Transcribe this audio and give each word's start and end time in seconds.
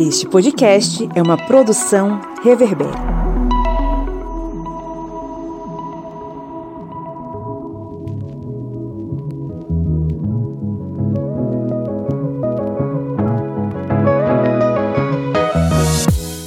Este 0.00 0.26
podcast 0.26 1.06
é 1.14 1.20
uma 1.20 1.36
produção 1.36 2.22
Reverber. 2.42 2.88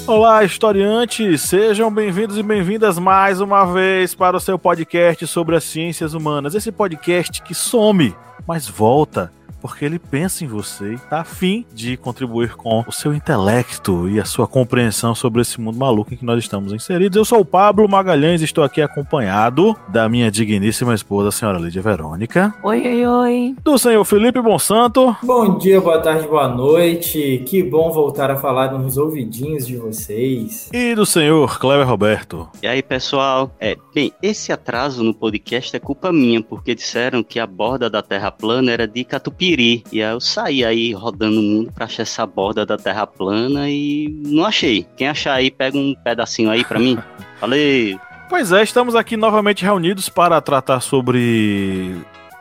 Olá, 0.07 0.43
historiantes! 0.43 1.41
Sejam 1.41 1.93
bem-vindos 1.93 2.39
e 2.39 2.41
bem-vindas 2.41 2.97
mais 2.97 3.39
uma 3.39 3.65
vez 3.71 4.15
para 4.15 4.35
o 4.35 4.39
seu 4.39 4.57
podcast 4.57 5.27
sobre 5.27 5.55
as 5.55 5.63
ciências 5.63 6.15
humanas. 6.15 6.55
Esse 6.55 6.71
podcast 6.71 7.43
que 7.43 7.53
some, 7.53 8.15
mas 8.47 8.67
volta 8.67 9.31
porque 9.63 9.85
ele 9.85 9.97
pensa 9.97 10.43
em 10.43 10.47
você 10.47 10.91
e 10.91 10.95
está 10.95 11.21
afim 11.21 11.65
de 11.73 11.95
contribuir 11.95 12.53
com 12.53 12.83
o 12.85 12.91
seu 12.91 13.13
intelecto 13.13 14.09
e 14.09 14.19
a 14.19 14.25
sua 14.25 14.45
compreensão 14.45 15.15
sobre 15.15 15.41
esse 15.41 15.59
mundo 15.61 15.79
maluco 15.79 16.13
em 16.13 16.17
que 16.17 16.25
nós 16.25 16.43
estamos 16.43 16.73
inseridos. 16.73 17.15
Eu 17.15 17.23
sou 17.23 17.39
o 17.39 17.45
Pablo 17.45 17.87
Magalhães 17.87 18.41
e 18.41 18.43
estou 18.43 18.61
aqui 18.61 18.81
acompanhado 18.81 19.73
da 19.87 20.09
minha 20.09 20.29
digníssima 20.29 20.93
esposa, 20.93 21.29
a 21.29 21.31
senhora 21.31 21.57
Lídia 21.59 21.81
Verônica. 21.81 22.53
Oi, 22.61 22.81
oi, 22.81 23.07
oi. 23.07 23.55
Do 23.63 23.77
senhor 23.77 24.03
Felipe 24.03 24.41
Bonsanto. 24.41 25.15
Bom 25.23 25.57
dia, 25.57 25.79
boa 25.79 25.99
tarde, 25.99 26.27
boa 26.27 26.49
noite. 26.49 27.41
Que 27.45 27.63
bom 27.63 27.89
voltar 27.89 28.29
a 28.29 28.35
falar 28.35 28.73
nos 28.77 28.97
ouvidinhos 28.97 29.65
de 29.65 29.77
vocês. 29.77 30.69
E 30.73 30.93
do 30.93 31.05
senhor 31.05 31.57
Kleber 31.57 31.87
Roberto. 31.87 32.49
E 32.61 32.67
aí, 32.67 32.83
pessoal? 32.83 33.55
É, 33.61 33.77
bem, 33.95 34.11
esse 34.21 34.51
atraso 34.51 35.01
no 35.03 35.13
podcast 35.13 35.73
é 35.73 35.79
culpa 35.79 36.11
minha, 36.11 36.43
porque 36.43 36.75
disseram 36.75 37.23
que 37.23 37.39
a 37.39 37.47
borda 37.47 37.89
da 37.89 38.01
Terra 38.01 38.29
plana 38.29 38.69
era 38.69 38.85
de 38.85 39.05
Catupiry 39.05 39.52
Piriri. 39.53 39.83
E 39.91 40.01
aí 40.01 40.11
eu 40.11 40.19
saí 40.19 40.65
aí 40.65 40.93
rodando 40.93 41.39
o 41.39 41.43
mundo 41.43 41.71
pra 41.71 41.85
achar 41.85 42.03
essa 42.03 42.25
borda 42.25 42.65
da 42.65 42.77
Terra 42.77 43.05
plana 43.05 43.69
e 43.69 44.09
não 44.25 44.45
achei. 44.45 44.85
Quem 44.97 45.07
achar 45.07 45.33
aí, 45.33 45.51
pega 45.51 45.77
um 45.77 45.93
pedacinho 46.03 46.49
aí 46.49 46.65
pra 46.65 46.79
mim. 46.79 46.97
Falei. 47.39 47.99
Pois 48.29 48.51
é, 48.51 48.63
estamos 48.63 48.95
aqui 48.95 49.15
novamente 49.15 49.63
reunidos 49.63 50.09
para 50.09 50.41
tratar 50.41 50.79
sobre 50.79 51.95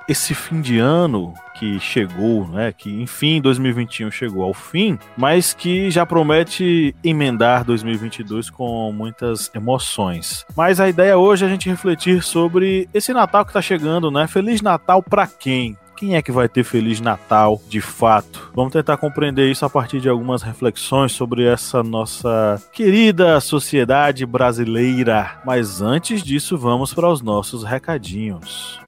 esse 0.08 0.34
fim 0.34 0.60
de 0.60 0.78
ano 0.78 1.34
que 1.54 1.78
chegou, 1.78 2.48
né, 2.48 2.72
que 2.76 2.90
enfim 2.90 3.40
2021 3.40 4.10
chegou 4.10 4.42
ao 4.42 4.52
fim, 4.52 4.98
mas 5.16 5.54
que 5.54 5.90
já 5.90 6.04
promete 6.04 6.94
emendar 7.04 7.64
2022 7.64 8.50
com 8.50 8.90
muitas 8.92 9.50
emoções. 9.54 10.44
Mas 10.56 10.80
a 10.80 10.88
ideia 10.88 11.16
hoje 11.16 11.44
é 11.44 11.46
a 11.46 11.50
gente 11.50 11.68
refletir 11.68 12.22
sobre 12.22 12.88
esse 12.92 13.12
Natal 13.12 13.44
que 13.44 13.50
está 13.50 13.62
chegando, 13.62 14.10
né? 14.10 14.26
Feliz 14.26 14.60
Natal 14.60 15.02
para 15.02 15.26
quem? 15.26 15.76
Quem 16.02 16.16
é 16.16 16.20
que 16.20 16.32
vai 16.32 16.48
ter 16.48 16.64
Feliz 16.64 17.00
Natal 17.00 17.62
de 17.68 17.80
fato? 17.80 18.50
Vamos 18.56 18.72
tentar 18.72 18.96
compreender 18.96 19.48
isso 19.48 19.64
a 19.64 19.70
partir 19.70 20.00
de 20.00 20.08
algumas 20.08 20.42
reflexões 20.42 21.12
sobre 21.12 21.44
essa 21.44 21.80
nossa 21.80 22.60
querida 22.72 23.40
sociedade 23.40 24.26
brasileira. 24.26 25.40
Mas 25.46 25.80
antes 25.80 26.20
disso, 26.24 26.58
vamos 26.58 26.92
para 26.92 27.08
os 27.08 27.22
nossos 27.22 27.62
recadinhos. 27.62 28.81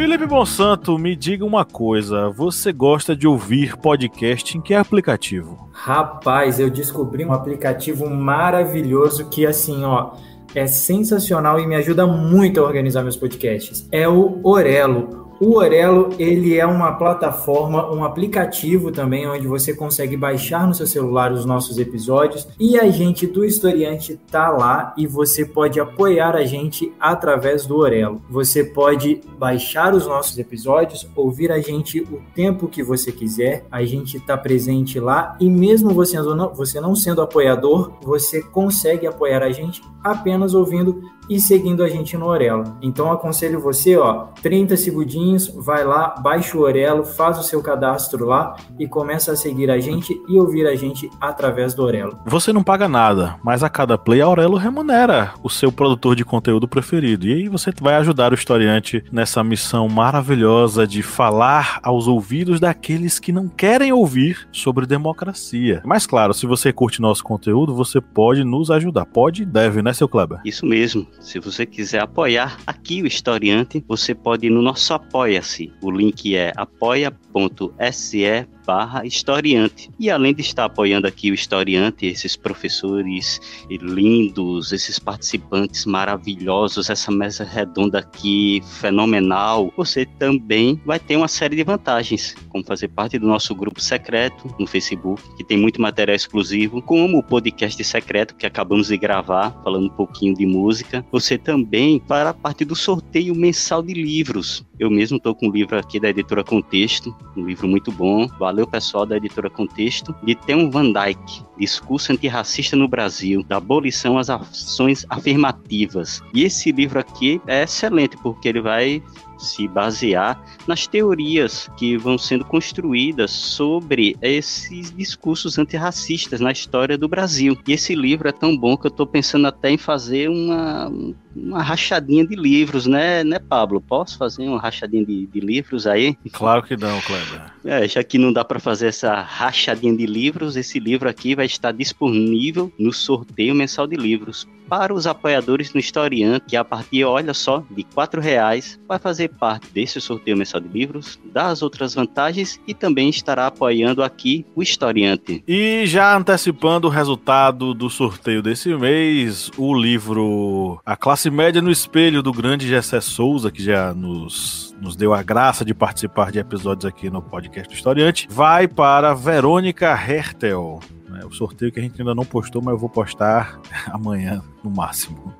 Felipe 0.00 0.24
Monsanto, 0.24 0.98
me 0.98 1.14
diga 1.14 1.44
uma 1.44 1.62
coisa. 1.62 2.30
Você 2.30 2.72
gosta 2.72 3.14
de 3.14 3.28
ouvir 3.28 3.76
podcast 3.76 4.56
em 4.56 4.60
que 4.62 4.72
aplicativo? 4.72 5.68
Rapaz, 5.72 6.58
eu 6.58 6.70
descobri 6.70 7.22
um 7.22 7.34
aplicativo 7.34 8.08
maravilhoso 8.08 9.28
que, 9.28 9.44
assim, 9.44 9.84
ó, 9.84 10.12
é 10.54 10.66
sensacional 10.66 11.60
e 11.60 11.66
me 11.66 11.74
ajuda 11.74 12.06
muito 12.06 12.60
a 12.60 12.62
organizar 12.64 13.02
meus 13.02 13.14
podcasts. 13.14 13.86
É 13.92 14.08
o 14.08 14.40
Orelo. 14.42 15.29
O 15.40 15.56
Orelo, 15.56 16.10
ele 16.18 16.58
é 16.58 16.66
uma 16.66 16.92
plataforma, 16.92 17.90
um 17.90 18.04
aplicativo 18.04 18.92
também, 18.92 19.26
onde 19.26 19.48
você 19.48 19.72
consegue 19.72 20.14
baixar 20.14 20.68
no 20.68 20.74
seu 20.74 20.86
celular 20.86 21.32
os 21.32 21.46
nossos 21.46 21.78
episódios 21.78 22.46
e 22.60 22.78
a 22.78 22.90
gente 22.90 23.26
do 23.26 23.42
Historiante 23.42 24.20
tá 24.30 24.50
lá 24.50 24.92
e 24.98 25.06
você 25.06 25.46
pode 25.46 25.80
apoiar 25.80 26.36
a 26.36 26.44
gente 26.44 26.92
através 27.00 27.64
do 27.64 27.78
Orelo. 27.78 28.20
Você 28.28 28.62
pode 28.62 29.22
baixar 29.38 29.94
os 29.94 30.06
nossos 30.06 30.36
episódios, 30.36 31.08
ouvir 31.16 31.50
a 31.50 31.58
gente 31.58 32.00
o 32.02 32.20
tempo 32.34 32.68
que 32.68 32.82
você 32.82 33.10
quiser, 33.10 33.64
a 33.72 33.82
gente 33.82 34.18
está 34.18 34.36
presente 34.36 35.00
lá 35.00 35.38
e 35.40 35.48
mesmo 35.48 35.88
você 35.88 36.20
não, 36.20 36.52
você 36.52 36.82
não 36.82 36.94
sendo 36.94 37.22
apoiador, 37.22 37.92
você 38.02 38.42
consegue 38.42 39.06
apoiar 39.06 39.42
a 39.42 39.50
gente 39.50 39.80
apenas 40.04 40.52
ouvindo 40.52 41.02
e 41.30 41.40
seguindo 41.40 41.84
a 41.84 41.88
gente 41.88 42.16
no 42.16 42.26
Orelo. 42.26 42.76
Então 42.82 43.12
aconselho 43.12 43.60
você, 43.60 43.96
ó, 43.96 44.26
30 44.42 44.76
segundinhos, 44.76 45.46
vai 45.46 45.84
lá, 45.84 46.16
baixa 46.20 46.58
o 46.58 46.62
Orelo, 46.62 47.04
faz 47.04 47.38
o 47.38 47.44
seu 47.44 47.62
cadastro 47.62 48.26
lá 48.26 48.56
e 48.76 48.88
começa 48.88 49.30
a 49.30 49.36
seguir 49.36 49.70
a 49.70 49.78
gente 49.78 50.20
e 50.28 50.38
ouvir 50.38 50.66
a 50.66 50.74
gente 50.74 51.08
através 51.20 51.72
do 51.72 51.84
Orelo. 51.84 52.18
Você 52.26 52.52
não 52.52 52.64
paga 52.64 52.88
nada, 52.88 53.36
mas 53.44 53.62
a 53.62 53.68
cada 53.68 53.96
play 53.96 54.20
a 54.20 54.28
Orelo 54.28 54.56
remunera 54.56 55.32
o 55.42 55.48
seu 55.48 55.70
produtor 55.70 56.16
de 56.16 56.24
conteúdo 56.24 56.66
preferido. 56.66 57.26
E 57.26 57.32
aí 57.32 57.48
você 57.48 57.70
vai 57.80 57.94
ajudar 57.94 58.32
o 58.32 58.34
historiante 58.34 59.04
nessa 59.12 59.44
missão 59.44 59.88
maravilhosa 59.88 60.84
de 60.84 61.02
falar 61.02 61.78
aos 61.82 62.08
ouvidos 62.08 62.58
daqueles 62.58 63.20
que 63.20 63.30
não 63.30 63.48
querem 63.48 63.92
ouvir 63.92 64.48
sobre 64.50 64.84
democracia. 64.84 65.80
Mas 65.84 66.06
claro, 66.06 66.34
se 66.34 66.46
você 66.46 66.72
curte 66.72 67.00
nosso 67.00 67.22
conteúdo, 67.22 67.72
você 67.74 68.00
pode 68.00 68.42
nos 68.42 68.70
ajudar. 68.70 69.06
Pode 69.06 69.42
e 69.42 69.46
deve, 69.46 69.82
né, 69.82 69.92
seu 69.92 70.08
Kleber? 70.08 70.40
Isso 70.44 70.66
mesmo. 70.66 71.06
Se 71.20 71.38
você 71.38 71.66
quiser 71.66 72.00
apoiar 72.00 72.58
aqui 72.66 73.02
o 73.02 73.06
Historiante, 73.06 73.84
você 73.86 74.14
pode 74.14 74.46
ir 74.46 74.50
no 74.50 74.62
nosso 74.62 74.94
Apoia-se. 74.94 75.70
O 75.82 75.90
link 75.90 76.34
é 76.34 76.50
apoia.se 76.56 78.24
barra 78.66 79.04
historiante. 79.04 79.90
E 79.98 80.10
além 80.10 80.34
de 80.34 80.40
estar 80.42 80.64
apoiando 80.64 81.06
aqui 81.06 81.30
o 81.30 81.34
historiante, 81.34 82.06
esses 82.06 82.36
professores 82.36 83.40
lindos, 83.68 84.72
esses 84.72 84.98
participantes 84.98 85.84
maravilhosos, 85.84 86.90
essa 86.90 87.10
mesa 87.10 87.44
redonda 87.44 87.98
aqui 87.98 88.62
fenomenal, 88.80 89.72
você 89.76 90.04
também 90.04 90.80
vai 90.84 90.98
ter 90.98 91.16
uma 91.16 91.28
série 91.28 91.56
de 91.56 91.64
vantagens, 91.64 92.34
como 92.48 92.64
fazer 92.64 92.88
parte 92.88 93.18
do 93.18 93.26
nosso 93.26 93.54
grupo 93.54 93.80
secreto 93.80 94.54
no 94.58 94.66
Facebook, 94.66 95.22
que 95.36 95.44
tem 95.44 95.58
muito 95.58 95.80
material 95.80 96.16
exclusivo, 96.16 96.82
como 96.82 97.18
o 97.18 97.22
podcast 97.22 97.82
secreto 97.82 98.34
que 98.34 98.46
acabamos 98.46 98.88
de 98.88 98.96
gravar, 98.96 99.50
falando 99.62 99.86
um 99.86 99.96
pouquinho 99.96 100.34
de 100.34 100.46
música. 100.46 101.04
Você 101.10 101.38
também 101.38 102.02
fará 102.06 102.32
parte 102.32 102.64
do 102.64 102.74
sorteio 102.74 103.34
mensal 103.34 103.82
de 103.82 103.94
livros. 103.94 104.64
Eu 104.80 104.88
mesmo 104.88 105.18
estou 105.18 105.34
com 105.34 105.48
um 105.48 105.52
livro 105.52 105.78
aqui 105.78 106.00
da 106.00 106.08
editora 106.08 106.42
Contexto, 106.42 107.14
um 107.36 107.44
livro 107.44 107.68
muito 107.68 107.92
bom. 107.92 108.26
Valeu 108.38 108.66
pessoal 108.66 109.04
da 109.04 109.18
editora 109.18 109.50
Contexto, 109.50 110.16
de 110.24 110.34
Theon 110.34 110.70
Van 110.70 110.90
Dyke, 110.90 111.44
Discurso 111.58 112.12
Antirracista 112.12 112.76
no 112.76 112.88
Brasil, 112.88 113.42
da 113.42 113.58
abolição 113.58 114.16
às 114.16 114.30
ações 114.30 115.04
afirmativas. 115.10 116.22
E 116.32 116.44
esse 116.44 116.72
livro 116.72 116.98
aqui 116.98 117.42
é 117.46 117.64
excelente, 117.64 118.16
porque 118.22 118.48
ele 118.48 118.62
vai 118.62 119.02
se 119.36 119.66
basear 119.68 120.42
nas 120.66 120.86
teorias 120.86 121.68
que 121.76 121.96
vão 121.96 122.16
sendo 122.18 122.44
construídas 122.44 123.30
sobre 123.30 124.16
esses 124.20 124.94
discursos 124.94 125.58
antirracistas 125.58 126.40
na 126.40 126.52
história 126.52 126.96
do 126.96 127.08
Brasil. 127.08 127.56
E 127.66 127.72
esse 127.72 127.94
livro 127.94 128.28
é 128.28 128.32
tão 128.32 128.56
bom 128.56 128.76
que 128.76 128.86
eu 128.86 128.90
estou 128.90 129.06
pensando 129.06 129.46
até 129.46 129.70
em 129.70 129.78
fazer 129.78 130.28
uma, 130.28 130.90
uma 131.34 131.62
rachadinha 131.62 132.26
de 132.26 132.34
livros, 132.34 132.86
né, 132.86 133.24
né, 133.24 133.38
Pablo? 133.38 133.80
Posso 133.80 134.18
fazer 134.18 134.48
uma 134.48 134.60
rachadinha 134.60 135.04
de, 135.04 135.26
de 135.26 135.40
livros 135.40 135.86
aí? 135.86 136.16
Claro 136.32 136.62
que 136.62 136.76
não, 136.76 137.00
Kleber. 137.00 137.52
É, 137.64 137.86
já 137.86 138.02
que 138.02 138.18
não 138.18 138.32
dá 138.32 138.44
para 138.44 138.58
fazer 138.58 138.88
essa 138.88 139.20
rachadinha 139.20 139.96
de 139.96 140.06
livros, 140.06 140.56
esse 140.56 140.78
livro 140.78 141.08
aqui 141.08 141.34
vai 141.34 141.46
estar 141.46 141.72
disponível 141.72 142.72
no 142.78 142.92
sorteio 142.92 143.54
mensal 143.54 143.86
de 143.86 143.96
livros 143.96 144.46
para 144.70 144.94
os 144.94 145.04
apoiadores 145.04 145.74
no 145.74 145.80
Historiante, 145.80 146.46
que 146.46 146.56
a 146.56 146.64
partir, 146.64 147.02
olha 147.02 147.34
só, 147.34 147.64
de 147.68 147.82
quatro 147.82 148.20
reais 148.20 148.78
vai 148.86 149.00
fazer 149.00 149.28
parte 149.28 149.66
desse 149.72 150.00
sorteio 150.00 150.36
mensal 150.36 150.60
de 150.60 150.68
livros, 150.68 151.18
das 151.24 151.60
outras 151.60 151.92
vantagens 151.92 152.60
e 152.68 152.72
também 152.72 153.08
estará 153.08 153.48
apoiando 153.48 154.00
aqui 154.00 154.46
o 154.54 154.62
Historiante. 154.62 155.42
E 155.46 155.84
já 155.86 156.16
antecipando 156.16 156.86
o 156.86 156.90
resultado 156.90 157.74
do 157.74 157.90
sorteio 157.90 158.40
desse 158.40 158.72
mês, 158.76 159.50
o 159.58 159.74
livro 159.74 160.80
A 160.86 160.96
Classe 160.96 161.19
Média 161.28 161.60
no 161.60 161.70
Espelho 161.70 162.22
do 162.22 162.32
grande 162.32 162.68
Gessé 162.68 163.00
Souza, 163.00 163.50
que 163.50 163.62
já 163.62 163.92
nos, 163.92 164.74
nos 164.80 164.94
deu 164.94 165.12
a 165.12 165.22
graça 165.22 165.64
de 165.64 165.74
participar 165.74 166.30
de 166.30 166.38
episódios 166.38 166.84
aqui 166.86 167.10
no 167.10 167.20
podcast 167.20 167.68
do 167.68 167.74
Historiante, 167.74 168.28
vai 168.30 168.68
para 168.68 169.12
Verônica 169.12 169.86
Hertel. 169.90 170.78
Né? 171.08 171.20
O 171.24 171.32
sorteio 171.32 171.72
que 171.72 171.80
a 171.80 171.82
gente 171.82 172.00
ainda 172.00 172.14
não 172.14 172.24
postou, 172.24 172.62
mas 172.62 172.72
eu 172.72 172.78
vou 172.78 172.88
postar 172.88 173.60
amanhã 173.90 174.40
no 174.62 174.70
máximo. 174.70 175.34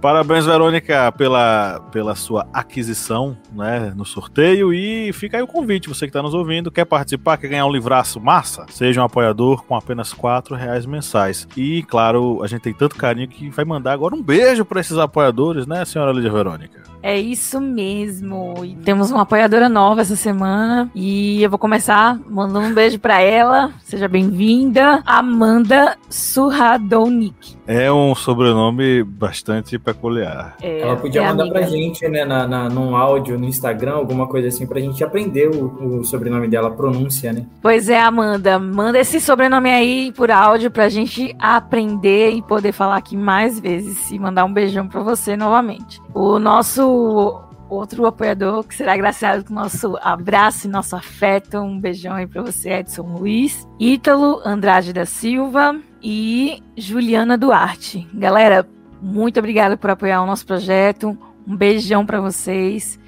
Parabéns, 0.00 0.46
Verônica, 0.46 1.10
pela, 1.12 1.80
pela 1.90 2.14
sua 2.14 2.46
aquisição 2.52 3.36
né, 3.52 3.92
no 3.96 4.04
sorteio. 4.04 4.72
E 4.72 5.12
fica 5.12 5.36
aí 5.36 5.42
o 5.42 5.46
convite, 5.46 5.88
você 5.88 6.06
que 6.06 6.10
está 6.10 6.22
nos 6.22 6.34
ouvindo, 6.34 6.70
quer 6.70 6.84
participar, 6.84 7.36
quer 7.36 7.48
ganhar 7.48 7.66
um 7.66 7.72
livraço 7.72 8.20
massa? 8.20 8.66
Seja 8.70 9.00
um 9.00 9.04
apoiador 9.04 9.64
com 9.64 9.74
apenas 9.74 10.12
quatro 10.12 10.54
reais 10.54 10.86
mensais. 10.86 11.48
E, 11.56 11.82
claro, 11.84 12.42
a 12.42 12.46
gente 12.46 12.62
tem 12.62 12.74
tanto 12.74 12.96
carinho 12.96 13.28
que 13.28 13.48
vai 13.50 13.64
mandar 13.64 13.92
agora 13.92 14.14
um 14.14 14.22
beijo 14.22 14.64
para 14.64 14.80
esses 14.80 14.98
apoiadores, 14.98 15.66
né, 15.66 15.84
senhora 15.84 16.12
Lídia 16.12 16.30
Verônica? 16.30 16.86
É 17.02 17.16
isso 17.16 17.60
mesmo. 17.60 18.64
E 18.64 18.74
temos 18.76 19.12
uma 19.12 19.22
apoiadora 19.22 19.68
nova 19.68 20.00
essa 20.00 20.16
semana. 20.16 20.90
E 20.92 21.40
eu 21.40 21.48
vou 21.48 21.58
começar 21.58 22.18
mandando 22.28 22.66
um 22.66 22.74
beijo 22.74 22.98
para 22.98 23.20
ela. 23.20 23.72
Seja 23.84 24.08
bem-vinda, 24.08 25.04
Amanda 25.06 25.96
Surradonic. 26.10 27.56
É 27.64 27.92
um 27.92 28.12
sobrenome 28.12 29.04
bastante 29.04 29.78
peculiar. 29.86 30.56
É, 30.60 30.80
ela 30.80 30.96
podia 30.96 31.22
é 31.22 31.28
mandar 31.28 31.44
amiga. 31.44 31.60
pra 31.60 31.68
gente, 31.68 32.08
né, 32.08 32.24
na, 32.24 32.46
na, 32.48 32.68
num 32.68 32.96
áudio, 32.96 33.38
no 33.38 33.44
Instagram, 33.44 33.92
alguma 33.92 34.26
coisa 34.26 34.48
assim, 34.48 34.66
pra 34.66 34.80
gente 34.80 35.04
aprender 35.04 35.48
o, 35.48 36.00
o 36.00 36.04
sobrenome 36.04 36.48
dela, 36.48 36.68
a 36.68 36.72
pronúncia, 36.72 37.32
né? 37.32 37.46
Pois 37.62 37.88
é, 37.88 38.00
Amanda. 38.00 38.58
Manda 38.58 38.98
esse 38.98 39.20
sobrenome 39.20 39.70
aí 39.70 40.12
por 40.12 40.28
áudio 40.30 40.72
pra 40.72 40.88
gente 40.88 41.34
aprender 41.38 42.32
e 42.32 42.42
poder 42.42 42.72
falar 42.72 42.96
aqui 42.96 43.16
mais 43.16 43.60
vezes. 43.60 44.10
E 44.10 44.18
mandar 44.18 44.44
um 44.44 44.52
beijão 44.52 44.88
pra 44.88 45.02
você 45.02 45.36
novamente. 45.36 46.00
O 46.12 46.40
nosso 46.40 47.42
outro 47.68 48.06
apoiador 48.06 48.64
que 48.64 48.74
será 48.74 48.94
agraciado 48.94 49.44
com 49.44 49.54
nosso 49.54 49.96
abraço 50.02 50.66
e 50.66 50.70
nosso 50.70 50.96
afeto. 50.96 51.58
Um 51.58 51.78
beijão 51.78 52.14
aí 52.14 52.26
para 52.26 52.42
você, 52.42 52.70
Edson 52.70 53.02
Luiz, 53.02 53.66
Ítalo 53.78 54.40
Andrade 54.44 54.92
da 54.92 55.06
Silva 55.06 55.76
e 56.02 56.62
Juliana 56.76 57.38
Duarte. 57.38 58.06
Galera, 58.14 58.66
muito 59.00 59.38
obrigada 59.38 59.76
por 59.76 59.90
apoiar 59.90 60.22
o 60.22 60.26
nosso 60.26 60.46
projeto. 60.46 61.16
Um 61.46 61.56
beijão 61.56 62.04
para 62.04 62.20
vocês. 62.20 62.98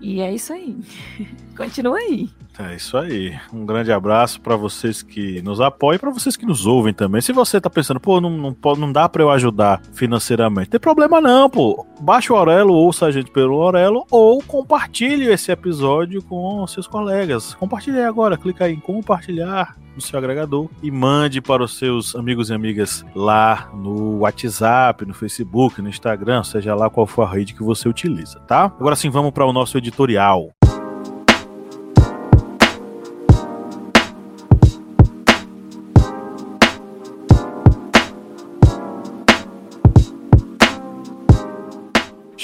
E 0.00 0.20
é 0.20 0.32
isso 0.32 0.52
aí. 0.52 0.76
Continua 1.56 1.98
aí. 1.98 2.30
É 2.58 2.74
isso 2.74 2.96
aí. 2.98 3.38
Um 3.52 3.64
grande 3.64 3.92
abraço 3.92 4.40
para 4.40 4.56
vocês 4.56 5.00
que 5.00 5.40
nos 5.42 5.60
apoiam 5.60 5.96
e 5.96 5.98
para 5.98 6.10
vocês 6.10 6.36
que 6.36 6.44
nos 6.44 6.66
ouvem 6.66 6.92
também. 6.92 7.20
Se 7.20 7.32
você 7.32 7.60
tá 7.60 7.70
pensando, 7.70 8.00
pô, 8.00 8.20
não, 8.20 8.30
não, 8.30 8.56
não 8.76 8.92
dá 8.92 9.08
para 9.08 9.22
eu 9.22 9.30
ajudar 9.30 9.80
financeiramente, 9.92 10.70
tem 10.70 10.80
problema 10.80 11.20
não, 11.20 11.48
pô. 11.48 11.86
Baixe 12.00 12.32
o 12.32 12.36
Orelo, 12.36 12.74
ouça 12.74 13.06
a 13.06 13.10
gente 13.12 13.30
pelo 13.30 13.56
Orelo 13.56 14.04
ou 14.10 14.42
compartilhe 14.42 15.26
esse 15.30 15.52
episódio 15.52 16.20
com 16.22 16.66
seus 16.66 16.88
colegas. 16.88 17.54
Compartilhe 17.54 18.00
agora, 18.02 18.36
clica 18.36 18.64
aí 18.64 18.74
em 18.74 18.80
compartilhar 18.80 19.76
no 19.94 20.00
seu 20.00 20.18
agregador 20.18 20.68
e 20.82 20.90
mande 20.90 21.40
para 21.40 21.62
os 21.62 21.76
seus 21.76 22.14
amigos 22.16 22.50
e 22.50 22.54
amigas 22.54 23.04
lá 23.14 23.70
no 23.72 24.18
WhatsApp, 24.18 25.04
no 25.04 25.14
Facebook, 25.14 25.80
no 25.80 25.88
Instagram, 25.88 26.42
seja 26.42 26.74
lá 26.74 26.90
qual 26.90 27.06
for 27.06 27.22
a 27.22 27.30
rede 27.30 27.54
que 27.54 27.62
você 27.62 27.88
utiliza, 27.88 28.40
tá? 28.40 28.64
Agora 28.64 28.96
sim, 28.96 29.10
vamos 29.10 29.32
para 29.32 29.46
o 29.46 29.52
nosso 29.52 29.76
editorial. 29.78 30.50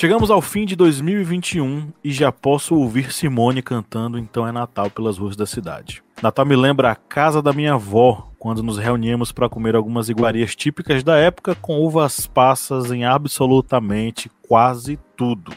Chegamos 0.04 0.30
ao 0.30 0.42
fim 0.42 0.66
de 0.66 0.76
2021 0.76 1.90
e 2.04 2.12
já 2.12 2.30
posso 2.30 2.74
ouvir 2.74 3.10
Simone 3.10 3.62
cantando 3.62 4.18
Então 4.18 4.46
é 4.46 4.52
Natal 4.52 4.90
pelas 4.90 5.16
ruas 5.16 5.34
da 5.34 5.46
cidade. 5.46 6.04
Natal 6.22 6.44
me 6.44 6.54
lembra 6.54 6.90
a 6.90 6.94
casa 6.94 7.40
da 7.40 7.54
minha 7.54 7.72
avó, 7.72 8.30
quando 8.38 8.62
nos 8.62 8.76
reuníamos 8.76 9.32
para 9.32 9.48
comer 9.48 9.74
algumas 9.74 10.10
iguarias 10.10 10.54
típicas 10.54 11.02
da 11.02 11.16
época 11.16 11.54
com 11.54 11.80
uvas 11.80 12.26
passas 12.26 12.92
em 12.92 13.06
absolutamente 13.06 14.30
quase 14.46 14.98
tudo. 15.16 15.50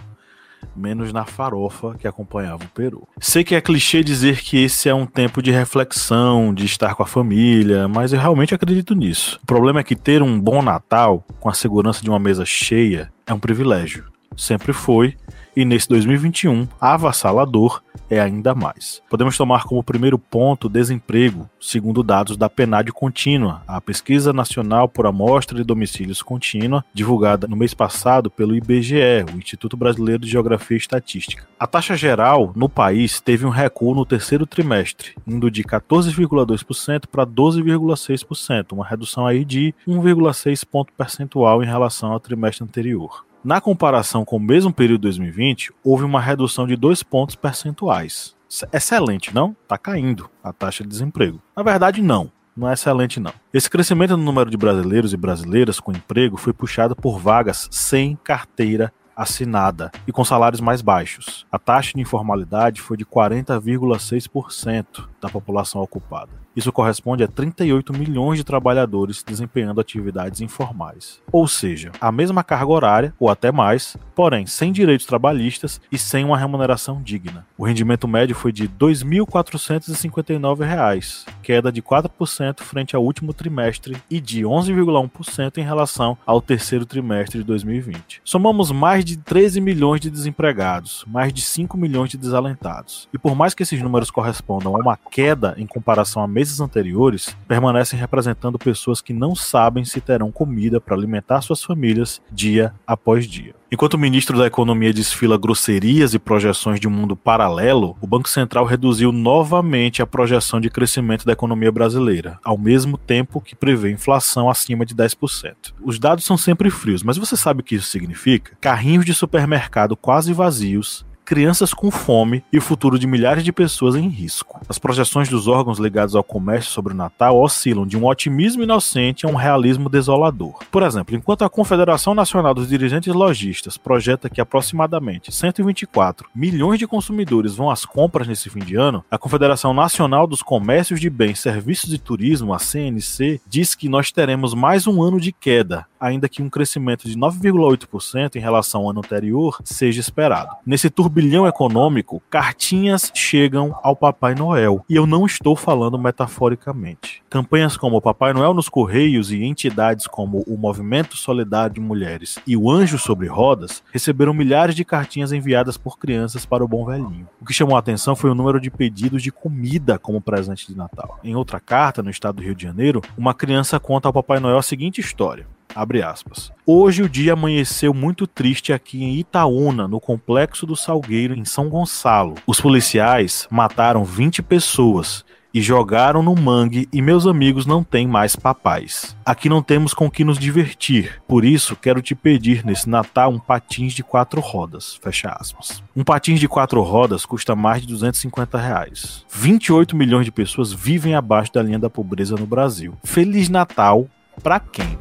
Menos 0.74 1.12
na 1.12 1.26
farofa 1.26 1.96
que 2.00 2.08
acompanhava 2.08 2.64
o 2.64 2.70
peru. 2.70 3.06
Sei 3.20 3.44
que 3.44 3.54
é 3.54 3.60
clichê 3.60 4.02
dizer 4.02 4.40
que 4.40 4.64
esse 4.64 4.88
é 4.88 4.96
um 4.96 5.06
tempo 5.06 5.42
de 5.42 5.52
reflexão, 5.52 6.54
de 6.54 6.64
estar 6.64 6.96
com 6.96 7.04
a 7.04 7.06
família, 7.06 7.90
mas 7.90 8.14
eu 8.14 8.20
realmente 8.22 8.56
acredito 8.56 8.96
nisso. 8.96 9.42
O 9.44 9.46
problema 9.46 9.82
é 9.82 9.84
que 9.84 9.94
ter 9.94 10.24
um 10.24 10.40
bom 10.40 10.62
Natal, 10.62 11.26
com 11.38 11.50
a 11.50 11.54
segurança 11.54 12.02
de 12.02 12.10
uma 12.10 12.18
mesa 12.18 12.46
cheia, 12.46 13.12
é 13.26 13.34
um 13.34 13.40
privilégio 13.40 14.06
sempre 14.38 14.72
foi, 14.72 15.18
e 15.56 15.66
nesse 15.66 15.90
2021, 15.90 16.68
avassalador 16.80 17.82
é 18.10 18.20
ainda 18.20 18.54
mais. 18.54 19.02
Podemos 19.10 19.36
tomar 19.36 19.64
como 19.64 19.84
primeiro 19.84 20.18
ponto 20.18 20.70
desemprego, 20.70 21.50
segundo 21.60 22.04
dados 22.04 22.38
da 22.38 22.50
PNAD 22.50 22.92
Contínua, 22.92 23.64
a 23.68 23.82
Pesquisa 23.82 24.32
Nacional 24.32 24.88
por 24.88 25.08
Amostra 25.08 25.58
de 25.58 25.64
Domicílios 25.64 26.22
Contínua, 26.22 26.86
divulgada 26.94 27.48
no 27.48 27.56
mês 27.56 27.74
passado 27.74 28.30
pelo 28.30 28.56
IBGE, 28.56 29.26
o 29.34 29.38
Instituto 29.38 29.76
Brasileiro 29.76 30.22
de 30.22 30.30
Geografia 30.30 30.78
e 30.78 30.80
Estatística. 30.80 31.48
A 31.60 31.68
taxa 31.68 31.98
geral 31.98 32.54
no 32.56 32.70
país 32.70 33.20
teve 33.20 33.46
um 33.46 33.50
recuo 33.50 33.96
no 33.96 34.06
terceiro 34.06 34.46
trimestre, 34.46 35.16
indo 35.26 35.50
de 35.50 35.64
14,2% 35.64 37.06
para 37.12 37.26
12,6%, 37.26 38.74
uma 38.74 38.86
redução 38.86 39.26
aí 39.26 39.44
de 39.44 39.74
1,6 39.88 40.64
ponto 40.66 40.94
percentual 40.94 41.64
em 41.64 41.66
relação 41.68 42.12
ao 42.12 42.20
trimestre 42.20 42.64
anterior. 42.64 43.27
Na 43.48 43.62
comparação 43.62 44.26
com 44.26 44.36
o 44.36 44.42
mesmo 44.42 44.74
período 44.74 45.00
de 45.00 45.04
2020, 45.04 45.72
houve 45.82 46.04
uma 46.04 46.20
redução 46.20 46.68
de 46.68 46.76
dois 46.76 47.02
pontos 47.02 47.34
percentuais. 47.34 48.36
Excelente, 48.74 49.34
não? 49.34 49.56
Está 49.64 49.78
caindo 49.78 50.30
a 50.44 50.52
taxa 50.52 50.84
de 50.84 50.90
desemprego. 50.90 51.42
Na 51.56 51.64
verdade, 51.64 52.02
não. 52.02 52.30
Não 52.58 52.70
é 52.70 52.74
excelente, 52.74 53.22
não. 53.22 53.32
Esse 53.54 53.70
crescimento 53.70 54.18
no 54.18 54.24
número 54.24 54.52
de 54.52 54.58
brasileiros 54.58 55.14
e 55.14 55.18
brasileiras 55.18 55.80
com 55.80 55.94
emprego 55.94 56.36
foi 56.36 56.52
puxado 56.52 56.94
por 56.94 57.20
vagas 57.20 57.70
sem 57.72 58.18
carteira 58.22 58.92
assinada 59.16 59.94
e 60.06 60.12
com 60.12 60.26
salários 60.26 60.60
mais 60.60 60.82
baixos. 60.82 61.48
A 61.50 61.58
taxa 61.58 61.94
de 61.96 62.02
informalidade 62.02 62.82
foi 62.82 62.98
de 62.98 63.06
40,6% 63.06 65.08
da 65.22 65.30
população 65.30 65.82
ocupada. 65.82 66.34
Isso 66.58 66.72
corresponde 66.72 67.24
a 67.24 67.28
38 67.28 67.94
milhões 67.94 68.40
de 68.40 68.44
trabalhadores 68.44 69.24
desempenhando 69.24 69.80
atividades 69.80 70.42
informais. 70.42 71.22
Ou 71.32 71.48
seja, 71.48 71.92
a 72.02 72.12
mesma 72.12 72.44
carga 72.44 72.72
horária, 72.72 73.14
ou 73.20 73.30
até 73.30 73.52
mais, 73.52 73.96
porém 74.16 74.48
sem 74.48 74.72
direitos 74.72 75.06
trabalhistas 75.06 75.80
e 75.92 76.00
sem 76.00 76.26
uma 76.26 76.40
remuneração 76.40 77.00
digna. 77.00 77.46
O 77.56 77.64
rendimento 77.64 78.08
médio 78.08 78.36
foi 78.36 78.52
de 78.52 78.64
R$ 78.64 78.72
2.459, 78.80 81.28
queda 81.44 81.72
de 81.72 81.84
4% 81.84 82.62
frente 82.62 82.96
ao 82.96 83.04
último 83.04 83.36
trimestre 83.36 83.96
e 84.10 84.20
de 84.20 84.42
11,1% 84.42 85.60
em 85.60 85.64
relação 85.64 86.18
ao 86.26 86.42
terceiro 86.42 86.88
trimestre 86.88 87.38
de 87.38 87.44
2020. 87.44 88.22
Somamos 88.24 88.72
mais 88.72 89.06
de 89.06 89.18
13 89.18 89.62
milhões 89.62 90.02
de 90.02 90.10
desempregados, 90.10 91.06
mais 91.08 91.32
de 91.32 91.44
5 91.44 91.78
milhões 91.78 92.10
de 92.10 92.18
desalentados. 92.18 93.08
E 93.14 93.20
por 93.20 93.36
mais 93.36 93.54
que 93.54 93.62
esses 93.62 93.80
números 93.80 94.10
correspondam 94.10 94.76
a 94.76 94.80
uma 94.80 94.98
queda 94.98 95.54
em 95.60 95.68
comparação 95.68 96.24
a 96.24 96.28
meses 96.48 96.62
anteriores, 96.62 97.36
permanecem 97.46 98.00
representando 98.00 98.58
pessoas 98.58 99.02
que 99.02 99.12
não 99.12 99.36
sabem 99.36 99.84
se 99.84 100.00
terão 100.00 100.32
comida 100.32 100.80
para 100.80 100.96
alimentar 100.96 101.42
suas 101.42 101.62
famílias 101.62 102.22
dia 102.32 102.74
após 102.86 103.28
dia. 103.28 103.54
Enquanto 103.70 103.96
o 103.96 104.00
ministro 104.00 104.38
da 104.38 104.48
Economia 104.48 104.94
desfila 104.94 105.38
grosserias 105.38 106.14
e 106.14 106.20
projeções 106.20 106.80
de 106.80 106.88
um 106.88 106.92
mundo 106.92 107.18
paralelo, 107.18 107.98
o 108.00 108.08
Banco 108.08 108.30
Central 108.30 108.64
reduziu 108.64 109.12
novamente 109.12 110.02
a 110.02 110.08
projeção 110.08 110.62
de 110.62 110.70
crescimento 110.70 111.26
da 111.26 111.34
economia 111.34 111.70
brasileira, 111.70 112.40
ao 112.46 112.58
mesmo 112.58 112.98
tempo 112.98 113.42
que 113.42 113.58
prevê 113.58 113.92
inflação 113.92 114.50
acima 114.50 114.86
de 114.86 114.96
10%. 114.96 115.74
Os 115.84 116.00
dados 116.00 116.24
são 116.24 116.38
sempre 116.38 116.70
frios, 116.70 117.04
mas 117.04 117.18
você 117.18 117.36
sabe 117.36 117.60
o 117.60 117.64
que 117.64 117.76
isso 117.76 117.88
significa? 117.88 118.56
Carrinhos 118.62 119.06
de 119.06 119.14
supermercado 119.14 119.98
quase 119.98 120.32
vazios, 120.32 121.06
crianças 121.28 121.74
com 121.74 121.92
fome 121.92 122.42
e 122.54 122.58
o 122.58 122.62
futuro 122.62 122.98
de 122.98 123.06
milhares 123.06 123.44
de 123.44 123.52
pessoas 123.52 123.96
em 123.96 124.08
risco. 124.08 124.62
As 124.70 124.80
projeções 124.80 125.28
dos 125.28 125.46
órgãos 125.46 125.78
ligados 125.78 126.16
ao 126.16 126.24
comércio 126.24 126.72
sobre 126.72 126.94
o 126.94 126.96
Natal 126.96 127.38
oscilam 127.38 127.86
de 127.86 127.98
um 127.98 128.06
otimismo 128.06 128.64
inocente 128.64 129.26
a 129.26 129.30
um 129.30 129.36
realismo 129.36 129.90
desolador. 129.90 130.60
Por 130.72 130.84
exemplo, 130.84 131.18
enquanto 131.18 131.44
a 131.44 131.50
Confederação 131.50 132.16
Nacional 132.16 132.54
dos 132.54 132.70
Dirigentes 132.70 133.14
Logistas 133.14 133.78
projeta 133.78 134.30
que 134.30 134.40
aproximadamente 134.40 135.30
124 135.30 136.30
milhões 136.34 136.80
de 136.80 136.88
consumidores 136.88 137.56
vão 137.56 137.70
às 137.70 137.84
compras 137.84 138.26
nesse 138.26 138.50
fim 138.50 138.60
de 138.60 138.78
ano, 138.78 139.04
a 139.12 139.18
Confederação 139.18 139.74
Nacional 139.74 140.28
dos 140.28 140.42
Comércios 140.42 140.98
de 140.98 141.10
Bens, 141.10 141.42
Serviços 141.42 141.92
e 141.92 141.98
Turismo, 141.98 142.54
a 142.54 142.60
CNC, 142.60 143.42
diz 143.46 143.76
que 143.76 143.90
nós 143.90 144.14
teremos 144.14 144.54
mais 144.54 144.88
um 144.88 145.04
ano 145.04 145.20
de 145.20 145.34
queda, 145.34 145.86
ainda 146.00 146.30
que 146.30 146.42
um 146.42 146.50
crescimento 146.50 147.06
de 147.06 147.18
9,8% 147.18 148.38
em 148.38 148.40
relação 148.40 148.84
ao 148.84 148.92
ano 148.92 149.00
anterior 149.00 149.60
seja 149.66 150.00
esperado. 150.00 150.56
Nesse 150.66 150.90
turbilhão 150.90 151.17
turbilhão 151.18 151.48
econômico, 151.48 152.22
cartinhas 152.30 153.12
chegam 153.12 153.76
ao 153.82 153.96
Papai 153.96 154.36
Noel. 154.36 154.86
E 154.88 154.96
eu 154.96 155.08
não 155.08 155.26
estou 155.26 155.56
falando 155.56 155.98
metaforicamente. 155.98 157.24
Campanhas 157.28 157.76
como 157.76 158.00
Papai 158.00 158.34
Noel 158.34 158.54
nos 158.54 158.70
Correios 158.70 159.32
e 159.32 159.44
entidades 159.44 160.06
como 160.06 160.44
o 160.46 160.56
Movimento 160.56 161.18
Solidário 161.18 161.74
de 161.74 161.82
Mulheres 161.82 162.38
e 162.46 162.56
o 162.56 162.70
Anjo 162.70 163.00
sobre 163.00 163.28
Rodas 163.28 163.82
receberam 163.92 164.32
milhares 164.32 164.76
de 164.76 164.86
cartinhas 164.86 165.32
enviadas 165.32 165.76
por 165.76 165.98
crianças 165.98 166.46
para 166.46 166.64
o 166.64 166.68
Bom 166.68 166.86
Velhinho. 166.86 167.28
O 167.42 167.46
que 167.46 167.54
chamou 167.54 167.76
a 167.76 167.80
atenção 167.80 168.16
foi 168.16 168.30
o 168.30 168.36
número 168.36 168.62
de 168.62 168.70
pedidos 168.70 169.24
de 169.24 169.32
comida 169.32 169.98
como 169.98 170.22
presente 170.22 170.68
de 170.68 170.78
Natal. 170.78 171.20
Em 171.24 171.36
outra 171.36 171.60
carta, 171.60 172.04
no 172.04 172.12
estado 172.12 172.36
do 172.36 172.44
Rio 172.44 172.54
de 172.54 172.62
Janeiro, 172.62 173.02
uma 173.18 173.34
criança 173.34 173.80
conta 173.80 174.08
ao 174.08 174.14
Papai 174.14 174.40
Noel 174.40 174.60
a 174.60 174.62
seguinte 174.62 175.02
história. 175.02 175.48
Abre 175.78 176.02
aspas. 176.02 176.52
Hoje 176.66 177.04
o 177.04 177.10
dia 177.10 177.34
amanheceu 177.34 177.94
muito 177.94 178.26
triste 178.26 178.74
aqui 178.74 179.04
em 179.04 179.18
Itaúna, 179.18 179.88
no 179.88 180.00
complexo 180.00 180.66
do 180.66 180.76
Salgueiro, 180.76 181.36
em 181.38 181.46
São 181.46 181.70
Gonçalo. 181.70 182.34
Os 182.48 182.60
policiais 182.60 183.48
mataram 183.52 184.04
20 184.04 184.42
pessoas 184.42 185.24
e 185.54 185.62
jogaram 185.62 186.24
no 186.24 186.34
mangue 186.36 186.90
e 186.92 187.00
meus 187.00 187.28
amigos 187.28 187.68
não 187.68 187.84
têm 187.84 188.08
mais 188.08 188.36
papais. 188.36 189.16
Aqui 189.24 189.48
não 189.48 189.62
temos 189.62 189.94
com 189.94 190.10
que 190.10 190.24
nos 190.24 190.40
divertir, 190.40 191.22
por 191.28 191.46
isso 191.46 191.76
quero 191.76 192.02
te 192.02 192.16
pedir 192.16 192.66
nesse 192.66 192.90
Natal 192.90 193.30
um 193.32 193.38
patins 193.38 193.94
de 193.94 194.02
quatro 194.02 194.42
rodas. 194.42 195.00
Fecha 195.04 195.30
aspas. 195.30 195.84
Um 195.96 196.04
patins 196.04 196.40
de 196.40 196.48
quatro 196.48 196.82
rodas 196.82 197.24
custa 197.24 197.56
mais 197.56 197.84
de 197.84 197.90
250 197.90 198.58
reais. 198.58 199.24
28 199.32 199.96
milhões 199.96 200.26
de 200.26 200.32
pessoas 200.32 200.74
vivem 200.74 201.14
abaixo 201.14 201.54
da 201.54 201.62
linha 201.62 201.78
da 201.78 201.88
pobreza 201.88 202.36
no 202.36 202.48
Brasil. 202.48 202.98
Feliz 203.04 203.48
Natal 203.48 204.08
para 204.42 204.60
quem? 204.60 204.98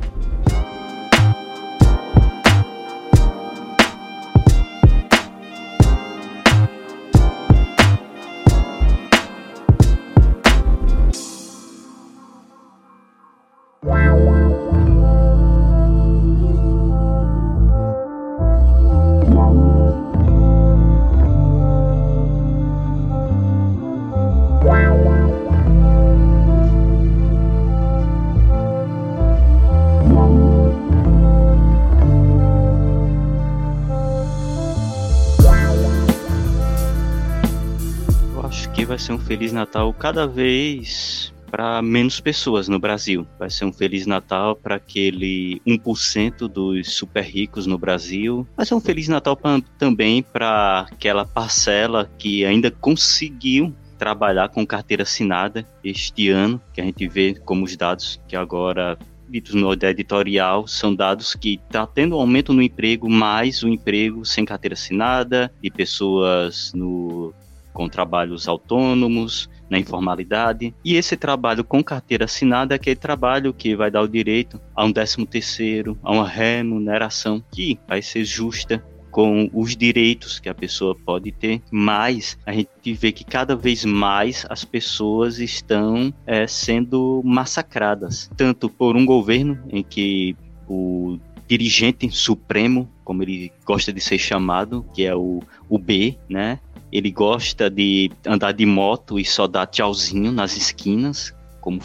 Ser 39.07 39.13
um 39.13 39.19
Feliz 39.21 39.53
Natal 39.53 39.95
cada 39.95 40.27
vez 40.27 41.33
para 41.49 41.81
menos 41.81 42.19
pessoas 42.19 42.67
no 42.67 42.77
Brasil. 42.77 43.25
Vai 43.39 43.49
ser 43.49 43.65
um 43.65 43.73
Feliz 43.73 44.05
Natal 44.05 44.57
para 44.57 44.75
aquele 44.75 45.63
1% 45.65 46.49
dos 46.49 46.93
super 46.93 47.23
ricos 47.23 47.67
no 47.67 47.79
Brasil. 47.79 48.45
Vai 48.57 48.67
ser 48.67 48.75
um 48.75 48.81
Feliz 48.81 49.07
Natal 49.07 49.37
pra, 49.37 49.61
também 49.79 50.25
para 50.25 50.89
aquela 50.91 51.25
parcela 51.25 52.11
que 52.19 52.45
ainda 52.45 52.69
conseguiu 52.69 53.73
trabalhar 53.97 54.49
com 54.49 54.67
carteira 54.67 55.05
assinada 55.05 55.65
este 55.85 56.29
ano, 56.29 56.61
que 56.75 56.81
a 56.81 56.85
gente 56.85 57.07
vê 57.07 57.35
como 57.35 57.65
os 57.65 57.77
dados 57.77 58.21
que 58.27 58.35
agora 58.35 58.99
ditos 59.29 59.55
no 59.55 59.73
editorial 59.73 60.67
são 60.67 60.93
dados 60.93 61.35
que 61.35 61.61
está 61.65 61.87
tendo 61.87 62.17
um 62.17 62.21
aumento 62.21 62.53
no 62.53 62.61
emprego, 62.61 63.09
mais 63.09 63.63
o 63.63 63.69
emprego 63.69 64.25
sem 64.25 64.45
carteira 64.45 64.75
assinada, 64.75 65.53
de 65.63 65.71
pessoas 65.71 66.73
no 66.75 67.33
com 67.77 67.91
trabalhos 67.91 68.49
autônomos, 68.49 69.51
na 69.69 69.79
informalidade. 69.79 70.75
E 70.83 70.95
esse 70.95 71.15
trabalho 71.15 71.63
com 71.63 71.85
carteira 71.85 72.25
assinada 72.25 72.75
é 72.75 72.77
aquele 72.77 72.97
trabalho 72.97 73.53
que 73.53 73.77
vai 73.77 73.91
dar 73.91 74.01
o 74.01 74.09
direito 74.09 74.59
a 74.75 74.83
um 74.83 74.91
décimo 74.91 75.27
terceiro, 75.27 75.99
a 76.03 76.11
uma 76.11 76.27
remuneração 76.27 77.45
que 77.53 77.79
vai 77.87 78.01
ser 78.01 78.25
justa 78.25 78.83
com 79.11 79.51
os 79.53 79.77
direitos 79.77 80.39
que 80.41 80.49
a 80.49 80.55
pessoa 80.55 80.95
pode 80.95 81.33
ter, 81.33 81.61
mas 81.71 82.39
a 82.47 82.53
gente 82.53 82.95
vê 82.95 83.13
que 83.13 83.25
cada 83.25 83.55
vez 83.55 83.85
mais 83.85 84.47
as 84.49 84.65
pessoas 84.65 85.39
estão 85.39 86.13
é, 86.27 86.47
sendo 86.47 87.21
massacradas, 87.25 88.31
tanto 88.37 88.71
por 88.71 88.97
um 88.97 89.05
governo 89.05 89.59
em 89.71 89.83
que 89.83 90.35
o 90.67 91.19
dirigente 91.47 92.11
supremo, 92.11 92.91
como 93.05 93.23
ele 93.23 93.53
gosta 93.65 93.93
de 93.93 94.01
ser 94.01 94.19
chamado, 94.19 94.85
que 94.95 95.07
é 95.07 95.15
o, 95.15 95.41
o 95.69 95.79
B, 95.79 96.19
né? 96.29 96.59
Ele 96.93 97.11
gosta 97.11 97.69
de 97.69 98.11
andar 98.25 98.53
de 98.53 98.65
moto 98.65 99.19
e 99.19 99.25
só 99.25 99.47
dar 99.47 99.67
tchauzinho 99.67 100.33
nas 100.33 100.57
esquinas, 100.57 101.35
como 101.61 101.81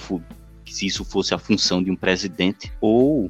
se 0.66 0.86
isso 0.86 1.04
fosse 1.04 1.34
a 1.34 1.38
função 1.38 1.84
de 1.84 1.92
um 1.92 1.96
presidente, 1.96 2.72
ou 2.80 3.30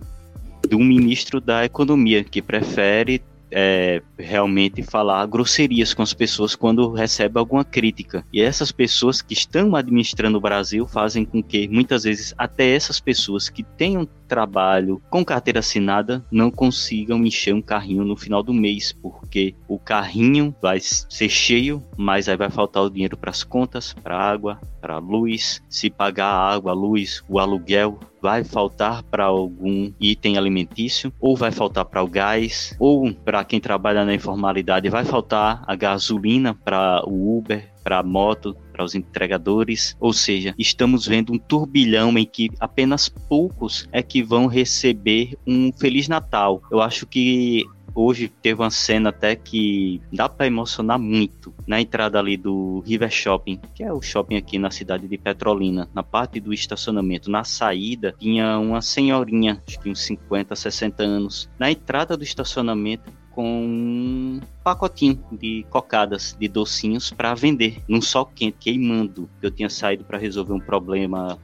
de 0.68 0.76
um 0.76 0.84
ministro 0.84 1.42
da 1.42 1.66
economia 1.66 2.24
que 2.24 2.42
prefere 2.42 3.22
é, 3.52 4.02
realmente 4.18 4.82
falar 4.82 5.26
grosserias 5.26 5.94
com 5.94 6.02
as 6.02 6.14
pessoas 6.14 6.56
quando 6.56 6.92
recebe 6.94 7.38
alguma 7.38 7.66
crítica. 7.66 8.26
E 8.32 8.42
essas 8.42 8.72
pessoas 8.72 9.22
que 9.22 9.34
estão 9.34 9.76
administrando 9.76 10.38
o 10.38 10.42
Brasil 10.42 10.88
fazem 10.88 11.26
com 11.26 11.44
que 11.44 11.68
muitas 11.68 12.04
vezes 12.04 12.34
até 12.38 12.74
essas 12.74 13.00
pessoas 13.00 13.50
que 13.50 13.64
tenham 13.64 14.08
trabalho 14.32 15.02
com 15.10 15.26
carteira 15.26 15.60
assinada 15.60 16.26
não 16.32 16.50
consigam 16.50 17.26
encher 17.26 17.54
um 17.54 17.62
carrinho 17.62 18.06
no 18.06 18.16
final 18.16 18.42
do 18.42 18.54
mês, 18.54 18.94
porque 18.94 19.54
o 19.68 19.78
carrinho 19.78 20.56
vai 20.62 20.80
ser 20.80 21.28
cheio, 21.28 21.84
mas 21.98 22.30
aí 22.30 22.38
vai 22.38 22.50
faltar 22.50 22.82
o 22.82 22.90
dinheiro 22.90 23.18
para 23.18 23.30
as 23.30 23.44
contas, 23.44 23.94
para 23.94 24.18
água, 24.18 24.58
para 24.80 25.00
luz, 25.00 25.62
se 25.68 25.90
pagar 25.90 26.28
a 26.28 26.54
água, 26.54 26.72
a 26.72 26.74
luz, 26.74 27.22
o 27.28 27.40
aluguel, 27.40 28.00
vai 28.22 28.44
faltar 28.44 29.04
para 29.04 29.26
algum 29.26 29.92
item 30.00 30.38
alimentício, 30.38 31.12
ou 31.20 31.36
vai 31.36 31.52
faltar 31.52 31.84
para 31.86 32.04
o 32.04 32.08
gás, 32.08 32.74
ou 32.80 33.14
para 33.14 33.44
quem 33.44 33.60
trabalha 33.60 34.06
na 34.06 34.14
informalidade 34.14 34.88
vai 34.90 35.04
faltar 35.04 35.64
a 35.68 35.76
gasolina 35.76 36.54
para 36.54 37.04
o 37.06 37.38
Uber, 37.38 37.71
para 37.84 38.04
moto, 38.04 38.56
para 38.72 38.84
os 38.84 38.96
entregadores, 38.96 39.96
ou 40.00 40.14
seja, 40.14 40.54
estamos 40.58 41.06
vendo 41.06 41.34
um 41.34 41.38
turbilhão 41.38 42.18
em 42.18 42.26
que 42.26 42.50
apenas 42.60 43.10
poucos 43.10 43.88
é 43.92 44.02
que 44.02 44.24
vão 44.24 44.48
receber 44.48 45.38
um 45.46 45.72
Feliz 45.74 46.08
Natal. 46.08 46.62
Eu 46.72 46.82
acho 46.82 47.06
que 47.06 47.66
hoje 47.94 48.30
teve 48.42 48.62
uma 48.62 48.70
cena 48.70 49.10
até 49.10 49.36
que 49.36 50.02
dá 50.12 50.28
para 50.30 50.48
emocionar 50.48 51.00
muito 51.00 51.54
na 51.68 51.82
entrada 51.82 52.20
ali 52.20 52.38
do 52.38 52.82
River 52.86 53.12
Shopping, 53.12 53.60
que 53.76 53.84
é 53.84 53.92
o 53.92 54.02
shopping 54.02 54.38
aqui 54.38 54.58
na 54.58 54.72
cidade 54.72 55.08
de 55.08 55.18
Petrolina, 55.18 55.90
na 55.94 56.04
parte 56.04 56.40
do 56.40 56.54
estacionamento, 56.54 57.30
na 57.30 57.44
saída 57.44 58.16
tinha 58.18 58.58
uma 58.58 58.82
senhorinha, 58.82 59.62
acho 59.68 59.80
que 59.80 59.90
uns 59.90 60.02
50, 60.02 60.56
60 60.56 61.04
anos. 61.04 61.50
Na 61.60 61.72
entrada 61.72 62.16
do 62.16 62.24
estacionamento 62.24 63.12
com 63.32 63.64
um 63.64 64.40
pacotinho 64.64 65.24
de 65.32 65.66
cocadas, 65.70 66.36
de 66.40 66.48
docinhos 66.48 67.12
para 67.12 67.34
vender 67.34 67.82
num 67.88 68.02
sol 68.02 68.26
quente, 68.26 68.58
queimando. 68.60 69.30
Eu 69.42 69.52
tinha 69.52 69.70
saído 69.70 70.04
para 70.04 70.18
resolver 70.18 70.54
um 70.54 70.60
problema 70.60 71.38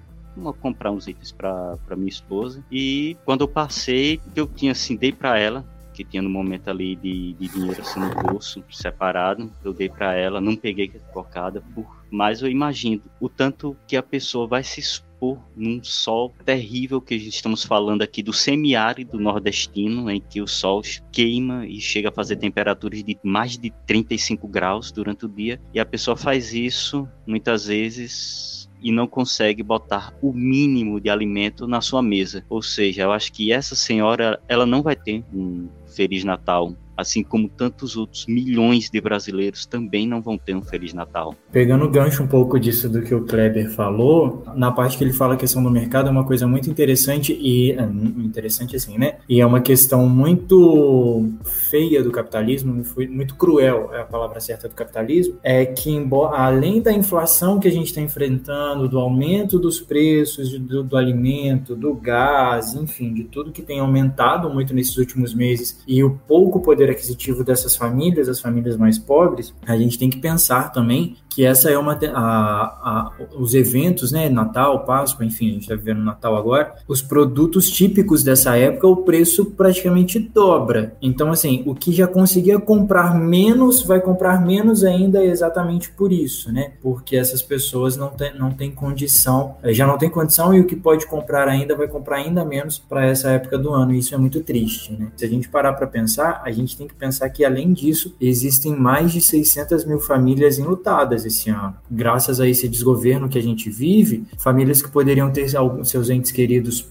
comprar 0.60 0.92
uns 0.92 1.08
itens 1.08 1.32
para 1.32 1.78
minha 1.96 2.10
esposa. 2.10 2.64
E 2.72 3.18
quando 3.26 3.42
eu 3.42 3.48
passei, 3.48 4.22
eu 4.36 4.48
tinha 4.48 4.72
assim, 4.72 4.96
dei 4.96 5.12
para 5.12 5.38
ela, 5.40 5.66
que 5.94 6.04
tinha 6.04 6.22
no 6.22 6.30
momento 6.30 6.70
ali 6.70 6.96
de, 6.96 7.34
de 7.34 7.48
dinheiro 7.48 7.82
assim 7.82 8.00
no 8.00 8.14
bolso, 8.14 8.64
separado. 8.70 9.52
Eu 9.64 9.74
dei 9.74 9.90
para 9.90 10.14
ela, 10.14 10.40
não 10.40 10.56
peguei 10.56 10.92
cocada, 11.12 11.64
por, 11.74 11.97
mas 12.12 12.42
eu 12.42 12.50
imagino 12.50 13.02
o 13.20 13.30
tanto 13.30 13.76
que 13.88 13.98
a 13.98 14.04
pessoa 14.04 14.48
vai 14.48 14.64
se 14.64 14.80
expor 14.80 15.40
num 15.56 15.84
sol 15.84 16.34
terrível 16.46 17.02
que 17.02 17.16
estamos 17.16 17.64
falando 17.64 18.02
aqui 18.02 18.22
do 18.22 18.32
semiárido 18.32 19.20
nordestino, 19.20 20.10
em 20.10 20.22
que 20.22 20.42
o 20.42 20.48
sol 20.48 20.82
queima 21.12 21.66
e 21.66 21.82
chega 21.82 22.10
a 22.10 22.12
fazer 22.12 22.36
temperaturas 22.36 23.04
de 23.04 23.18
mais 23.24 23.58
de 23.58 23.72
35 23.86 24.48
graus 24.48 24.92
durante 24.92 25.26
o 25.26 25.30
dia, 25.30 25.60
e 25.74 25.80
a 25.80 25.86
pessoa 25.86 26.16
faz 26.16 26.54
isso 26.54 27.08
muitas 27.26 27.66
vezes 27.66 28.70
e 28.82 28.92
não 28.92 29.08
consegue 29.08 29.64
botar 29.64 30.14
o 30.22 30.32
mínimo 30.32 31.02
de 31.02 31.10
alimento 31.10 31.68
na 31.68 31.82
sua 31.82 32.02
mesa. 32.02 32.46
Ou 32.50 32.62
seja, 32.62 33.04
eu 33.04 33.12
acho 33.12 33.34
que 33.34 33.52
essa 33.52 33.76
senhora 33.76 34.40
ela 34.48 34.66
não 34.66 34.84
vai 34.84 34.96
ter 34.96 35.24
um 35.34 35.68
Feliz 35.88 36.24
Natal 36.24 36.76
assim 36.98 37.24
como 37.24 37.48
tantos 37.48 37.96
outros 37.96 38.26
milhões 38.28 38.90
de 38.90 39.00
brasileiros 39.00 39.66
também 39.66 40.08
não 40.08 40.22
vão 40.22 40.38
ter 40.38 40.56
um 40.56 40.62
Feliz 40.62 40.94
Natal. 40.94 41.36
Pegando 41.52 41.86
o 41.86 41.90
gancho 41.90 42.24
um 42.24 42.28
pouco 42.28 42.60
disso 42.60 42.90
do 42.90 43.02
que 43.02 43.14
o 43.14 43.24
Kleber 43.24 43.70
falou, 43.72 44.44
na 44.56 44.72
parte 44.72 44.98
que 44.98 45.04
ele 45.04 45.14
fala 45.14 45.36
a 45.36 45.38
questão 45.38 45.62
do 45.62 45.70
mercado, 45.70 46.08
é 46.08 46.12
uma 46.12 46.26
coisa 46.26 46.48
muito 46.48 46.70
interessante 46.70 47.38
e 47.40 47.72
é, 47.72 47.84
interessante 47.84 48.76
assim, 48.76 48.98
né? 48.98 49.18
E 49.30 49.40
é 49.40 49.46
uma 49.46 49.62
questão 49.62 50.10
muito 50.10 51.30
feia 51.70 52.04
do 52.04 52.12
capitalismo, 52.12 52.84
muito 53.10 53.36
cruel 53.36 53.90
é 53.94 54.02
a 54.02 54.06
palavra 54.06 54.40
certa 54.40 54.68
do 54.68 54.74
capitalismo, 54.74 55.38
é 55.44 55.66
que 55.66 55.90
embora 55.90 56.38
além 56.38 56.82
da 56.82 56.92
inflação 56.92 57.60
que 57.60 57.68
a 57.68 57.72
gente 57.72 57.88
está 57.88 58.02
enfrentando, 58.02 58.88
do 58.88 59.00
aumento 59.00 59.60
dos 59.60 59.80
preços 59.80 60.58
do, 60.60 60.84
do 60.84 60.98
alimento, 60.98 61.76
do 61.76 61.94
gás, 61.94 62.74
enfim, 62.74 63.14
de 63.14 63.26
tudo 63.26 63.52
que 63.52 63.62
tem 63.62 63.80
aumentado 63.80 64.50
muito 64.50 64.74
nesses 64.74 64.98
últimos 64.98 65.34
meses 65.34 65.84
e 65.88 66.04
o 66.04 66.20
pouco 66.28 66.60
poder 66.60 66.87
aquisitivo 66.90 67.44
dessas 67.44 67.76
famílias, 67.76 68.30
as 68.30 68.40
famílias 68.40 68.78
mais 68.78 68.98
pobres, 68.98 69.54
a 69.66 69.78
gente 69.78 69.98
tem 69.98 70.10
que 70.10 70.20
pensar 70.20 70.72
também 70.72 71.18
que 71.38 71.46
essa 71.46 71.70
é 71.70 71.78
uma 71.78 71.94
a, 71.94 72.20
a, 72.20 73.12
os 73.38 73.54
eventos, 73.54 74.12
né, 74.12 74.28
Natal, 74.28 74.84
Páscoa, 74.86 75.24
enfim, 75.24 75.50
a 75.50 75.54
gente 75.54 75.62
está 75.62 75.76
vivendo 75.76 76.02
Natal 76.02 76.36
agora, 76.36 76.74
os 76.88 77.00
produtos 77.00 77.70
típicos 77.70 78.24
dessa 78.24 78.58
época, 78.58 78.88
o 78.88 79.04
preço 79.04 79.46
praticamente 79.46 80.18
dobra. 80.18 80.96
Então, 81.00 81.32
assim, 81.32 81.62
o 81.68 81.76
que 81.76 81.92
já 81.92 82.08
conseguia 82.08 82.60
comprar 82.60 83.14
menos, 83.14 83.84
vai 83.84 84.02
comprar 84.02 84.44
menos 84.44 84.84
ainda 84.84 85.24
exatamente 85.24 85.92
por 85.92 86.12
isso, 86.12 86.52
né? 86.52 86.72
Porque 86.82 87.16
essas 87.16 87.44
pessoas 87.44 87.96
não 87.96 88.10
têm 88.10 88.36
não 88.36 88.50
tem 88.50 88.72
condição, 88.72 89.58
eh, 89.62 89.72
já 89.76 89.86
não 89.86 90.00
tem 90.00 90.10
condição 90.10 90.56
e 90.56 90.60
o 90.60 90.66
que 90.66 90.76
pode 90.76 91.06
comprar 91.06 91.48
ainda 91.48 91.76
vai 91.76 91.88
comprar 91.88 92.18
ainda 92.18 92.44
menos 92.44 92.80
para 92.80 93.06
essa 93.06 93.30
época 93.30 93.60
do 93.60 93.72
ano. 93.72 93.94
E 93.94 94.00
isso 94.00 94.16
é 94.16 94.18
muito 94.18 94.42
triste, 94.42 94.92
né? 94.92 95.12
Se 95.16 95.24
a 95.24 95.30
gente 95.30 95.48
parar 95.48 95.74
para 95.74 95.86
pensar, 95.86 96.42
a 96.44 96.52
gente 96.52 96.76
tem 96.76 96.88
que 96.88 96.96
pensar 96.96 97.30
que 97.30 97.46
além 97.46 97.74
disso, 97.74 98.16
existem 98.20 98.76
mais 98.76 99.12
de 99.12 99.22
600 99.22 99.86
mil 99.86 100.00
famílias 100.00 100.58
enlutadas 100.58 101.27
esse 101.28 101.50
ano. 101.50 101.76
Graças 101.90 102.40
a 102.40 102.48
esse 102.48 102.68
desgoverno 102.68 103.30
que 103.30 103.38
a 103.38 103.42
gente 103.42 103.70
vive, 103.70 104.26
famílias 104.38 104.82
que 104.82 104.90
poderiam 104.90 105.32
ter 105.32 105.48
seus 105.84 106.10
entes 106.10 106.32
queridos 106.32 106.86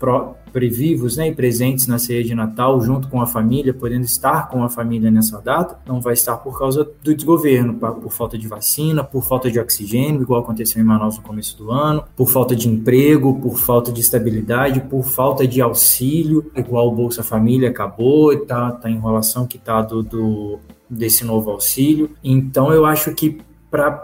previvos 0.52 1.16
né, 1.16 1.28
e 1.28 1.34
presentes 1.34 1.86
na 1.86 1.98
ceia 1.98 2.24
de 2.24 2.34
Natal, 2.34 2.80
junto 2.80 3.08
com 3.08 3.20
a 3.20 3.26
família, 3.26 3.74
podendo 3.74 4.04
estar 4.04 4.48
com 4.48 4.62
a 4.62 4.68
família 4.68 5.10
nessa 5.10 5.40
data, 5.40 5.78
não 5.86 6.00
vai 6.00 6.14
estar 6.14 6.36
por 6.38 6.58
causa 6.58 6.88
do 7.02 7.14
desgoverno, 7.14 7.74
por 7.74 8.10
falta 8.10 8.38
de 8.38 8.48
vacina, 8.48 9.04
por 9.04 9.22
falta 9.22 9.50
de 9.50 9.58
oxigênio, 9.58 10.22
igual 10.22 10.40
aconteceu 10.40 10.80
em 10.80 10.84
Manaus 10.84 11.16
no 11.16 11.22
começo 11.22 11.58
do 11.58 11.70
ano, 11.70 12.04
por 12.16 12.28
falta 12.28 12.56
de 12.56 12.68
emprego, 12.68 13.38
por 13.40 13.58
falta 13.58 13.92
de 13.92 14.00
estabilidade, 14.00 14.80
por 14.80 15.04
falta 15.04 15.46
de 15.46 15.60
auxílio, 15.60 16.50
igual 16.56 16.88
o 16.88 16.94
Bolsa 16.94 17.22
Família 17.22 17.68
acabou, 17.68 18.34
tá, 18.46 18.70
tá 18.72 18.88
a 18.88 18.90
enrolação 18.90 19.46
que 19.46 19.58
tá 19.58 19.82
do, 19.82 20.02
do 20.02 20.58
desse 20.88 21.24
novo 21.24 21.50
auxílio. 21.50 22.10
Então 22.22 22.72
eu 22.72 22.86
acho 22.86 23.12
que 23.14 23.38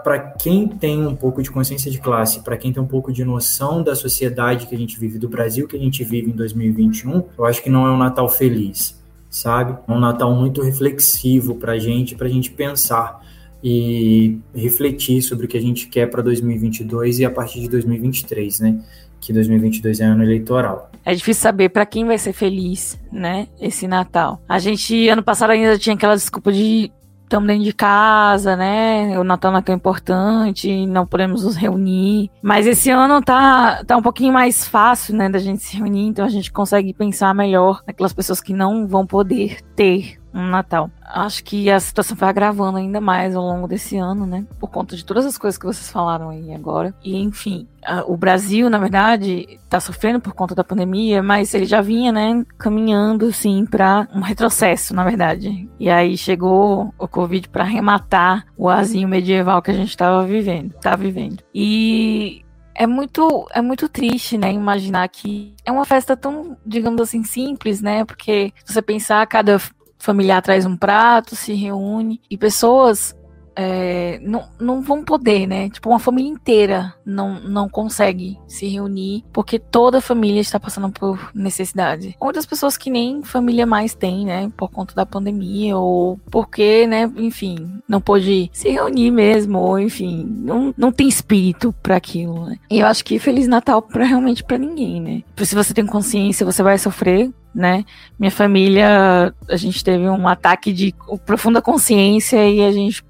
para 0.03 0.19
quem 0.19 0.67
tem 0.67 1.05
um 1.05 1.15
pouco 1.15 1.41
de 1.41 1.49
consciência 1.49 1.89
de 1.89 1.99
classe, 1.99 2.41
para 2.41 2.57
quem 2.57 2.71
tem 2.71 2.81
um 2.81 2.87
pouco 2.87 3.11
de 3.11 3.23
noção 3.23 3.83
da 3.83 3.95
sociedade 3.95 4.67
que 4.67 4.75
a 4.75 4.77
gente 4.77 4.99
vive, 4.99 5.17
do 5.17 5.27
Brasil 5.27 5.67
que 5.67 5.75
a 5.75 5.79
gente 5.79 6.03
vive 6.03 6.31
em 6.31 6.35
2021, 6.35 7.23
eu 7.37 7.45
acho 7.45 7.61
que 7.61 7.69
não 7.69 7.85
é 7.85 7.91
um 7.91 7.97
Natal 7.97 8.29
feliz, 8.29 9.01
sabe? 9.29 9.77
É 9.87 9.91
um 9.91 9.99
Natal 9.99 10.33
muito 10.33 10.61
reflexivo 10.61 11.55
para 11.55 11.73
a 11.73 11.79
gente, 11.79 12.15
para 12.15 12.27
a 12.27 12.29
gente 12.29 12.51
pensar 12.51 13.21
e 13.63 14.37
refletir 14.53 15.21
sobre 15.21 15.45
o 15.45 15.49
que 15.49 15.57
a 15.57 15.61
gente 15.61 15.87
quer 15.87 16.07
para 16.07 16.21
2022 16.21 17.19
e 17.19 17.25
a 17.25 17.31
partir 17.31 17.61
de 17.61 17.69
2023, 17.69 18.59
né? 18.59 18.83
Que 19.21 19.31
2022 19.31 20.01
é 20.01 20.03
ano 20.03 20.23
eleitoral. 20.23 20.91
É 21.05 21.15
difícil 21.15 21.43
saber 21.43 21.69
para 21.69 21.85
quem 21.85 22.05
vai 22.05 22.17
ser 22.17 22.33
feliz, 22.33 22.99
né? 23.09 23.47
Esse 23.61 23.87
Natal. 23.87 24.41
A 24.49 24.59
gente, 24.59 25.07
ano 25.07 25.23
passado, 25.23 25.51
ainda 25.51 25.77
tinha 25.77 25.95
aquela 25.95 26.15
desculpa 26.15 26.51
de 26.51 26.91
estamos 27.33 27.47
dentro 27.47 27.63
de 27.63 27.73
casa, 27.73 28.55
né? 28.55 29.17
O 29.19 29.23
Natal 29.23 29.55
é 29.57 29.61
tão 29.61 29.73
importante, 29.73 30.85
não 30.85 31.05
podemos 31.07 31.43
nos 31.43 31.55
reunir. 31.55 32.29
Mas 32.43 32.67
esse 32.67 32.91
ano 32.91 33.21
tá, 33.23 33.83
tá 33.85 33.97
um 33.97 34.01
pouquinho 34.03 34.31
mais 34.31 34.67
fácil, 34.67 35.15
né, 35.15 35.27
da 35.29 35.39
gente 35.39 35.63
se 35.63 35.75
reunir, 35.77 36.05
então 36.05 36.25
a 36.25 36.29
gente 36.29 36.51
consegue 36.51 36.93
pensar 36.93 37.33
melhor 37.33 37.81
naquelas 37.87 38.13
pessoas 38.13 38.39
que 38.39 38.53
não 38.53 38.87
vão 38.87 39.05
poder 39.05 39.57
ter 39.75 40.22
um 40.33 40.47
Natal. 40.47 40.89
Acho 41.05 41.43
que 41.43 41.69
a 41.69 41.79
situação 41.79 42.17
vai 42.17 42.29
agravando 42.29 42.77
ainda 42.77 42.99
mais 42.99 43.35
ao 43.35 43.43
longo 43.43 43.67
desse 43.67 43.97
ano, 43.97 44.25
né? 44.25 44.45
Por 44.59 44.69
conta 44.69 44.95
de 44.95 45.05
todas 45.05 45.25
as 45.25 45.37
coisas 45.37 45.57
que 45.57 45.65
vocês 45.65 45.91
falaram 45.91 46.29
aí 46.29 46.53
agora. 46.53 46.93
E, 47.03 47.17
enfim, 47.17 47.67
a, 47.85 48.03
o 48.05 48.17
Brasil, 48.17 48.69
na 48.69 48.79
verdade, 48.79 49.59
está 49.63 49.79
sofrendo 49.79 50.19
por 50.19 50.33
conta 50.33 50.55
da 50.55 50.63
pandemia, 50.63 51.21
mas 51.21 51.53
ele 51.53 51.65
já 51.65 51.81
vinha, 51.81 52.11
né, 52.11 52.43
caminhando, 52.57 53.31
sim, 53.31 53.65
para 53.65 54.07
um 54.13 54.21
retrocesso, 54.21 54.95
na 54.95 55.03
verdade. 55.03 55.69
E 55.79 55.89
aí 55.89 56.17
chegou 56.17 56.93
o 56.97 57.07
Covid 57.07 57.47
para 57.49 57.63
arrematar 57.63 58.45
o 58.57 58.69
azinho 58.69 59.07
medieval 59.07 59.61
que 59.61 59.71
a 59.71 59.75
gente 59.75 59.89
estava 59.89 60.25
vivendo, 60.25 60.73
tá 60.73 60.95
vivendo. 60.95 61.43
E 61.53 62.43
é 62.75 62.87
muito, 62.87 63.47
é 63.53 63.61
muito 63.61 63.87
triste, 63.87 64.37
né, 64.37 64.51
imaginar 64.51 65.07
que 65.09 65.53
é 65.63 65.71
uma 65.71 65.85
festa 65.85 66.17
tão, 66.17 66.57
digamos 66.65 67.01
assim, 67.01 67.23
simples, 67.23 67.81
né? 67.81 68.03
Porque 68.03 68.51
se 68.65 68.73
você 68.73 68.81
pensar, 68.81 69.25
cada 69.27 69.59
familiar 70.03 70.41
traz 70.41 70.65
um 70.65 70.75
prato, 70.75 71.33
se 71.33 71.53
reúne 71.53 72.19
e 72.29 72.37
pessoas 72.37 73.15
é, 73.55 74.19
não, 74.21 74.49
não 74.59 74.81
vão 74.81 75.01
poder, 75.01 75.47
né? 75.47 75.69
Tipo, 75.69 75.89
uma 75.89 75.99
família 75.99 76.29
inteira 76.29 76.93
não, 77.05 77.39
não 77.39 77.69
consegue 77.69 78.37
se 78.47 78.67
reunir 78.67 79.23
porque 79.31 79.57
toda 79.59 79.99
a 79.99 80.01
família 80.01 80.41
está 80.41 80.59
passando 80.59 80.91
por 80.91 81.31
necessidade. 81.33 82.17
Outras 82.19 82.45
pessoas 82.45 82.75
que 82.75 82.89
nem 82.89 83.23
família 83.23 83.65
mais 83.65 83.95
tem, 83.95 84.25
né? 84.25 84.51
Por 84.57 84.69
conta 84.69 84.93
da 84.93 85.05
pandemia 85.05 85.77
ou 85.77 86.19
porque, 86.29 86.85
né? 86.85 87.09
Enfim, 87.15 87.79
não 87.87 88.01
pôde 88.01 88.49
se 88.51 88.69
reunir 88.69 89.11
mesmo 89.11 89.59
ou, 89.59 89.79
enfim, 89.79 90.25
não, 90.27 90.73
não 90.77 90.91
tem 90.91 91.07
espírito 91.07 91.73
para 91.81 91.95
aquilo, 91.95 92.45
né? 92.45 92.57
E 92.69 92.79
eu 92.79 92.87
acho 92.87 93.05
que 93.05 93.19
Feliz 93.19 93.47
Natal 93.47 93.81
para 93.81 94.03
realmente 94.03 94.43
para 94.43 94.57
ninguém, 94.57 94.99
né? 94.99 95.23
Se 95.37 95.55
você 95.55 95.73
tem 95.73 95.85
consciência, 95.85 96.45
você 96.45 96.61
vai 96.61 96.77
sofrer 96.77 97.31
né? 97.53 97.85
Minha 98.17 98.31
família, 98.31 99.33
a 99.49 99.55
gente 99.55 99.83
teve 99.83 100.09
um 100.09 100.27
ataque 100.27 100.73
de 100.73 100.93
profunda 101.25 101.61
consciência 101.61 102.47
e 102.49 102.63
a 102.63 102.71
gente, 102.71 103.03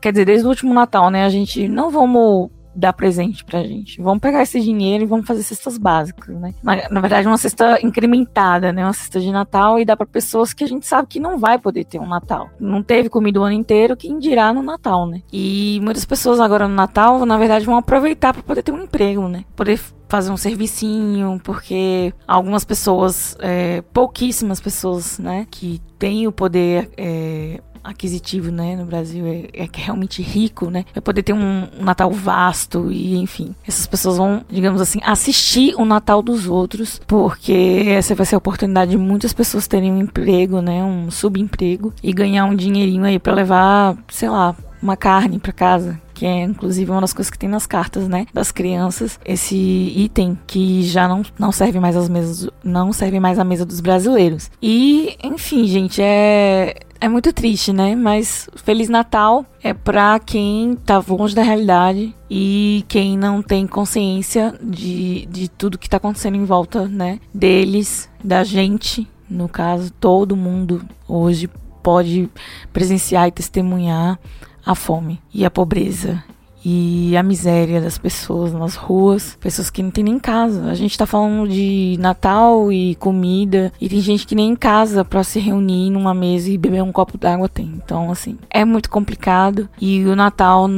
quer 0.00 0.12
dizer, 0.12 0.24
desde 0.24 0.46
o 0.46 0.48
último 0.48 0.72
Natal, 0.72 1.10
né? 1.10 1.24
A 1.24 1.30
gente 1.30 1.68
não 1.68 1.90
vamos 1.90 2.50
dar 2.74 2.92
presente 2.92 3.44
pra 3.44 3.62
gente. 3.62 4.00
Vamos 4.00 4.20
pegar 4.20 4.42
esse 4.42 4.60
dinheiro 4.60 5.04
e 5.04 5.06
vamos 5.06 5.26
fazer 5.26 5.42
cestas 5.42 5.78
básicas, 5.78 6.34
né? 6.36 6.54
Na, 6.62 6.88
na, 6.88 7.00
verdade, 7.00 7.26
uma 7.26 7.38
cesta 7.38 7.78
incrementada, 7.84 8.72
né? 8.72 8.84
Uma 8.84 8.92
cesta 8.92 9.20
de 9.20 9.30
Natal 9.30 9.78
e 9.78 9.84
dá 9.84 9.96
para 9.96 10.06
pessoas 10.06 10.52
que 10.52 10.64
a 10.64 10.66
gente 10.66 10.86
sabe 10.86 11.08
que 11.08 11.20
não 11.20 11.38
vai 11.38 11.58
poder 11.58 11.84
ter 11.84 11.98
um 11.98 12.06
Natal. 12.06 12.50
Não 12.58 12.82
teve 12.82 13.08
comida 13.08 13.40
o 13.40 13.44
ano 13.44 13.54
inteiro, 13.54 13.96
quem 13.96 14.18
dirá 14.18 14.52
no 14.52 14.62
Natal, 14.62 15.06
né? 15.06 15.22
E 15.32 15.80
muitas 15.82 16.04
pessoas 16.04 16.40
agora 16.40 16.66
no 16.66 16.74
Natal, 16.74 17.24
na 17.26 17.38
verdade, 17.38 17.64
vão 17.64 17.76
aproveitar 17.76 18.32
para 18.32 18.42
poder 18.42 18.62
ter 18.62 18.72
um 18.72 18.82
emprego, 18.82 19.28
né? 19.28 19.44
Poder 19.54 19.78
fazer 20.12 20.30
um 20.30 20.36
servicinho, 20.36 21.40
porque 21.42 22.12
algumas 22.28 22.66
pessoas, 22.66 23.34
é, 23.40 23.80
pouquíssimas 23.94 24.60
pessoas, 24.60 25.18
né, 25.18 25.46
que 25.50 25.80
têm 25.98 26.26
o 26.26 26.32
poder 26.32 26.90
é, 26.98 27.62
aquisitivo, 27.82 28.50
né, 28.50 28.76
no 28.76 28.84
Brasil 28.84 29.26
é, 29.26 29.48
é 29.52 29.68
realmente 29.72 30.22
rico, 30.22 30.70
né, 30.70 30.84
vai 30.94 31.02
poder 31.02 31.22
ter 31.22 31.32
um, 31.32 31.68
um, 31.78 31.84
Natal 31.84 32.10
vasto 32.10 32.90
e, 32.90 33.16
enfim, 33.16 33.54
essas 33.66 33.86
pessoas 33.86 34.16
vão, 34.16 34.44
digamos 34.48 34.80
assim, 34.80 35.00
assistir 35.02 35.74
o 35.76 35.84
Natal 35.84 36.22
dos 36.22 36.46
outros, 36.46 37.00
porque 37.06 37.84
essa 37.88 38.14
vai 38.14 38.26
ser 38.26 38.34
a 38.34 38.38
oportunidade 38.38 38.92
de 38.92 38.98
muitas 38.98 39.32
pessoas 39.32 39.66
terem 39.66 39.92
um 39.92 40.00
emprego, 40.00 40.60
né, 40.60 40.82
um 40.84 41.10
subemprego 41.10 41.92
e 42.02 42.12
ganhar 42.12 42.44
um 42.44 42.54
dinheirinho 42.54 43.04
aí 43.04 43.18
para 43.18 43.34
levar, 43.34 43.96
sei 44.08 44.28
lá, 44.28 44.54
uma 44.82 44.96
carne 44.96 45.38
para 45.38 45.52
casa, 45.52 46.00
que 46.12 46.26
é 46.26 46.42
inclusive 46.42 46.90
uma 46.90 47.00
das 47.00 47.12
coisas 47.12 47.30
que 47.30 47.38
tem 47.38 47.48
nas 47.48 47.66
cartas, 47.66 48.08
né, 48.08 48.26
das 48.34 48.50
crianças, 48.50 49.18
esse 49.24 49.56
item 49.56 50.38
que 50.46 50.82
já 50.82 51.06
não, 51.06 51.22
não 51.38 51.52
serve 51.52 51.78
mais 51.78 51.96
às 51.96 52.08
mesas, 52.08 52.50
não 52.64 52.92
serve 52.92 53.20
mais 53.20 53.38
à 53.38 53.44
mesa 53.44 53.64
dos 53.64 53.80
brasileiros. 53.80 54.50
E, 54.60 55.16
enfim, 55.22 55.66
gente, 55.66 56.02
é 56.02 56.74
é 57.02 57.08
muito 57.08 57.32
triste, 57.32 57.72
né? 57.72 57.96
Mas 57.96 58.48
Feliz 58.54 58.88
Natal 58.88 59.44
é 59.60 59.74
para 59.74 60.20
quem 60.20 60.76
tá 60.86 61.02
longe 61.08 61.34
da 61.34 61.42
realidade 61.42 62.14
e 62.30 62.84
quem 62.86 63.18
não 63.18 63.42
tem 63.42 63.66
consciência 63.66 64.54
de, 64.62 65.26
de 65.26 65.48
tudo 65.48 65.78
que 65.78 65.90
tá 65.90 65.96
acontecendo 65.96 66.36
em 66.36 66.44
volta, 66.44 66.86
né? 66.86 67.18
Deles, 67.34 68.08
da 68.22 68.44
gente, 68.44 69.08
no 69.28 69.48
caso, 69.48 69.90
todo 69.90 70.36
mundo 70.36 70.84
hoje 71.08 71.50
pode 71.82 72.30
presenciar 72.72 73.26
e 73.26 73.32
testemunhar 73.32 74.16
a 74.64 74.74
fome 74.74 75.20
e 75.32 75.44
a 75.44 75.50
pobreza 75.50 76.22
e 76.64 77.16
a 77.16 77.22
miséria 77.22 77.80
das 77.80 77.98
pessoas 77.98 78.52
nas 78.52 78.76
ruas, 78.76 79.36
pessoas 79.40 79.68
que 79.68 79.82
não 79.82 79.90
tem 79.90 80.04
nem 80.04 80.18
casa. 80.18 80.70
A 80.70 80.74
gente 80.74 80.96
tá 80.96 81.06
falando 81.06 81.48
de 81.48 81.96
Natal 81.98 82.72
e 82.72 82.94
comida 82.96 83.72
e 83.80 83.88
tem 83.88 84.00
gente 84.00 84.26
que 84.26 84.34
nem 84.34 84.50
em 84.50 84.56
casa 84.56 85.04
para 85.04 85.24
se 85.24 85.40
reunir 85.40 85.90
numa 85.90 86.14
mesa 86.14 86.50
e 86.50 86.58
beber 86.58 86.82
um 86.82 86.92
copo 86.92 87.18
d'água 87.18 87.48
tem. 87.48 87.66
Então, 87.66 88.10
assim, 88.10 88.38
é 88.48 88.64
muito 88.64 88.88
complicado 88.88 89.68
e 89.80 90.04
o 90.04 90.14
Natal 90.14 90.68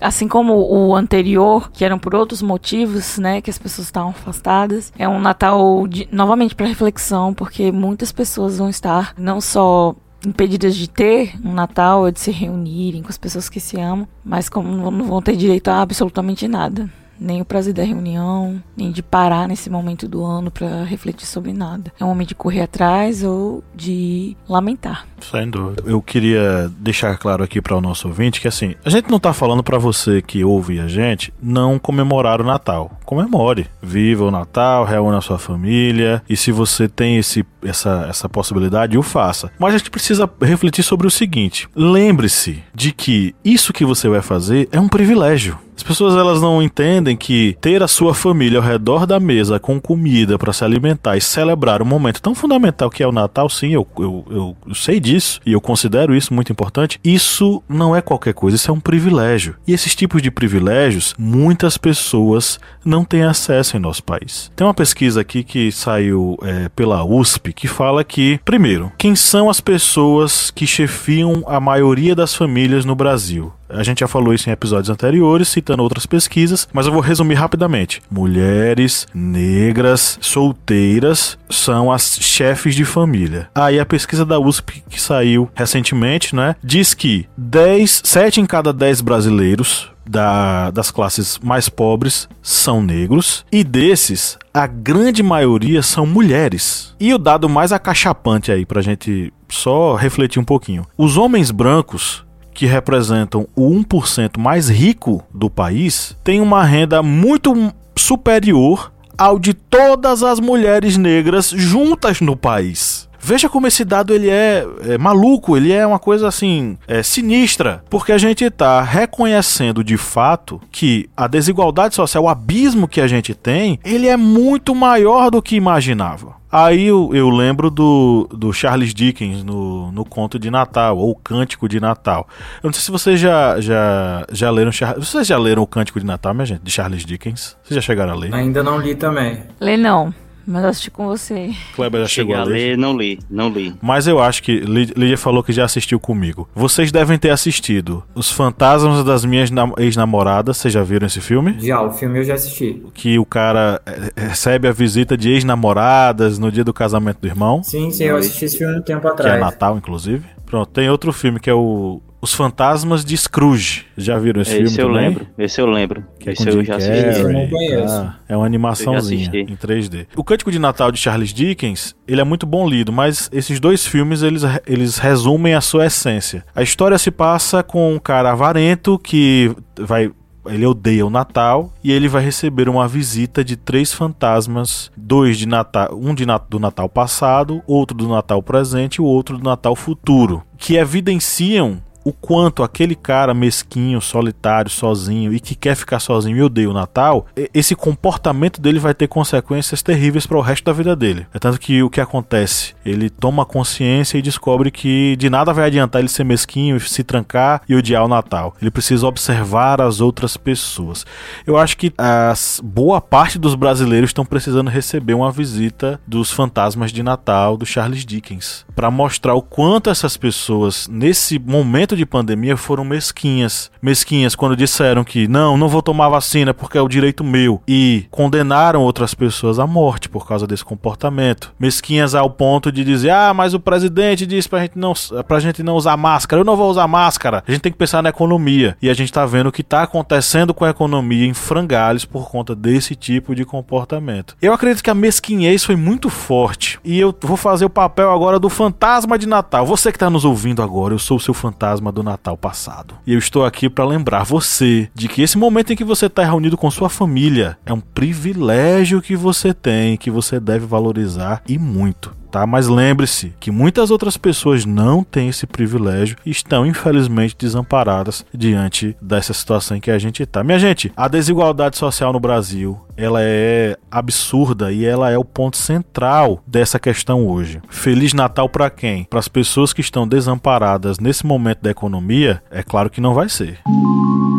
assim 0.00 0.28
como 0.28 0.54
o 0.54 0.94
anterior, 0.94 1.70
que 1.72 1.84
eram 1.84 1.98
por 1.98 2.14
outros 2.14 2.42
motivos, 2.42 3.16
né, 3.16 3.40
que 3.40 3.48
as 3.48 3.56
pessoas 3.56 3.86
estavam 3.86 4.10
afastadas, 4.10 4.92
é 4.98 5.08
um 5.08 5.18
Natal 5.18 5.86
de, 5.88 6.06
novamente 6.12 6.54
para 6.54 6.66
reflexão, 6.66 7.32
porque 7.32 7.72
muitas 7.72 8.12
pessoas 8.12 8.58
vão 8.58 8.68
estar 8.68 9.14
não 9.16 9.40
só 9.40 9.94
impedidas 10.26 10.74
de 10.74 10.88
ter 10.88 11.34
um 11.44 11.52
Natal 11.52 12.00
ou 12.00 12.10
de 12.10 12.18
se 12.18 12.32
reunirem 12.32 13.02
com 13.02 13.08
as 13.08 13.16
pessoas 13.16 13.48
que 13.48 13.60
se 13.60 13.78
amam, 13.78 14.08
mas 14.24 14.48
como 14.48 14.68
não 14.90 15.06
vão 15.06 15.22
ter 15.22 15.36
direito 15.36 15.68
a 15.68 15.80
absolutamente 15.80 16.48
nada. 16.48 16.90
Nem 17.18 17.40
o 17.40 17.44
prazer 17.44 17.74
da 17.74 17.82
reunião, 17.82 18.62
nem 18.76 18.90
de 18.90 19.02
parar 19.02 19.48
nesse 19.48 19.70
momento 19.70 20.08
do 20.08 20.24
ano 20.24 20.50
para 20.50 20.84
refletir 20.84 21.26
sobre 21.26 21.52
nada. 21.52 21.92
É 21.98 22.04
um 22.04 22.08
momento 22.08 22.28
de 22.28 22.34
correr 22.34 22.62
atrás 22.62 23.22
ou 23.22 23.62
de 23.74 24.36
lamentar. 24.48 25.06
Sem 25.20 25.48
dúvida. 25.48 25.82
Eu 25.86 26.00
queria 26.00 26.70
deixar 26.78 27.16
claro 27.16 27.42
aqui 27.42 27.60
para 27.60 27.76
o 27.76 27.80
nosso 27.80 28.08
ouvinte 28.08 28.40
que 28.40 28.48
assim, 28.48 28.74
a 28.84 28.90
gente 28.90 29.10
não 29.10 29.18
tá 29.18 29.32
falando 29.32 29.62
para 29.62 29.78
você 29.78 30.20
que 30.22 30.44
ouve 30.44 30.78
a 30.80 30.88
gente 30.88 31.32
não 31.42 31.78
comemorar 31.78 32.40
o 32.40 32.44
Natal. 32.44 32.98
Comemore, 33.04 33.66
viva 33.82 34.24
o 34.24 34.30
Natal, 34.30 34.84
reúna 34.84 35.18
a 35.18 35.22
sua 35.22 35.38
família 35.38 36.22
e 36.28 36.36
se 36.36 36.52
você 36.52 36.88
tem 36.88 37.16
esse, 37.16 37.44
essa, 37.62 38.06
essa 38.08 38.28
possibilidade, 38.28 38.98
o 38.98 39.02
faça. 39.02 39.50
Mas 39.58 39.74
a 39.74 39.78
gente 39.78 39.90
precisa 39.90 40.28
refletir 40.40 40.82
sobre 40.82 41.06
o 41.06 41.10
seguinte: 41.10 41.68
lembre-se 41.74 42.62
de 42.74 42.92
que 42.92 43.34
isso 43.44 43.72
que 43.72 43.84
você 43.84 44.08
vai 44.08 44.22
fazer 44.22 44.68
é 44.72 44.80
um 44.80 44.88
privilégio. 44.88 45.58
As 45.76 45.82
pessoas 45.82 46.16
elas 46.16 46.40
não 46.40 46.62
entendem 46.62 47.14
que 47.16 47.56
ter 47.60 47.82
a 47.82 47.88
sua 47.88 48.14
família 48.14 48.58
ao 48.58 48.64
redor 48.64 49.06
da 49.06 49.20
mesa 49.20 49.60
com 49.60 49.78
comida 49.78 50.38
para 50.38 50.52
se 50.52 50.64
alimentar 50.64 51.16
e 51.16 51.20
celebrar 51.20 51.82
um 51.82 51.84
momento 51.84 52.22
tão 52.22 52.34
fundamental 52.34 52.88
que 52.88 53.02
é 53.02 53.06
o 53.06 53.12
Natal, 53.12 53.48
sim, 53.50 53.74
eu, 53.74 53.86
eu, 53.98 54.56
eu, 54.66 54.74
sei 54.74 54.98
disso 54.98 55.38
e 55.44 55.52
eu 55.52 55.60
considero 55.60 56.14
isso 56.14 56.32
muito 56.32 56.50
importante. 56.50 56.98
Isso 57.04 57.62
não 57.68 57.94
é 57.94 58.00
qualquer 58.00 58.32
coisa, 58.32 58.56
isso 58.56 58.70
é 58.70 58.74
um 58.74 58.80
privilégio. 58.80 59.56
E 59.66 59.72
esses 59.72 59.94
tipos 59.94 60.22
de 60.22 60.30
privilégios 60.30 61.14
muitas 61.18 61.76
pessoas 61.76 62.58
não 62.84 63.04
têm 63.04 63.24
acesso 63.24 63.76
em 63.76 63.80
nosso 63.80 64.02
país. 64.02 64.50
Tem 64.56 64.66
uma 64.66 64.74
pesquisa 64.74 65.20
aqui 65.20 65.44
que 65.44 65.70
saiu 65.70 66.38
é, 66.42 66.70
pela 66.70 67.04
USP 67.04 67.52
que 67.52 67.68
fala 67.68 68.02
que, 68.02 68.40
primeiro, 68.44 68.90
quem 68.96 69.14
são 69.14 69.50
as 69.50 69.60
pessoas 69.60 70.50
que 70.50 70.66
chefiam 70.66 71.44
a 71.46 71.60
maioria 71.60 72.14
das 72.14 72.34
famílias 72.34 72.84
no 72.84 72.94
Brasil? 72.94 73.52
A 73.68 73.82
gente 73.82 74.00
já 74.00 74.08
falou 74.08 74.32
isso 74.32 74.48
em 74.48 74.52
episódios 74.52 74.90
anteriores, 74.90 75.48
citando 75.48 75.82
outras 75.82 76.06
pesquisas, 76.06 76.68
mas 76.72 76.86
eu 76.86 76.92
vou 76.92 77.00
resumir 77.00 77.34
rapidamente. 77.34 78.00
Mulheres 78.10 79.06
negras 79.14 80.18
solteiras 80.20 81.38
são 81.50 81.90
as 81.90 82.18
chefes 82.20 82.74
de 82.74 82.84
família. 82.84 83.48
Aí 83.54 83.78
a 83.80 83.86
pesquisa 83.86 84.24
da 84.24 84.38
USP 84.38 84.82
que 84.88 85.00
saiu 85.00 85.50
recentemente, 85.54 86.34
né, 86.34 86.56
diz 86.62 86.94
que 86.94 87.26
10, 87.36 88.02
7 88.04 88.40
em 88.40 88.46
cada 88.46 88.72
10 88.72 89.00
brasileiros 89.00 89.90
da, 90.08 90.70
das 90.70 90.90
classes 90.90 91.38
mais 91.42 91.68
pobres 91.68 92.28
são 92.40 92.82
negros 92.82 93.44
e 93.50 93.64
desses 93.64 94.38
a 94.54 94.66
grande 94.66 95.22
maioria 95.22 95.82
são 95.82 96.06
mulheres. 96.06 96.94
E 96.98 97.12
o 97.12 97.18
dado 97.18 97.48
mais 97.48 97.72
acachapante 97.72 98.50
aí 98.50 98.64
pra 98.64 98.80
gente 98.80 99.32
só 99.48 99.94
refletir 99.94 100.40
um 100.40 100.44
pouquinho. 100.44 100.86
Os 100.96 101.16
homens 101.16 101.50
brancos 101.50 102.24
que 102.56 102.64
representam 102.64 103.46
o 103.54 103.68
1% 103.68 104.38
mais 104.38 104.70
rico 104.70 105.22
do 105.32 105.50
país, 105.50 106.16
têm 106.24 106.40
uma 106.40 106.64
renda 106.64 107.02
muito 107.02 107.54
superior 107.94 108.90
ao 109.16 109.38
de 109.38 109.52
todas 109.52 110.22
as 110.22 110.40
mulheres 110.40 110.96
negras 110.96 111.50
juntas 111.50 112.22
no 112.22 112.34
país. 112.34 112.95
Veja 113.26 113.48
como 113.48 113.66
esse 113.66 113.84
dado 113.84 114.14
ele 114.14 114.30
é, 114.30 114.64
é 114.82 114.96
maluco, 114.96 115.56
ele 115.56 115.72
é 115.72 115.84
uma 115.84 115.98
coisa 115.98 116.28
assim 116.28 116.78
é, 116.86 117.02
sinistra, 117.02 117.82
porque 117.90 118.12
a 118.12 118.18
gente 118.18 118.44
está 118.44 118.80
reconhecendo 118.80 119.82
de 119.82 119.96
fato 119.96 120.60
que 120.70 121.10
a 121.16 121.26
desigualdade 121.26 121.96
social, 121.96 122.22
o 122.22 122.28
abismo 122.28 122.86
que 122.86 123.00
a 123.00 123.08
gente 123.08 123.34
tem, 123.34 123.80
ele 123.84 124.06
é 124.06 124.16
muito 124.16 124.76
maior 124.76 125.28
do 125.28 125.42
que 125.42 125.56
imaginava. 125.56 126.36
Aí 126.52 126.84
eu, 126.84 127.10
eu, 127.12 127.28
lembro 127.28 127.68
do, 127.68 128.28
do 128.32 128.52
Charles 128.52 128.94
Dickens 128.94 129.42
no, 129.42 129.90
no 129.90 130.04
conto 130.04 130.38
de 130.38 130.48
Natal, 130.48 130.96
ou 130.96 131.12
Cântico 131.16 131.68
de 131.68 131.80
Natal. 131.80 132.28
Eu 132.62 132.68
não 132.68 132.72
sei 132.72 132.82
se 132.82 132.92
vocês 132.92 133.18
já, 133.18 133.60
já, 133.60 134.24
já 134.30 134.50
leram. 134.52 134.70
Vocês 134.70 135.26
já 135.26 135.36
leram 135.36 135.64
o 135.64 135.66
Cântico 135.66 135.98
de 135.98 136.06
Natal, 136.06 136.32
minha 136.32 136.46
gente, 136.46 136.62
de 136.62 136.70
Charles 136.70 137.04
Dickens? 137.04 137.56
Vocês 137.64 137.74
já 137.74 137.80
chegaram 137.80 138.12
a 138.12 138.16
ler? 138.16 138.32
Ainda 138.32 138.62
não 138.62 138.78
li 138.78 138.94
também. 138.94 139.42
Lê 139.60 139.76
não. 139.76 140.14
Mas 140.46 140.62
eu 140.62 140.70
assisti 140.70 140.90
com 140.90 141.06
você. 141.06 141.50
Kleber 141.74 142.02
já 142.02 142.06
chegou 142.06 142.36
a 142.36 142.44
ler. 142.44 142.52
ler. 142.52 142.78
Não 142.78 142.96
li, 142.96 143.18
não 143.28 143.48
li. 143.48 143.74
Mas 143.82 144.06
eu 144.06 144.20
acho 144.20 144.42
que 144.42 144.60
Lídia 144.60 145.18
falou 145.18 145.42
que 145.42 145.52
já 145.52 145.64
assistiu 145.64 145.98
comigo. 145.98 146.48
Vocês 146.54 146.92
devem 146.92 147.18
ter 147.18 147.30
assistido 147.30 148.04
Os 148.14 148.30
Fantasmas 148.30 149.04
das 149.04 149.24
Minhas 149.24 149.50
Ex-Namoradas. 149.78 150.56
Vocês 150.56 150.72
já 150.72 150.82
viram 150.82 151.06
esse 151.06 151.20
filme? 151.20 151.56
Já, 151.58 151.82
o 151.82 151.92
filme 151.92 152.20
eu 152.20 152.24
já 152.24 152.34
assisti. 152.34 152.82
Que 152.94 153.18
o 153.18 153.24
cara 153.24 153.80
é, 153.84 154.12
é, 154.14 154.28
recebe 154.28 154.68
a 154.68 154.72
visita 154.72 155.16
de 155.16 155.30
ex-namoradas 155.30 156.38
no 156.38 156.52
dia 156.52 156.62
do 156.64 156.72
casamento 156.72 157.20
do 157.20 157.26
irmão. 157.26 157.62
Sim, 157.62 157.90
sim, 157.90 158.04
eu 158.04 158.16
assisti 158.16 158.44
esse 158.44 158.58
filme 158.58 158.78
um 158.78 158.82
tempo 158.82 159.06
atrás. 159.08 159.32
Que 159.32 159.38
é 159.38 159.40
Natal, 159.40 159.76
inclusive. 159.76 160.24
Pronto, 160.44 160.70
tem 160.70 160.88
outro 160.88 161.12
filme 161.12 161.40
que 161.40 161.50
é 161.50 161.54
o 161.54 162.00
os 162.26 162.34
Fantasmas 162.34 163.04
de 163.04 163.16
Scrooge. 163.16 163.86
Já 163.96 164.18
viram 164.18 164.42
esse, 164.42 164.50
esse 164.50 164.58
filme? 164.58 164.68
Esse 164.68 164.80
eu 164.80 164.86
também? 164.88 165.08
lembro. 165.08 165.26
Esse 165.38 165.60
eu 165.60 165.66
lembro. 165.66 166.04
Que 166.18 166.30
é 166.30 166.32
esse 166.32 166.48
é 166.48 166.52
eu 166.52 166.64
já 166.64 166.76
assisti. 166.76 167.20
Eu 167.20 167.32
não 167.32 167.48
conheço. 167.48 167.94
Ah, 167.94 168.16
é 168.28 168.36
uma 168.36 168.44
animaçãozinha 168.44 169.30
em 169.32 169.56
3D. 169.56 170.08
O 170.16 170.24
Cântico 170.24 170.50
de 170.50 170.58
Natal 170.58 170.90
de 170.90 170.98
Charles 170.98 171.32
Dickens, 171.32 171.94
ele 172.06 172.20
é 172.20 172.24
muito 172.24 172.44
bom 172.44 172.68
lido, 172.68 172.92
mas 172.92 173.30
esses 173.32 173.60
dois 173.60 173.86
filmes 173.86 174.22
eles, 174.22 174.42
eles 174.66 174.98
resumem 174.98 175.54
a 175.54 175.60
sua 175.60 175.86
essência. 175.86 176.44
A 176.52 176.62
história 176.62 176.98
se 176.98 177.12
passa 177.12 177.62
com 177.62 177.94
um 177.94 177.98
cara 177.98 178.32
avarento 178.32 178.98
que 178.98 179.54
vai 179.78 180.10
ele 180.48 180.64
odeia 180.64 181.04
o 181.04 181.10
Natal 181.10 181.72
e 181.82 181.90
ele 181.90 182.08
vai 182.08 182.22
receber 182.22 182.68
uma 182.68 182.86
visita 182.86 183.44
de 183.44 183.56
três 183.56 183.92
fantasmas, 183.92 184.92
dois 184.96 185.36
de 185.36 185.46
Natal, 185.46 185.88
um 185.92 186.14
de 186.14 186.24
do 186.48 186.60
Natal 186.60 186.88
passado, 186.88 187.62
outro 187.66 187.96
do 187.96 188.08
Natal 188.08 188.40
presente 188.42 188.96
e 188.96 189.00
o 189.00 189.04
outro 189.04 189.38
do 189.38 189.44
Natal 189.44 189.74
futuro, 189.74 190.42
que 190.56 190.76
evidenciam 190.76 191.82
o 192.06 192.12
quanto 192.12 192.62
aquele 192.62 192.94
cara 192.94 193.34
mesquinho, 193.34 194.00
solitário, 194.00 194.70
sozinho 194.70 195.34
e 195.34 195.40
que 195.40 195.56
quer 195.56 195.74
ficar 195.74 195.98
sozinho 195.98 196.36
e 196.36 196.42
odeia 196.42 196.70
o 196.70 196.72
Natal, 196.72 197.26
esse 197.52 197.74
comportamento 197.74 198.60
dele 198.60 198.78
vai 198.78 198.94
ter 198.94 199.08
consequências 199.08 199.82
terríveis 199.82 200.24
para 200.24 200.38
o 200.38 200.40
resto 200.40 200.62
da 200.66 200.72
vida 200.72 200.94
dele. 200.94 201.26
É 201.34 201.40
tanto 201.40 201.58
que 201.58 201.82
o 201.82 201.90
que 201.90 202.00
acontece? 202.00 202.76
Ele 202.84 203.10
toma 203.10 203.44
consciência 203.44 204.18
e 204.18 204.22
descobre 204.22 204.70
que 204.70 205.16
de 205.16 205.28
nada 205.28 205.52
vai 205.52 205.66
adiantar 205.66 205.98
ele 205.98 206.08
ser 206.08 206.22
mesquinho, 206.22 206.78
se 206.78 207.02
trancar 207.02 207.62
e 207.68 207.74
odiar 207.74 208.04
o 208.04 208.08
Natal. 208.08 208.54
Ele 208.62 208.70
precisa 208.70 209.04
observar 209.04 209.80
as 209.80 210.00
outras 210.00 210.36
pessoas. 210.36 211.04
Eu 211.44 211.56
acho 211.58 211.76
que 211.76 211.92
as 211.98 212.60
boa 212.62 213.00
parte 213.00 213.36
dos 213.36 213.56
brasileiros 213.56 214.10
estão 214.10 214.24
precisando 214.24 214.70
receber 214.70 215.14
uma 215.14 215.32
visita 215.32 216.00
dos 216.06 216.30
fantasmas 216.30 216.92
de 216.92 217.02
Natal 217.02 217.56
do 217.56 217.66
Charles 217.66 218.06
Dickens 218.06 218.64
para 218.76 218.92
mostrar 218.92 219.34
o 219.34 219.42
quanto 219.42 219.90
essas 219.90 220.16
pessoas 220.16 220.86
nesse 220.86 221.36
momento 221.36 221.95
de 221.96 222.06
pandemia 222.06 222.56
foram 222.56 222.84
mesquinhas. 222.84 223.70
Mesquinhas 223.80 224.34
quando 224.34 224.56
disseram 224.56 225.04
que 225.04 225.26
não, 225.26 225.56
não 225.56 225.68
vou 225.68 225.82
tomar 225.82 226.08
vacina 226.08 226.52
porque 226.52 226.78
é 226.78 226.80
o 226.80 226.88
direito 226.88 227.24
meu 227.24 227.60
e 227.66 228.06
condenaram 228.10 228.82
outras 228.82 229.14
pessoas 229.14 229.58
à 229.58 229.66
morte 229.66 230.08
por 230.08 230.26
causa 230.26 230.46
desse 230.46 230.64
comportamento. 230.64 231.52
Mesquinhas 231.58 232.14
ao 232.14 232.30
ponto 232.30 232.70
de 232.70 232.84
dizer: 232.84 233.10
"Ah, 233.10 233.32
mas 233.34 233.54
o 233.54 233.60
presidente 233.60 234.26
disse 234.26 234.48
pra 234.48 234.60
gente 234.60 234.78
não 234.78 234.92
pra 235.26 235.40
gente 235.40 235.62
não 235.62 235.74
usar 235.74 235.96
máscara. 235.96 236.40
Eu 236.40 236.44
não 236.44 236.56
vou 236.56 236.70
usar 236.70 236.86
máscara. 236.86 237.42
A 237.46 237.50
gente 237.50 237.62
tem 237.62 237.72
que 237.72 237.78
pensar 237.78 238.02
na 238.02 238.10
economia". 238.10 238.76
E 238.80 238.90
a 238.90 238.94
gente 238.94 239.12
tá 239.12 239.24
vendo 239.26 239.48
o 239.48 239.52
que 239.52 239.62
tá 239.62 239.82
acontecendo 239.82 240.54
com 240.54 240.64
a 240.64 240.70
economia 240.70 241.26
em 241.26 241.34
frangalhos 241.34 242.04
por 242.04 242.30
conta 242.30 242.54
desse 242.54 242.94
tipo 242.94 243.34
de 243.34 243.44
comportamento. 243.44 244.36
Eu 244.40 244.52
acredito 244.52 244.82
que 244.82 244.90
a 244.90 244.94
mesquinhez 244.94 245.64
foi 245.64 245.76
muito 245.76 246.08
forte 246.10 246.78
e 246.84 246.98
eu 246.98 247.14
vou 247.20 247.36
fazer 247.36 247.64
o 247.64 247.70
papel 247.70 248.10
agora 248.10 248.38
do 248.38 248.48
fantasma 248.48 249.18
de 249.18 249.26
Natal. 249.26 249.66
Você 249.66 249.92
que 249.92 249.98
tá 249.98 250.10
nos 250.10 250.24
ouvindo 250.24 250.62
agora, 250.62 250.94
eu 250.94 250.98
sou 250.98 251.16
o 251.16 251.20
seu 251.20 251.34
fantasma 251.34 251.85
do 251.92 252.02
Natal 252.02 252.36
passado. 252.36 252.94
E 253.06 253.12
eu 253.12 253.18
estou 253.18 253.44
aqui 253.44 253.68
para 253.68 253.84
lembrar 253.84 254.24
você 254.24 254.88
de 254.94 255.08
que 255.08 255.22
esse 255.22 255.38
momento 255.38 255.72
em 255.72 255.76
que 255.76 255.84
você 255.84 256.06
está 256.06 256.24
reunido 256.24 256.56
com 256.56 256.70
sua 256.70 256.88
família 256.88 257.58
é 257.64 257.72
um 257.72 257.80
privilégio 257.80 259.02
que 259.02 259.16
você 259.16 259.52
tem, 259.52 259.96
que 259.96 260.10
você 260.10 260.38
deve 260.40 260.66
valorizar 260.66 261.42
e 261.48 261.58
muito. 261.58 262.14
Tá? 262.36 262.46
Mas 262.46 262.68
lembre-se 262.68 263.32
que 263.40 263.50
muitas 263.50 263.90
outras 263.90 264.18
pessoas 264.18 264.66
não 264.66 265.02
têm 265.02 265.30
esse 265.30 265.46
privilégio 265.46 266.18
e 266.26 266.30
estão 266.30 266.66
infelizmente 266.66 267.34
desamparadas 267.38 268.26
diante 268.30 268.94
dessa 269.00 269.32
situação 269.32 269.78
em 269.78 269.80
que 269.80 269.90
a 269.90 269.98
gente 269.98 270.22
está. 270.22 270.44
Minha 270.44 270.58
gente, 270.58 270.92
a 270.94 271.08
desigualdade 271.08 271.78
social 271.78 272.12
no 272.12 272.20
Brasil 272.20 272.78
ela 272.94 273.20
é 273.22 273.78
absurda 273.90 274.70
e 274.70 274.84
ela 274.84 275.10
é 275.10 275.16
o 275.16 275.24
ponto 275.24 275.56
central 275.56 276.42
dessa 276.46 276.78
questão 276.78 277.26
hoje. 277.26 277.62
Feliz 277.70 278.12
Natal 278.12 278.50
para 278.50 278.68
quem? 278.68 279.04
Para 279.04 279.18
as 279.18 279.28
pessoas 279.28 279.72
que 279.72 279.80
estão 279.80 280.06
desamparadas 280.06 280.98
nesse 280.98 281.24
momento 281.24 281.62
da 281.62 281.70
economia? 281.70 282.42
É 282.50 282.62
claro 282.62 282.90
que 282.90 283.00
não 283.00 283.14
vai 283.14 283.30
ser. 283.30 283.60
É 283.64 284.35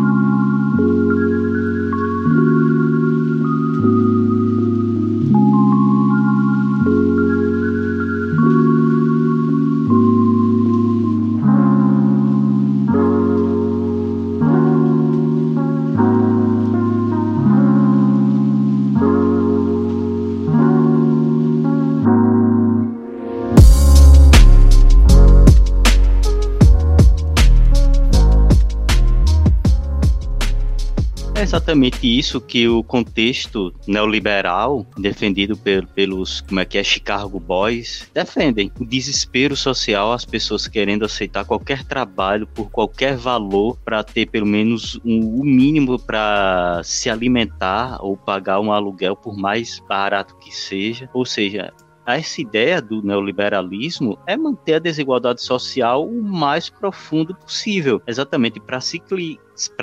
exatamente 31.67 32.07
isso 32.07 32.39
que 32.39 32.67
o 32.67 32.81
contexto 32.81 33.73
neoliberal, 33.85 34.85
defendido 34.97 35.57
pelos, 35.93 36.39
como 36.41 36.61
é 36.61 36.65
que 36.65 36.77
é, 36.77 36.83
Chicago 36.83 37.39
Boys, 37.39 38.09
defendem. 38.13 38.71
O 38.79 38.85
desespero 38.85 39.55
social, 39.55 40.13
as 40.13 40.23
pessoas 40.23 40.67
querendo 40.67 41.03
aceitar 41.03 41.43
qualquer 41.43 41.83
trabalho 41.83 42.47
por 42.47 42.71
qualquer 42.71 43.17
valor 43.17 43.77
para 43.83 44.01
ter 44.01 44.27
pelo 44.27 44.45
menos 44.45 44.95
o 44.95 45.01
um, 45.05 45.41
um 45.41 45.43
mínimo 45.43 45.99
para 45.99 46.81
se 46.85 47.09
alimentar 47.09 47.97
ou 48.01 48.15
pagar 48.15 48.61
um 48.61 48.71
aluguel 48.71 49.15
por 49.15 49.35
mais 49.35 49.79
barato 49.89 50.37
que 50.37 50.55
seja. 50.55 51.09
Ou 51.13 51.25
seja, 51.25 51.73
essa 52.15 52.41
ideia 52.41 52.81
do 52.81 53.01
neoliberalismo 53.01 54.17
é 54.25 54.37
manter 54.37 54.75
a 54.75 54.79
desigualdade 54.79 55.41
social 55.41 56.07
o 56.07 56.23
mais 56.23 56.69
profundo 56.69 57.35
possível, 57.35 58.01
exatamente 58.07 58.59
para 58.59 58.79
se 58.79 59.01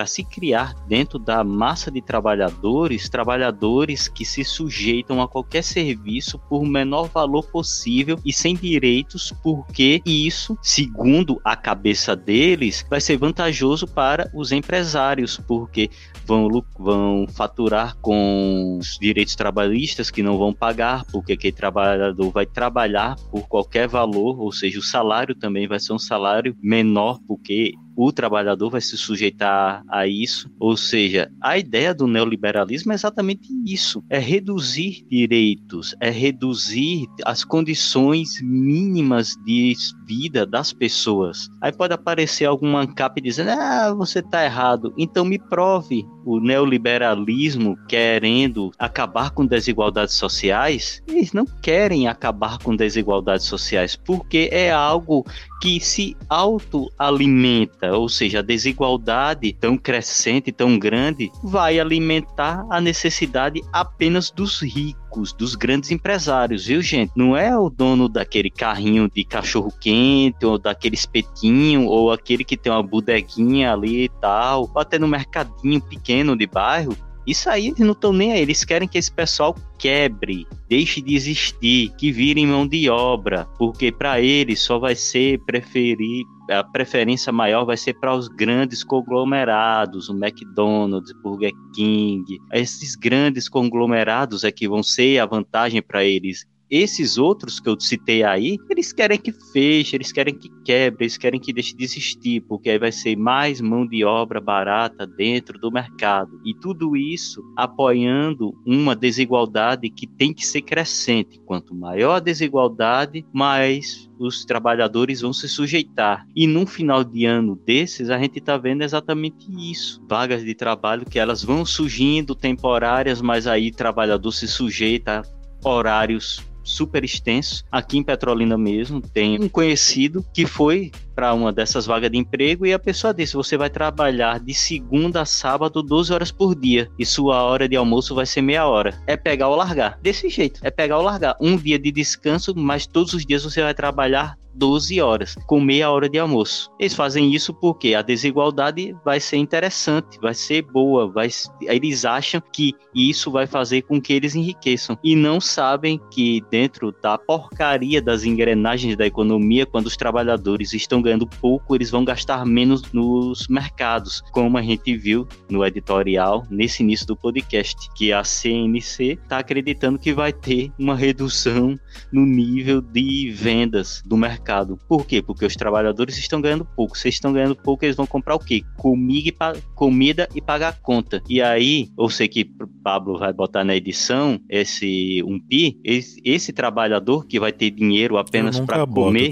se 0.06 0.22
criar 0.22 0.74
dentro 0.86 1.18
da 1.18 1.42
massa 1.42 1.90
de 1.90 2.00
trabalhadores, 2.00 3.08
trabalhadores 3.08 4.06
que 4.06 4.24
se 4.24 4.44
sujeitam 4.44 5.20
a 5.20 5.26
qualquer 5.26 5.62
serviço 5.62 6.38
por 6.38 6.64
menor 6.64 7.08
valor 7.08 7.44
possível 7.46 8.18
e 8.24 8.32
sem 8.32 8.54
direitos, 8.54 9.32
porque 9.42 10.00
isso, 10.06 10.56
segundo 10.62 11.40
a 11.44 11.56
cabeça 11.56 12.14
deles, 12.14 12.86
vai 12.88 13.00
ser 13.00 13.16
vantajoso 13.16 13.86
para 13.86 14.30
os 14.32 14.52
empresários, 14.52 15.36
porque 15.36 15.90
vão, 16.24 16.48
vão 16.78 17.26
faturar 17.28 17.96
com 18.00 18.78
os 18.78 18.98
direitos 18.98 19.34
trabalhistas 19.34 20.10
que 20.10 20.22
não 20.22 20.38
vão 20.38 20.52
pagar, 20.52 21.04
porque 21.12 21.34
aquele 21.34 21.52
trabalhador 21.52 22.30
vai 22.30 22.46
trabalhar 22.46 23.16
por 23.30 23.46
qualquer 23.46 23.86
valor, 23.86 24.40
ou 24.40 24.52
seja, 24.52 24.78
o 24.78 24.82
salário 24.82 25.34
também 25.34 25.66
vai 25.66 25.78
ser 25.78 25.92
um 25.92 25.98
salário 25.98 26.56
menor, 26.62 27.18
porque 27.26 27.74
o 27.96 28.12
trabalhador 28.12 28.70
vai 28.70 28.80
se 28.80 28.96
sujeitar 28.96 29.82
a 29.88 30.06
isso. 30.06 30.50
Ou 30.58 30.76
seja, 30.76 31.30
a 31.40 31.58
ideia 31.58 31.94
do 31.94 32.06
neoliberalismo 32.06 32.92
é 32.92 32.94
exatamente 32.94 33.48
isso: 33.66 34.02
é 34.08 34.18
reduzir 34.18 35.04
direitos, 35.08 35.94
é 36.00 36.10
reduzir 36.10 37.06
as 37.24 37.44
condições 37.44 38.40
mínimas 38.42 39.36
de 39.44 39.74
vida 40.06 40.46
das 40.46 40.72
pessoas. 40.72 41.48
Aí 41.60 41.72
pode 41.72 41.94
aparecer 41.94 42.44
algum 42.44 42.76
ANCAP 42.76 43.20
dizendo: 43.20 43.50
ah, 43.50 43.94
você 43.94 44.18
está 44.18 44.44
errado, 44.44 44.92
então 44.96 45.24
me 45.24 45.38
prove. 45.38 46.04
O 46.26 46.40
neoliberalismo 46.40 47.76
querendo 47.86 48.72
acabar 48.78 49.30
com 49.30 49.44
desigualdades 49.44 50.14
sociais, 50.14 51.02
eles 51.06 51.34
não 51.34 51.44
querem 51.44 52.08
acabar 52.08 52.58
com 52.58 52.74
desigualdades 52.74 53.44
sociais, 53.44 53.94
porque 53.94 54.48
é 54.50 54.72
algo 54.72 55.26
que 55.60 55.80
se 55.80 56.16
autoalimenta, 56.28 57.83
ou 57.92 58.08
seja, 58.08 58.38
a 58.38 58.42
desigualdade 58.42 59.52
tão 59.52 59.76
crescente, 59.76 60.52
tão 60.52 60.78
grande, 60.78 61.30
vai 61.42 61.78
alimentar 61.78 62.66
a 62.70 62.80
necessidade 62.80 63.62
apenas 63.72 64.30
dos 64.30 64.60
ricos, 64.62 65.32
dos 65.32 65.54
grandes 65.54 65.90
empresários, 65.90 66.66
viu, 66.66 66.82
gente? 66.82 67.12
Não 67.16 67.36
é 67.36 67.56
o 67.56 67.70
dono 67.70 68.08
daquele 68.08 68.50
carrinho 68.50 69.10
de 69.12 69.24
cachorro 69.24 69.72
quente, 69.80 70.44
ou 70.44 70.58
daquele 70.58 70.94
espetinho, 70.94 71.86
ou 71.86 72.12
aquele 72.12 72.44
que 72.44 72.56
tem 72.56 72.72
uma 72.72 72.82
bodeguinha 72.82 73.72
ali 73.72 74.04
e 74.04 74.08
tal, 74.08 74.70
ou 74.74 74.80
até 74.80 74.98
no 74.98 75.08
mercadinho 75.08 75.80
pequeno 75.80 76.36
de 76.36 76.46
bairro 76.46 76.96
isso 77.26 77.48
aí 77.48 77.68
eles 77.68 77.80
não 77.80 77.92
estão 77.92 78.12
nem 78.12 78.32
aí, 78.32 78.40
eles 78.40 78.64
querem 78.64 78.88
que 78.88 78.98
esse 78.98 79.10
pessoal 79.10 79.56
quebre, 79.78 80.46
deixe 80.68 81.00
de 81.00 81.14
existir, 81.14 81.90
que 81.96 82.12
vire 82.12 82.44
mão 82.46 82.66
de 82.66 82.88
obra, 82.88 83.46
porque 83.58 83.90
para 83.90 84.20
eles 84.20 84.60
só 84.60 84.78
vai 84.78 84.94
ser 84.94 85.38
preferir 85.44 86.24
a 86.50 86.62
preferência 86.62 87.32
maior 87.32 87.64
vai 87.64 87.76
ser 87.76 87.94
para 87.94 88.14
os 88.14 88.28
grandes 88.28 88.84
conglomerados, 88.84 90.08
o 90.08 90.12
McDonald's, 90.12 91.12
Burger 91.22 91.52
King. 91.74 92.38
Esses 92.52 92.94
grandes 92.94 93.48
conglomerados 93.48 94.44
é 94.44 94.52
que 94.52 94.68
vão 94.68 94.82
ser 94.82 95.18
a 95.18 95.26
vantagem 95.26 95.80
para 95.80 96.04
eles 96.04 96.46
esses 96.70 97.18
outros 97.18 97.60
que 97.60 97.68
eu 97.68 97.78
citei 97.78 98.22
aí, 98.22 98.58
eles 98.70 98.92
querem 98.92 99.18
que 99.18 99.32
feche, 99.32 99.96
eles 99.96 100.12
querem 100.12 100.34
que 100.34 100.48
quebre, 100.64 101.04
eles 101.04 101.16
querem 101.16 101.40
que 101.40 101.52
deixe 101.52 101.76
de 101.76 101.84
existir, 101.84 102.40
porque 102.42 102.70
aí 102.70 102.78
vai 102.78 102.90
ser 102.90 103.16
mais 103.16 103.60
mão 103.60 103.86
de 103.86 104.04
obra 104.04 104.40
barata 104.40 105.06
dentro 105.06 105.58
do 105.58 105.70
mercado. 105.70 106.40
E 106.44 106.54
tudo 106.54 106.96
isso 106.96 107.42
apoiando 107.56 108.52
uma 108.66 108.96
desigualdade 108.96 109.90
que 109.90 110.06
tem 110.06 110.32
que 110.32 110.46
ser 110.46 110.62
crescente. 110.62 111.40
Quanto 111.44 111.74
maior 111.74 112.14
a 112.14 112.20
desigualdade, 112.20 113.24
mais 113.32 114.10
os 114.18 114.44
trabalhadores 114.44 115.20
vão 115.20 115.32
se 115.32 115.48
sujeitar. 115.48 116.26
E 116.34 116.46
num 116.46 116.66
final 116.66 117.04
de 117.04 117.24
ano 117.24 117.56
desses, 117.56 118.10
a 118.10 118.18
gente 118.18 118.38
está 118.38 118.56
vendo 118.56 118.82
exatamente 118.82 119.46
isso. 119.70 120.02
Vagas 120.08 120.44
de 120.44 120.54
trabalho 120.54 121.04
que 121.04 121.18
elas 121.18 121.42
vão 121.42 121.64
surgindo 121.64 122.34
temporárias, 122.34 123.20
mas 123.20 123.46
aí 123.46 123.70
trabalhador 123.70 124.32
se 124.32 124.48
sujeita 124.48 125.22
a 125.64 125.68
horários 125.68 126.42
super 126.64 127.04
extenso. 127.04 127.64
Aqui 127.70 127.98
em 127.98 128.02
Petrolina 128.02 128.58
mesmo, 128.58 129.00
tem 129.00 129.40
um 129.40 129.48
conhecido 129.48 130.24
que 130.32 130.46
foi 130.46 130.90
para 131.14 131.32
uma 131.32 131.52
dessas 131.52 131.86
vagas 131.86 132.10
de 132.10 132.18
emprego 132.18 132.66
e 132.66 132.72
a 132.72 132.78
pessoa 132.78 133.14
disse: 133.14 133.34
você 133.34 133.56
vai 133.56 133.70
trabalhar 133.70 134.40
de 134.40 134.54
segunda 134.54 135.22
a 135.22 135.24
sábado 135.24 135.82
12 135.82 136.12
horas 136.12 136.30
por 136.30 136.54
dia 136.54 136.90
e 136.98 137.06
sua 137.06 137.42
hora 137.42 137.68
de 137.68 137.76
almoço 137.76 138.14
vai 138.14 138.26
ser 138.26 138.42
meia 138.42 138.66
hora. 138.66 139.00
É 139.06 139.16
pegar 139.16 139.48
ou 139.48 139.56
largar. 139.56 139.98
Desse 140.02 140.28
jeito, 140.28 140.60
é 140.62 140.70
pegar 140.70 140.98
ou 140.98 141.04
largar. 141.04 141.36
Um 141.40 141.56
dia 141.56 141.78
de 141.78 141.90
descanso, 141.90 142.54
mas 142.56 142.86
todos 142.86 143.14
os 143.14 143.24
dias 143.24 143.44
você 143.44 143.62
vai 143.62 143.74
trabalhar 143.74 144.36
12 144.54 145.00
horas, 145.00 145.34
com 145.46 145.60
meia 145.60 145.90
hora 145.90 146.08
de 146.08 146.18
almoço. 146.18 146.70
Eles 146.78 146.94
fazem 146.94 147.34
isso 147.34 147.52
porque 147.52 147.94
a 147.94 148.02
desigualdade 148.02 148.94
vai 149.04 149.20
ser 149.20 149.36
interessante, 149.36 150.18
vai 150.20 150.34
ser 150.34 150.62
boa, 150.62 151.10
vai, 151.10 151.28
eles 151.62 152.04
acham 152.04 152.40
que 152.52 152.72
isso 152.94 153.30
vai 153.30 153.46
fazer 153.46 153.82
com 153.82 154.00
que 154.00 154.12
eles 154.12 154.34
enriqueçam 154.34 154.96
e 155.02 155.16
não 155.16 155.40
sabem 155.40 156.00
que 156.10 156.42
dentro 156.50 156.94
da 157.02 157.18
porcaria 157.18 158.00
das 158.00 158.24
engrenagens 158.24 158.96
da 158.96 159.06
economia, 159.06 159.66
quando 159.66 159.86
os 159.86 159.96
trabalhadores 159.96 160.72
estão 160.72 161.02
ganhando 161.04 161.26
pouco, 161.26 161.74
eles 161.74 161.90
vão 161.90 162.04
gastar 162.04 162.44
menos 162.44 162.92
nos 162.92 163.46
mercados, 163.48 164.22
como 164.32 164.58
a 164.58 164.62
gente 164.62 164.96
viu 164.96 165.26
no 165.48 165.64
editorial 165.64 166.44
nesse 166.50 166.82
início 166.82 167.06
do 167.06 167.16
podcast, 167.16 167.88
que 167.94 168.12
a 168.12 168.24
CNC 168.24 169.18
está 169.22 169.38
acreditando 169.38 169.98
que 169.98 170.12
vai 170.12 170.32
ter 170.32 170.72
uma 170.78 170.96
redução 170.96 171.78
no 172.12 172.24
nível 172.26 172.80
de 172.80 173.30
vendas 173.30 174.02
do 174.04 174.16
mercado. 174.16 174.78
Por 174.88 175.06
quê? 175.06 175.22
Porque 175.22 175.44
os 175.44 175.54
trabalhadores 175.54 176.16
estão 176.18 176.40
ganhando 176.40 176.64
pouco. 176.64 176.96
Se 176.96 177.08
estão 177.08 177.32
ganhando 177.32 177.54
pouco, 177.54 177.84
eles 177.84 177.96
vão 177.96 178.06
comprar 178.06 178.34
o 178.34 178.38
quê? 178.38 178.62
Comida 178.76 179.28
e, 179.28 179.62
comida 179.74 180.28
e 180.34 180.40
pagar 180.40 180.80
conta. 180.80 181.22
E 181.28 181.40
aí, 181.40 181.88
eu 181.98 182.08
sei 182.08 182.28
que 182.28 182.44
Pablo 182.82 183.18
vai 183.18 183.32
botar 183.32 183.64
na 183.64 183.76
edição 183.76 184.40
esse 184.48 185.22
um 185.24 185.38
pi, 185.38 185.80
esse, 185.84 186.20
esse 186.24 186.52
trabalhador 186.52 187.26
que 187.26 187.38
vai 187.38 187.52
ter 187.52 187.70
dinheiro 187.70 188.16
apenas 188.16 188.58
para 188.60 188.86
comer. 188.86 189.30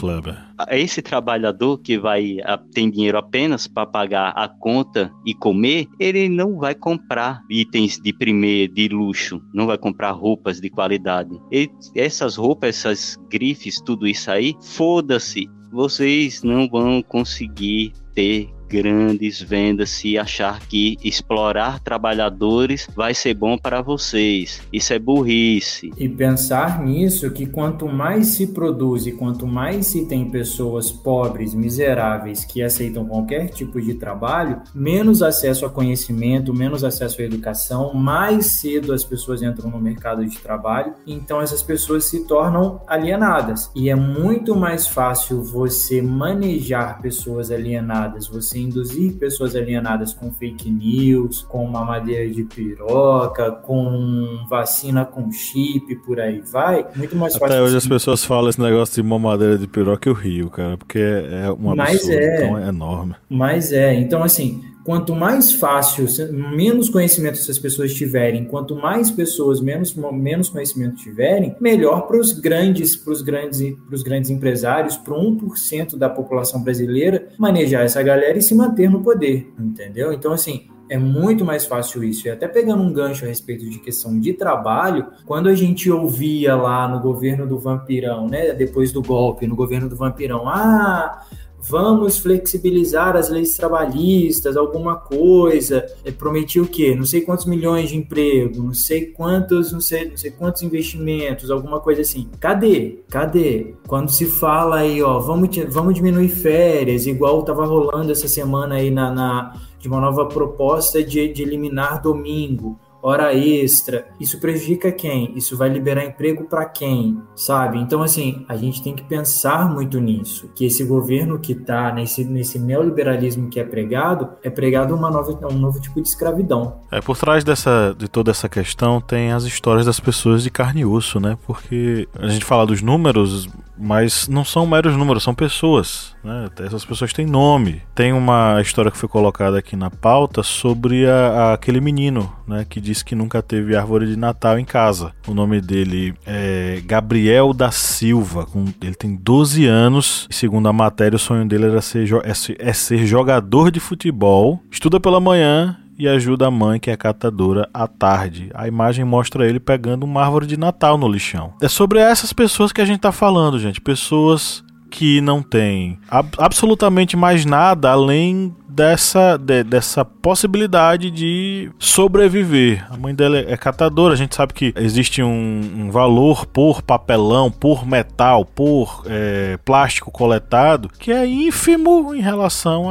Esse 0.70 1.02
trabalhador 1.02 1.78
que 1.78 1.98
vai 1.98 2.36
ter 2.72 2.90
dinheiro 2.90 3.18
apenas 3.18 3.66
para 3.66 3.86
pagar 3.86 4.30
a 4.30 4.48
conta 4.48 5.12
e 5.24 5.34
comer, 5.34 5.86
ele 5.98 6.28
não 6.28 6.58
vai 6.58 6.74
comprar 6.74 7.42
itens 7.50 7.98
de 7.98 8.12
primeiro, 8.12 8.72
de 8.72 8.88
luxo, 8.88 9.42
não 9.52 9.66
vai 9.66 9.78
comprar 9.78 10.10
roupas 10.12 10.60
de 10.60 10.70
qualidade. 10.70 11.30
Ele, 11.50 11.70
essas 11.94 12.36
roupas, 12.36 12.70
essas 12.76 13.18
grifes, 13.30 13.80
tudo 13.80 14.06
isso 14.06 14.30
aí, 14.30 14.54
foda-se, 14.60 15.48
vocês 15.72 16.42
não 16.42 16.68
vão 16.68 17.02
conseguir 17.02 17.92
ter 18.14 18.50
grandes 18.72 19.38
vendas 19.38 19.90
se 19.90 20.16
achar 20.16 20.60
que 20.60 20.96
explorar 21.04 21.78
trabalhadores 21.80 22.88
vai 22.96 23.12
ser 23.12 23.34
bom 23.34 23.58
para 23.58 23.82
vocês. 23.82 24.62
Isso 24.72 24.94
é 24.94 24.98
burrice. 24.98 25.90
E 25.98 26.08
pensar 26.08 26.82
nisso 26.82 27.30
que 27.32 27.44
quanto 27.44 27.86
mais 27.86 28.28
se 28.28 28.46
produz 28.46 29.06
e 29.06 29.12
quanto 29.12 29.46
mais 29.46 29.88
se 29.88 30.06
tem 30.06 30.30
pessoas 30.30 30.90
pobres, 30.90 31.52
miseráveis 31.52 32.46
que 32.46 32.62
aceitam 32.62 33.04
qualquer 33.04 33.50
tipo 33.50 33.78
de 33.78 33.92
trabalho, 33.92 34.62
menos 34.74 35.22
acesso 35.22 35.66
a 35.66 35.70
conhecimento, 35.70 36.54
menos 36.54 36.82
acesso 36.82 37.20
à 37.20 37.24
educação, 37.24 37.92
mais 37.92 38.60
cedo 38.60 38.94
as 38.94 39.04
pessoas 39.04 39.42
entram 39.42 39.68
no 39.68 39.78
mercado 39.78 40.24
de 40.24 40.38
trabalho, 40.38 40.94
então 41.06 41.42
essas 41.42 41.62
pessoas 41.62 42.04
se 42.04 42.26
tornam 42.26 42.80
alienadas. 42.86 43.70
E 43.76 43.90
é 43.90 43.94
muito 43.94 44.56
mais 44.56 44.86
fácil 44.86 45.42
você 45.42 46.00
manejar 46.00 47.02
pessoas 47.02 47.50
alienadas, 47.50 48.26
você 48.26 48.61
induzir 48.62 49.14
pessoas 49.14 49.54
alienadas 49.54 50.12
com 50.14 50.30
fake 50.30 50.70
news, 50.70 51.42
com 51.42 51.66
mamadeira 51.66 52.28
de 52.30 52.44
piroca, 52.44 53.50
com 53.50 54.44
vacina 54.48 55.04
com 55.04 55.30
chip, 55.30 55.94
por 56.04 56.20
aí 56.20 56.40
vai, 56.40 56.86
muito 56.96 57.16
mais 57.16 57.34
fácil. 57.36 57.54
Até 57.54 57.62
hoje 57.62 57.76
as 57.76 57.86
pessoas 57.86 58.24
falam 58.24 58.50
esse 58.50 58.60
negócio 58.60 59.02
de 59.02 59.08
mamadeira 59.08 59.58
de 59.58 59.66
piroca 59.66 60.08
eu 60.08 60.14
rio, 60.14 60.50
cara, 60.50 60.76
porque 60.76 60.98
é 60.98 61.50
uma 61.50 61.74
Mas 61.74 62.08
é, 62.08 62.36
então 62.36 62.58
é 62.58 62.68
enorme. 62.68 63.14
Mas 63.28 63.72
é, 63.72 63.94
então 63.94 64.22
assim, 64.22 64.62
quanto 64.84 65.14
mais 65.14 65.52
fácil, 65.52 66.06
menos 66.32 66.88
conhecimento 66.88 67.34
essas 67.38 67.58
pessoas 67.58 67.94
tiverem, 67.94 68.44
quanto 68.44 68.74
mais 68.74 69.10
pessoas 69.10 69.60
menos, 69.60 69.94
menos 69.94 70.48
conhecimento 70.48 70.96
tiverem, 70.96 71.54
melhor 71.60 72.06
para 72.06 72.18
os 72.18 72.32
grandes, 72.32 72.96
para 72.96 73.12
os 73.12 73.22
grandes, 73.22 73.74
para 73.86 73.94
os 73.94 74.02
grandes 74.02 74.30
empresários, 74.30 74.96
para 74.96 75.14
1% 75.14 75.96
da 75.96 76.08
população 76.08 76.62
brasileira 76.62 77.28
manejar 77.38 77.84
essa 77.84 78.02
galera 78.02 78.36
e 78.36 78.42
se 78.42 78.54
manter 78.54 78.90
no 78.90 79.02
poder, 79.02 79.52
entendeu? 79.58 80.12
Então 80.12 80.32
assim, 80.32 80.68
É 80.88 80.98
muito 80.98 81.42
mais 81.42 81.64
fácil 81.64 82.04
isso. 82.04 82.26
E 82.26 82.30
até 82.30 82.46
pegando 82.46 82.82
um 82.82 82.92
gancho 82.92 83.24
a 83.24 83.28
respeito 83.28 83.64
de 83.70 83.78
questão 83.78 84.20
de 84.20 84.34
trabalho, 84.34 85.06
quando 85.24 85.48
a 85.48 85.54
gente 85.54 85.90
ouvia 85.90 86.54
lá 86.54 86.86
no 86.86 87.00
governo 87.00 87.46
do 87.46 87.58
Vampirão, 87.58 88.28
né, 88.28 88.52
depois 88.52 88.92
do 88.92 89.00
golpe, 89.00 89.46
no 89.46 89.56
governo 89.56 89.88
do 89.88 89.96
Vampirão, 89.96 90.46
ah, 90.46 91.24
vamos 91.68 92.18
flexibilizar 92.18 93.16
as 93.16 93.28
leis 93.28 93.56
trabalhistas, 93.56 94.56
alguma 94.56 94.96
coisa. 94.96 95.86
É, 96.04 96.10
prometi 96.10 96.60
o 96.60 96.66
quê? 96.66 96.94
Não 96.94 97.04
sei 97.04 97.20
quantos 97.20 97.46
milhões 97.46 97.90
de 97.90 97.96
emprego, 97.96 98.62
não 98.62 98.74
sei 98.74 99.06
quantos, 99.06 99.72
não 99.72 99.80
sei, 99.80 100.10
não 100.10 100.16
sei 100.16 100.30
quantos 100.30 100.62
investimentos, 100.62 101.50
alguma 101.50 101.80
coisa 101.80 102.02
assim. 102.02 102.28
Cadê? 102.40 102.98
Cadê? 103.08 103.74
Quando 103.86 104.10
se 104.10 104.26
fala 104.26 104.78
aí, 104.78 105.02
ó, 105.02 105.18
vamos, 105.20 105.56
vamos 105.68 105.94
diminuir 105.94 106.28
férias, 106.28 107.06
igual 107.06 107.40
estava 107.40 107.64
rolando 107.64 108.12
essa 108.12 108.28
semana 108.28 108.76
aí 108.76 108.90
na, 108.90 109.10
na 109.10 109.60
de 109.78 109.88
uma 109.88 110.00
nova 110.00 110.26
proposta 110.26 111.02
de, 111.02 111.32
de 111.32 111.42
eliminar 111.42 112.00
domingo 112.00 112.78
hora 113.02 113.34
extra. 113.34 114.06
Isso 114.20 114.38
prejudica 114.38 114.92
quem? 114.92 115.36
Isso 115.36 115.56
vai 115.56 115.68
liberar 115.68 116.04
emprego 116.04 116.44
para 116.44 116.64
quem? 116.66 117.20
Sabe? 117.34 117.78
Então, 117.78 118.02
assim, 118.02 118.46
a 118.48 118.56
gente 118.56 118.82
tem 118.82 118.94
que 118.94 119.02
pensar 119.02 119.68
muito 119.68 119.98
nisso. 120.00 120.48
Que 120.54 120.66
esse 120.66 120.84
governo 120.84 121.38
que 121.38 121.52
está 121.52 121.92
nesse, 121.92 122.24
nesse 122.24 122.58
neoliberalismo 122.58 123.48
que 123.48 123.58
é 123.58 123.64
pregado, 123.64 124.28
é 124.42 124.48
pregado 124.48 124.94
uma 124.94 125.10
nova, 125.10 125.32
um 125.48 125.58
novo 125.58 125.80
tipo 125.80 126.00
de 126.00 126.08
escravidão. 126.08 126.80
É, 126.90 127.00
por 127.00 127.16
trás 127.16 127.42
dessa, 127.42 127.94
de 127.98 128.08
toda 128.08 128.30
essa 128.30 128.48
questão 128.48 129.00
tem 129.00 129.32
as 129.32 129.44
histórias 129.44 129.86
das 129.86 129.98
pessoas 129.98 130.42
de 130.42 130.50
carne 130.50 130.82
e 130.82 130.86
osso, 130.86 131.18
né? 131.18 131.36
Porque 131.46 132.08
a 132.16 132.28
gente 132.28 132.44
fala 132.44 132.66
dos 132.66 132.80
números, 132.80 133.48
mas 133.76 134.28
não 134.28 134.44
são 134.44 134.66
meros 134.66 134.96
números, 134.96 135.22
são 135.22 135.34
pessoas. 135.34 136.14
Né? 136.22 136.48
Essas 136.60 136.84
pessoas 136.84 137.12
têm 137.12 137.26
nome. 137.26 137.82
Tem 137.94 138.12
uma 138.12 138.60
história 138.60 138.90
que 138.90 138.96
foi 138.96 139.08
colocada 139.08 139.58
aqui 139.58 139.76
na 139.76 139.90
pauta 139.90 140.42
sobre 140.42 141.06
a, 141.08 141.28
a, 141.28 141.52
aquele 141.54 141.80
menino 141.80 142.32
né, 142.46 142.66
que 142.68 142.80
disse 142.80 143.04
que 143.04 143.14
nunca 143.14 143.42
teve 143.42 143.76
árvore 143.76 144.06
de 144.06 144.16
Natal 144.16 144.58
em 144.58 144.64
casa. 144.64 145.12
O 145.26 145.34
nome 145.34 145.60
dele 145.60 146.14
é 146.26 146.82
Gabriel 146.84 147.52
da 147.52 147.70
Silva. 147.70 148.46
Com, 148.46 148.66
ele 148.80 148.94
tem 148.94 149.16
12 149.16 149.66
anos 149.66 150.26
e, 150.30 150.34
segundo 150.34 150.68
a 150.68 150.72
matéria, 150.72 151.16
o 151.16 151.18
sonho 151.18 151.46
dele 151.46 151.66
era 151.66 151.80
ser, 151.80 152.08
é, 152.24 152.68
é 152.68 152.72
ser 152.72 153.06
jogador 153.06 153.70
de 153.70 153.80
futebol. 153.80 154.60
Estuda 154.70 155.00
pela 155.00 155.20
manhã 155.20 155.76
e 156.02 156.08
ajuda 156.08 156.48
a 156.48 156.50
mãe, 156.50 156.80
que 156.80 156.90
é 156.90 156.96
catadora, 156.96 157.68
à 157.72 157.86
tarde. 157.86 158.50
A 158.54 158.66
imagem 158.66 159.04
mostra 159.04 159.46
ele 159.48 159.60
pegando 159.60 160.02
uma 160.02 160.24
árvore 160.24 160.46
de 160.46 160.56
Natal 160.56 160.98
no 160.98 161.06
lixão. 161.06 161.54
É 161.62 161.68
sobre 161.68 162.00
essas 162.00 162.32
pessoas 162.32 162.72
que 162.72 162.80
a 162.80 162.84
gente 162.84 162.98
tá 162.98 163.12
falando, 163.12 163.56
gente. 163.58 163.80
Pessoas 163.80 164.64
que 164.92 165.22
não 165.22 165.42
têm 165.42 165.98
ab 166.10 166.28
absolutamente 166.38 167.16
mais 167.16 167.46
nada 167.46 167.90
além 167.90 168.54
dessa, 168.72 169.36
de, 169.36 169.62
dessa 169.62 170.04
possibilidade 170.04 171.10
de 171.10 171.70
sobreviver. 171.78 172.86
A 172.90 172.96
mãe 172.96 173.14
dela 173.14 173.38
é 173.38 173.56
catadora, 173.56 174.14
a 174.14 174.16
gente 174.16 174.34
sabe 174.34 174.54
que 174.54 174.72
existe 174.76 175.22
um, 175.22 175.60
um 175.76 175.90
valor 175.90 176.46
por 176.46 176.82
papelão, 176.82 177.50
por 177.50 177.86
metal, 177.86 178.44
por 178.44 179.02
é, 179.06 179.58
plástico 179.64 180.10
coletado, 180.10 180.88
que 180.98 181.12
é 181.12 181.26
ínfimo 181.26 182.14
em 182.14 182.20
relação 182.20 182.88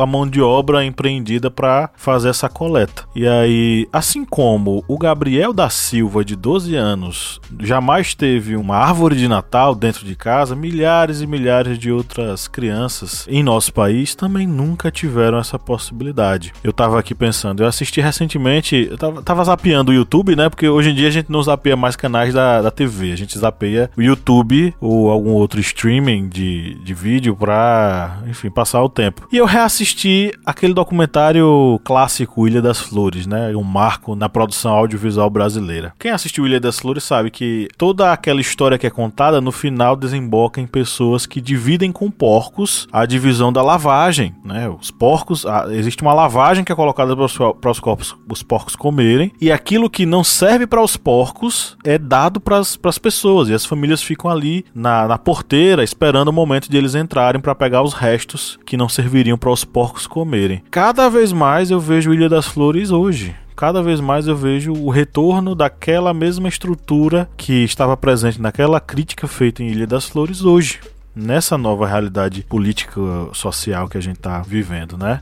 à 0.00 0.06
mão 0.06 0.26
de 0.26 0.40
obra 0.40 0.84
empreendida 0.84 1.50
para 1.50 1.90
fazer 1.96 2.28
essa 2.28 2.48
coleta. 2.48 3.04
E 3.14 3.26
aí, 3.26 3.88
assim 3.92 4.24
como 4.24 4.84
o 4.86 4.98
Gabriel 4.98 5.52
da 5.52 5.68
Silva, 5.68 6.24
de 6.24 6.36
12 6.36 6.76
anos, 6.76 7.40
jamais 7.60 8.14
teve 8.14 8.56
uma 8.56 8.76
árvore 8.76 9.16
de 9.16 9.26
Natal 9.26 9.74
dentro 9.74 10.04
de 10.04 10.14
casa, 10.14 10.54
milhares 10.54 11.20
e 11.20 11.26
milhares 11.44 11.78
de 11.78 11.92
outras 11.92 12.48
crianças 12.48 13.26
em 13.28 13.42
nosso 13.42 13.70
país 13.70 14.14
também 14.14 14.46
nunca 14.46 14.90
tiveram 14.90 15.36
essa 15.36 15.58
possibilidade. 15.58 16.54
Eu 16.64 16.72
tava 16.72 16.98
aqui 16.98 17.14
pensando, 17.14 17.62
eu 17.62 17.66
assisti 17.66 18.00
recentemente, 18.00 18.88
eu 18.90 18.96
tava, 18.96 19.22
tava 19.22 19.44
zapeando 19.44 19.90
o 19.90 19.94
YouTube, 19.94 20.34
né? 20.34 20.48
Porque 20.48 20.66
hoje 20.66 20.90
em 20.90 20.94
dia 20.94 21.08
a 21.08 21.10
gente 21.10 21.30
não 21.30 21.42
zapeia 21.42 21.76
mais 21.76 21.96
canais 21.96 22.32
da, 22.32 22.62
da 22.62 22.70
TV, 22.70 23.12
a 23.12 23.16
gente 23.16 23.38
zapeia 23.38 23.90
o 23.94 24.00
YouTube 24.00 24.74
ou 24.80 25.10
algum 25.10 25.32
outro 25.32 25.60
streaming 25.60 26.28
de, 26.28 26.76
de 26.82 26.94
vídeo 26.94 27.36
pra, 27.36 28.22
enfim, 28.26 28.48
passar 28.48 28.82
o 28.82 28.88
tempo. 28.88 29.28
E 29.30 29.36
eu 29.36 29.44
reassisti 29.44 30.32
aquele 30.46 30.72
documentário 30.72 31.78
clássico 31.84 32.48
Ilha 32.48 32.62
das 32.62 32.80
Flores, 32.80 33.26
né? 33.26 33.54
Um 33.54 33.62
marco 33.62 34.16
na 34.16 34.30
produção 34.30 34.72
audiovisual 34.72 35.28
brasileira. 35.28 35.92
Quem 35.98 36.10
assistiu 36.10 36.46
Ilha 36.46 36.58
das 36.58 36.78
Flores 36.78 37.04
sabe 37.04 37.30
que 37.30 37.68
toda 37.76 38.12
aquela 38.12 38.40
história 38.40 38.78
que 38.78 38.86
é 38.86 38.90
contada 38.90 39.42
no 39.42 39.52
final 39.52 39.94
desemboca 39.94 40.58
em 40.58 40.66
pessoas 40.66 41.26
que 41.26 41.33
dividem 41.40 41.92
com 41.92 42.10
porcos 42.10 42.86
a 42.92 43.06
divisão 43.06 43.52
da 43.52 43.62
lavagem, 43.62 44.34
né? 44.44 44.68
Os 44.68 44.90
porcos 44.90 45.44
ah, 45.46 45.66
existe 45.70 46.02
uma 46.02 46.14
lavagem 46.14 46.64
que 46.64 46.72
é 46.72 46.74
colocada 46.74 47.14
para 47.16 47.24
os, 47.70 47.80
corpos, 47.80 48.16
os 48.28 48.42
porcos 48.42 48.76
comerem, 48.76 49.32
e 49.40 49.50
aquilo 49.50 49.90
que 49.90 50.06
não 50.06 50.24
serve 50.24 50.66
para 50.66 50.82
os 50.82 50.96
porcos 50.96 51.76
é 51.84 51.98
dado 51.98 52.40
para 52.40 52.58
as, 52.58 52.76
para 52.76 52.88
as 52.90 52.98
pessoas, 52.98 53.48
e 53.48 53.54
as 53.54 53.64
famílias 53.64 54.02
ficam 54.02 54.30
ali 54.30 54.64
na, 54.74 55.06
na 55.06 55.18
porteira 55.18 55.84
esperando 55.84 56.28
o 56.28 56.32
momento 56.32 56.70
de 56.70 56.76
eles 56.76 56.94
entrarem 56.94 57.40
para 57.40 57.54
pegar 57.54 57.82
os 57.82 57.94
restos 57.94 58.58
que 58.64 58.76
não 58.76 58.88
serviriam 58.88 59.38
para 59.38 59.50
os 59.50 59.64
porcos 59.64 60.06
comerem. 60.06 60.62
Cada 60.70 61.08
vez 61.08 61.32
mais 61.32 61.70
eu 61.70 61.80
vejo 61.80 62.12
Ilha 62.12 62.28
das 62.28 62.46
Flores 62.46 62.90
hoje 62.90 63.34
cada 63.56 63.82
vez 63.82 64.00
mais 64.00 64.26
eu 64.26 64.36
vejo 64.36 64.72
o 64.72 64.90
retorno 64.90 65.54
daquela 65.54 66.12
mesma 66.12 66.48
estrutura 66.48 67.28
que 67.36 67.64
estava 67.64 67.96
presente 67.96 68.40
naquela 68.40 68.80
crítica 68.80 69.28
feita 69.28 69.62
em 69.62 69.68
Ilha 69.68 69.86
das 69.86 70.06
Flores 70.06 70.42
hoje 70.42 70.80
nessa 71.14 71.56
nova 71.56 71.86
realidade 71.86 72.42
política 72.42 73.00
social 73.32 73.88
que 73.88 73.96
a 73.96 74.00
gente 74.00 74.16
está 74.16 74.42
vivendo, 74.42 74.96
né? 74.96 75.20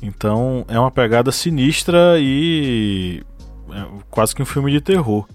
Então 0.00 0.64
é 0.68 0.78
uma 0.78 0.90
pegada 0.90 1.32
sinistra 1.32 2.18
e 2.18 3.22
é 3.70 3.84
quase 4.10 4.34
que 4.34 4.42
um 4.42 4.46
filme 4.46 4.70
de 4.70 4.80
terror. 4.80 5.26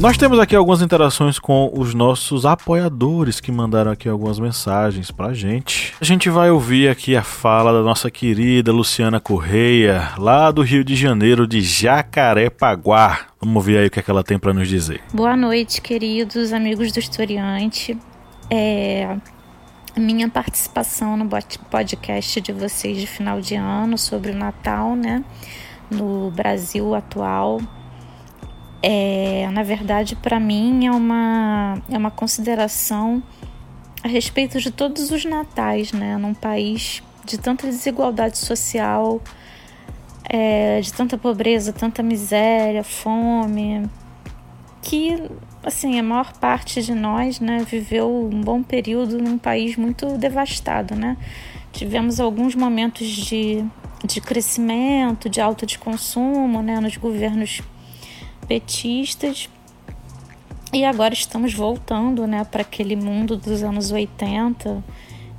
Nós 0.00 0.16
temos 0.16 0.38
aqui 0.38 0.56
algumas 0.56 0.80
interações 0.80 1.38
com 1.38 1.70
os 1.74 1.92
nossos 1.92 2.46
apoiadores 2.46 3.38
que 3.38 3.52
mandaram 3.52 3.92
aqui 3.92 4.08
algumas 4.08 4.38
mensagens 4.38 5.10
pra 5.10 5.34
gente. 5.34 5.92
A 6.00 6.04
gente 6.06 6.30
vai 6.30 6.50
ouvir 6.50 6.88
aqui 6.88 7.14
a 7.14 7.22
fala 7.22 7.70
da 7.70 7.82
nossa 7.82 8.10
querida 8.10 8.72
Luciana 8.72 9.20
Correia, 9.20 10.14
lá 10.16 10.50
do 10.50 10.62
Rio 10.62 10.82
de 10.82 10.96
Janeiro, 10.96 11.46
de 11.46 11.60
Jacarepaguá. 11.60 13.26
Vamos 13.38 13.62
ver 13.62 13.76
aí 13.76 13.86
o 13.88 13.90
que, 13.90 14.00
é 14.00 14.02
que 14.02 14.10
ela 14.10 14.24
tem 14.24 14.38
para 14.38 14.54
nos 14.54 14.68
dizer. 14.68 15.02
Boa 15.12 15.36
noite, 15.36 15.82
queridos 15.82 16.50
amigos 16.54 16.92
do 16.92 16.98
Historiante. 16.98 17.94
É, 18.48 19.18
minha 19.98 20.30
participação 20.30 21.14
no 21.14 21.28
podcast 21.70 22.40
de 22.40 22.52
vocês 22.52 22.96
de 22.96 23.06
final 23.06 23.38
de 23.38 23.54
ano 23.54 23.98
sobre 23.98 24.30
o 24.30 24.34
Natal, 24.34 24.96
né? 24.96 25.22
No 25.90 26.30
Brasil 26.30 26.94
atual 26.94 27.60
é, 28.82 29.48
na 29.52 29.62
verdade, 29.62 30.16
para 30.16 30.40
mim 30.40 30.86
é 30.86 30.90
uma, 30.90 31.82
é 31.90 31.98
uma 31.98 32.10
consideração 32.10 33.22
a 34.02 34.08
respeito 34.08 34.58
de 34.58 34.70
todos 34.70 35.10
os 35.10 35.24
natais, 35.24 35.92
né? 35.92 36.16
Num 36.16 36.32
país 36.32 37.02
de 37.24 37.36
tanta 37.36 37.66
desigualdade 37.66 38.38
social, 38.38 39.20
é, 40.28 40.80
de 40.80 40.92
tanta 40.92 41.18
pobreza, 41.18 41.72
tanta 41.72 42.02
miséria, 42.02 42.82
fome, 42.82 43.88
que, 44.80 45.30
assim, 45.62 45.98
a 45.98 46.02
maior 46.02 46.32
parte 46.32 46.82
de 46.82 46.94
nós, 46.94 47.38
né, 47.40 47.64
viveu 47.68 48.30
um 48.32 48.40
bom 48.40 48.62
período 48.62 49.18
num 49.18 49.36
país 49.36 49.76
muito 49.76 50.16
devastado, 50.16 50.94
né? 50.94 51.18
Tivemos 51.70 52.18
alguns 52.18 52.54
momentos 52.54 53.06
de, 53.06 53.62
de 54.02 54.20
crescimento, 54.20 55.28
de 55.28 55.40
alta 55.40 55.66
de 55.66 55.78
consumo, 55.78 56.62
né, 56.62 56.80
nos 56.80 56.96
governos 56.96 57.60
petistas. 58.50 59.48
E 60.72 60.84
agora 60.84 61.14
estamos 61.14 61.54
voltando, 61.54 62.26
né, 62.26 62.42
para 62.42 62.62
aquele 62.62 62.96
mundo 62.96 63.36
dos 63.36 63.62
anos 63.62 63.92
80, 63.92 64.82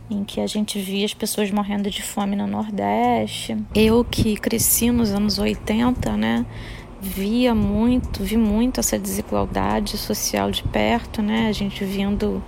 em 0.09 0.23
que 0.23 0.39
a 0.39 0.47
gente 0.47 0.79
via 0.79 1.03
as 1.03 1.13
pessoas 1.13 1.51
morrendo 1.51 1.89
de 1.89 2.01
fome 2.01 2.37
no 2.37 2.47
Nordeste. 2.47 3.57
Eu 3.75 4.05
que 4.05 4.37
cresci 4.37 4.91
nos 4.91 5.11
anos 5.11 5.39
80, 5.39 6.15
né, 6.15 6.45
via 7.01 7.53
muito, 7.53 8.23
vi 8.23 8.37
muito 8.37 8.79
essa 8.79 8.97
desigualdade 8.97 9.97
social 9.97 10.49
de 10.49 10.63
perto, 10.63 11.21
né, 11.21 11.49
a 11.49 11.51
gente 11.51 11.83
vindo 11.83 12.41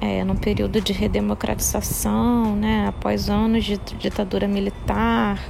é, 0.00 0.24
num 0.24 0.36
período 0.36 0.80
de 0.80 0.92
redemocratização, 0.92 2.56
né, 2.56 2.88
após 2.88 3.30
anos 3.30 3.64
de 3.64 3.78
ditadura 4.00 4.48
militar, 4.48 5.40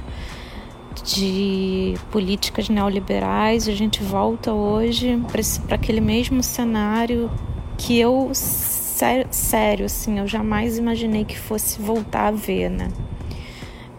de 1.03 1.95
políticas 2.11 2.69
neoliberais, 2.69 3.67
a 3.67 3.73
gente 3.73 4.01
volta 4.01 4.53
hoje 4.53 5.21
para 5.67 5.75
aquele 5.75 5.99
mesmo 5.99 6.41
cenário 6.41 7.29
que 7.77 7.99
eu 7.99 8.31
sério, 8.33 9.85
assim, 9.85 10.19
eu 10.19 10.27
jamais 10.27 10.77
imaginei 10.77 11.25
que 11.25 11.37
fosse 11.37 11.81
voltar 11.81 12.27
a 12.27 12.31
ver, 12.31 12.69
né? 12.69 12.89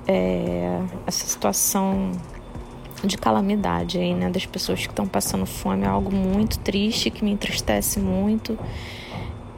É, 0.07 0.81
essa 1.07 1.27
situação 1.27 2.13
de 3.05 3.19
calamidade 3.19 3.99
aí, 3.99 4.15
né, 4.15 4.31
das 4.31 4.47
pessoas 4.47 4.81
que 4.81 4.89
estão 4.93 5.07
passando 5.07 5.45
fome 5.45 5.85
é 5.85 5.87
algo 5.87 6.15
muito 6.15 6.59
triste 6.59 7.11
que 7.11 7.23
me 7.25 7.31
entristece 7.31 8.01
muito 8.01 8.59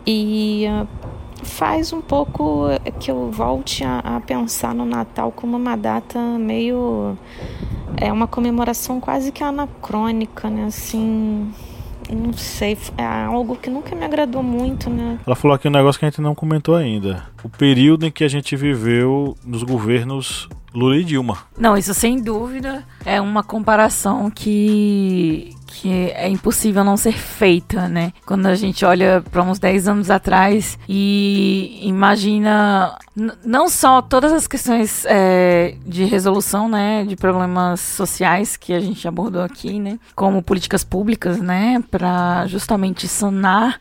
e 0.05 0.65
faz 1.43 1.93
um 1.93 2.01
pouco 2.01 2.67
que 2.99 3.11
eu 3.11 3.31
volte 3.31 3.85
a, 3.85 3.99
a 3.99 4.21
pensar 4.21 4.75
no 4.75 4.85
Natal 4.85 5.31
como 5.33 5.57
uma 5.57 5.77
data 5.77 6.19
meio 6.39 7.17
é 7.97 8.13
uma 8.13 8.27
comemoração 8.27 9.01
quase 9.01 9.33
que 9.33 9.43
anacrônica, 9.43 10.51
né? 10.51 10.65
Assim, 10.65 11.51
não 12.11 12.33
sei, 12.33 12.77
é 12.97 13.05
algo 13.05 13.57
que 13.57 13.71
nunca 13.71 13.95
me 13.97 14.05
agradou 14.05 14.43
muito, 14.43 14.91
né? 14.91 15.19
Ela 15.27 15.35
falou 15.35 15.55
aqui 15.55 15.69
um 15.69 15.71
negócio 15.71 15.99
que 15.99 16.05
a 16.05 16.11
gente 16.11 16.21
não 16.21 16.35
comentou 16.35 16.75
ainda. 16.75 17.25
O 17.43 17.49
período 17.49 18.07
em 18.07 18.11
que 18.11 18.23
a 18.23 18.29
gente 18.29 18.55
viveu 18.55 19.37
nos 19.45 19.63
governos 19.63 20.49
Lula 20.75 20.99
e 20.99 21.05
Dilma. 21.05 21.39
Não, 21.59 21.77
isso 21.77 21.95
sem 21.95 22.21
dúvida 22.21 22.85
é 23.05 23.21
uma 23.21 23.43
comparação 23.43 24.31
que 24.31 25.56
que 25.81 26.11
é 26.15 26.29
impossível 26.29 26.83
não 26.83 26.97
ser 26.97 27.13
feita, 27.13 27.87
né? 27.87 28.13
Quando 28.25 28.47
a 28.47 28.55
gente 28.55 28.85
olha 28.85 29.23
para 29.31 29.43
uns 29.43 29.59
10 29.59 29.89
anos 29.89 30.11
atrás 30.11 30.79
e 30.89 31.81
imagina 31.83 32.97
não 33.45 33.69
só 33.69 34.01
todas 34.01 34.33
as 34.33 34.47
questões 34.47 35.05
é, 35.07 35.75
de 35.85 36.05
resolução, 36.05 36.69
né, 36.69 37.05
de 37.05 37.15
problemas 37.17 37.81
sociais 37.81 38.57
que 38.57 38.73
a 38.73 38.81
gente 38.81 39.07
abordou 39.07 39.43
aqui, 39.43 39.79
né, 39.79 39.99
como 40.15 40.43
políticas 40.43 40.85
públicas, 40.85 41.41
né, 41.41 41.83
para 41.91 42.47
justamente 42.47 43.09
sanar 43.09 43.79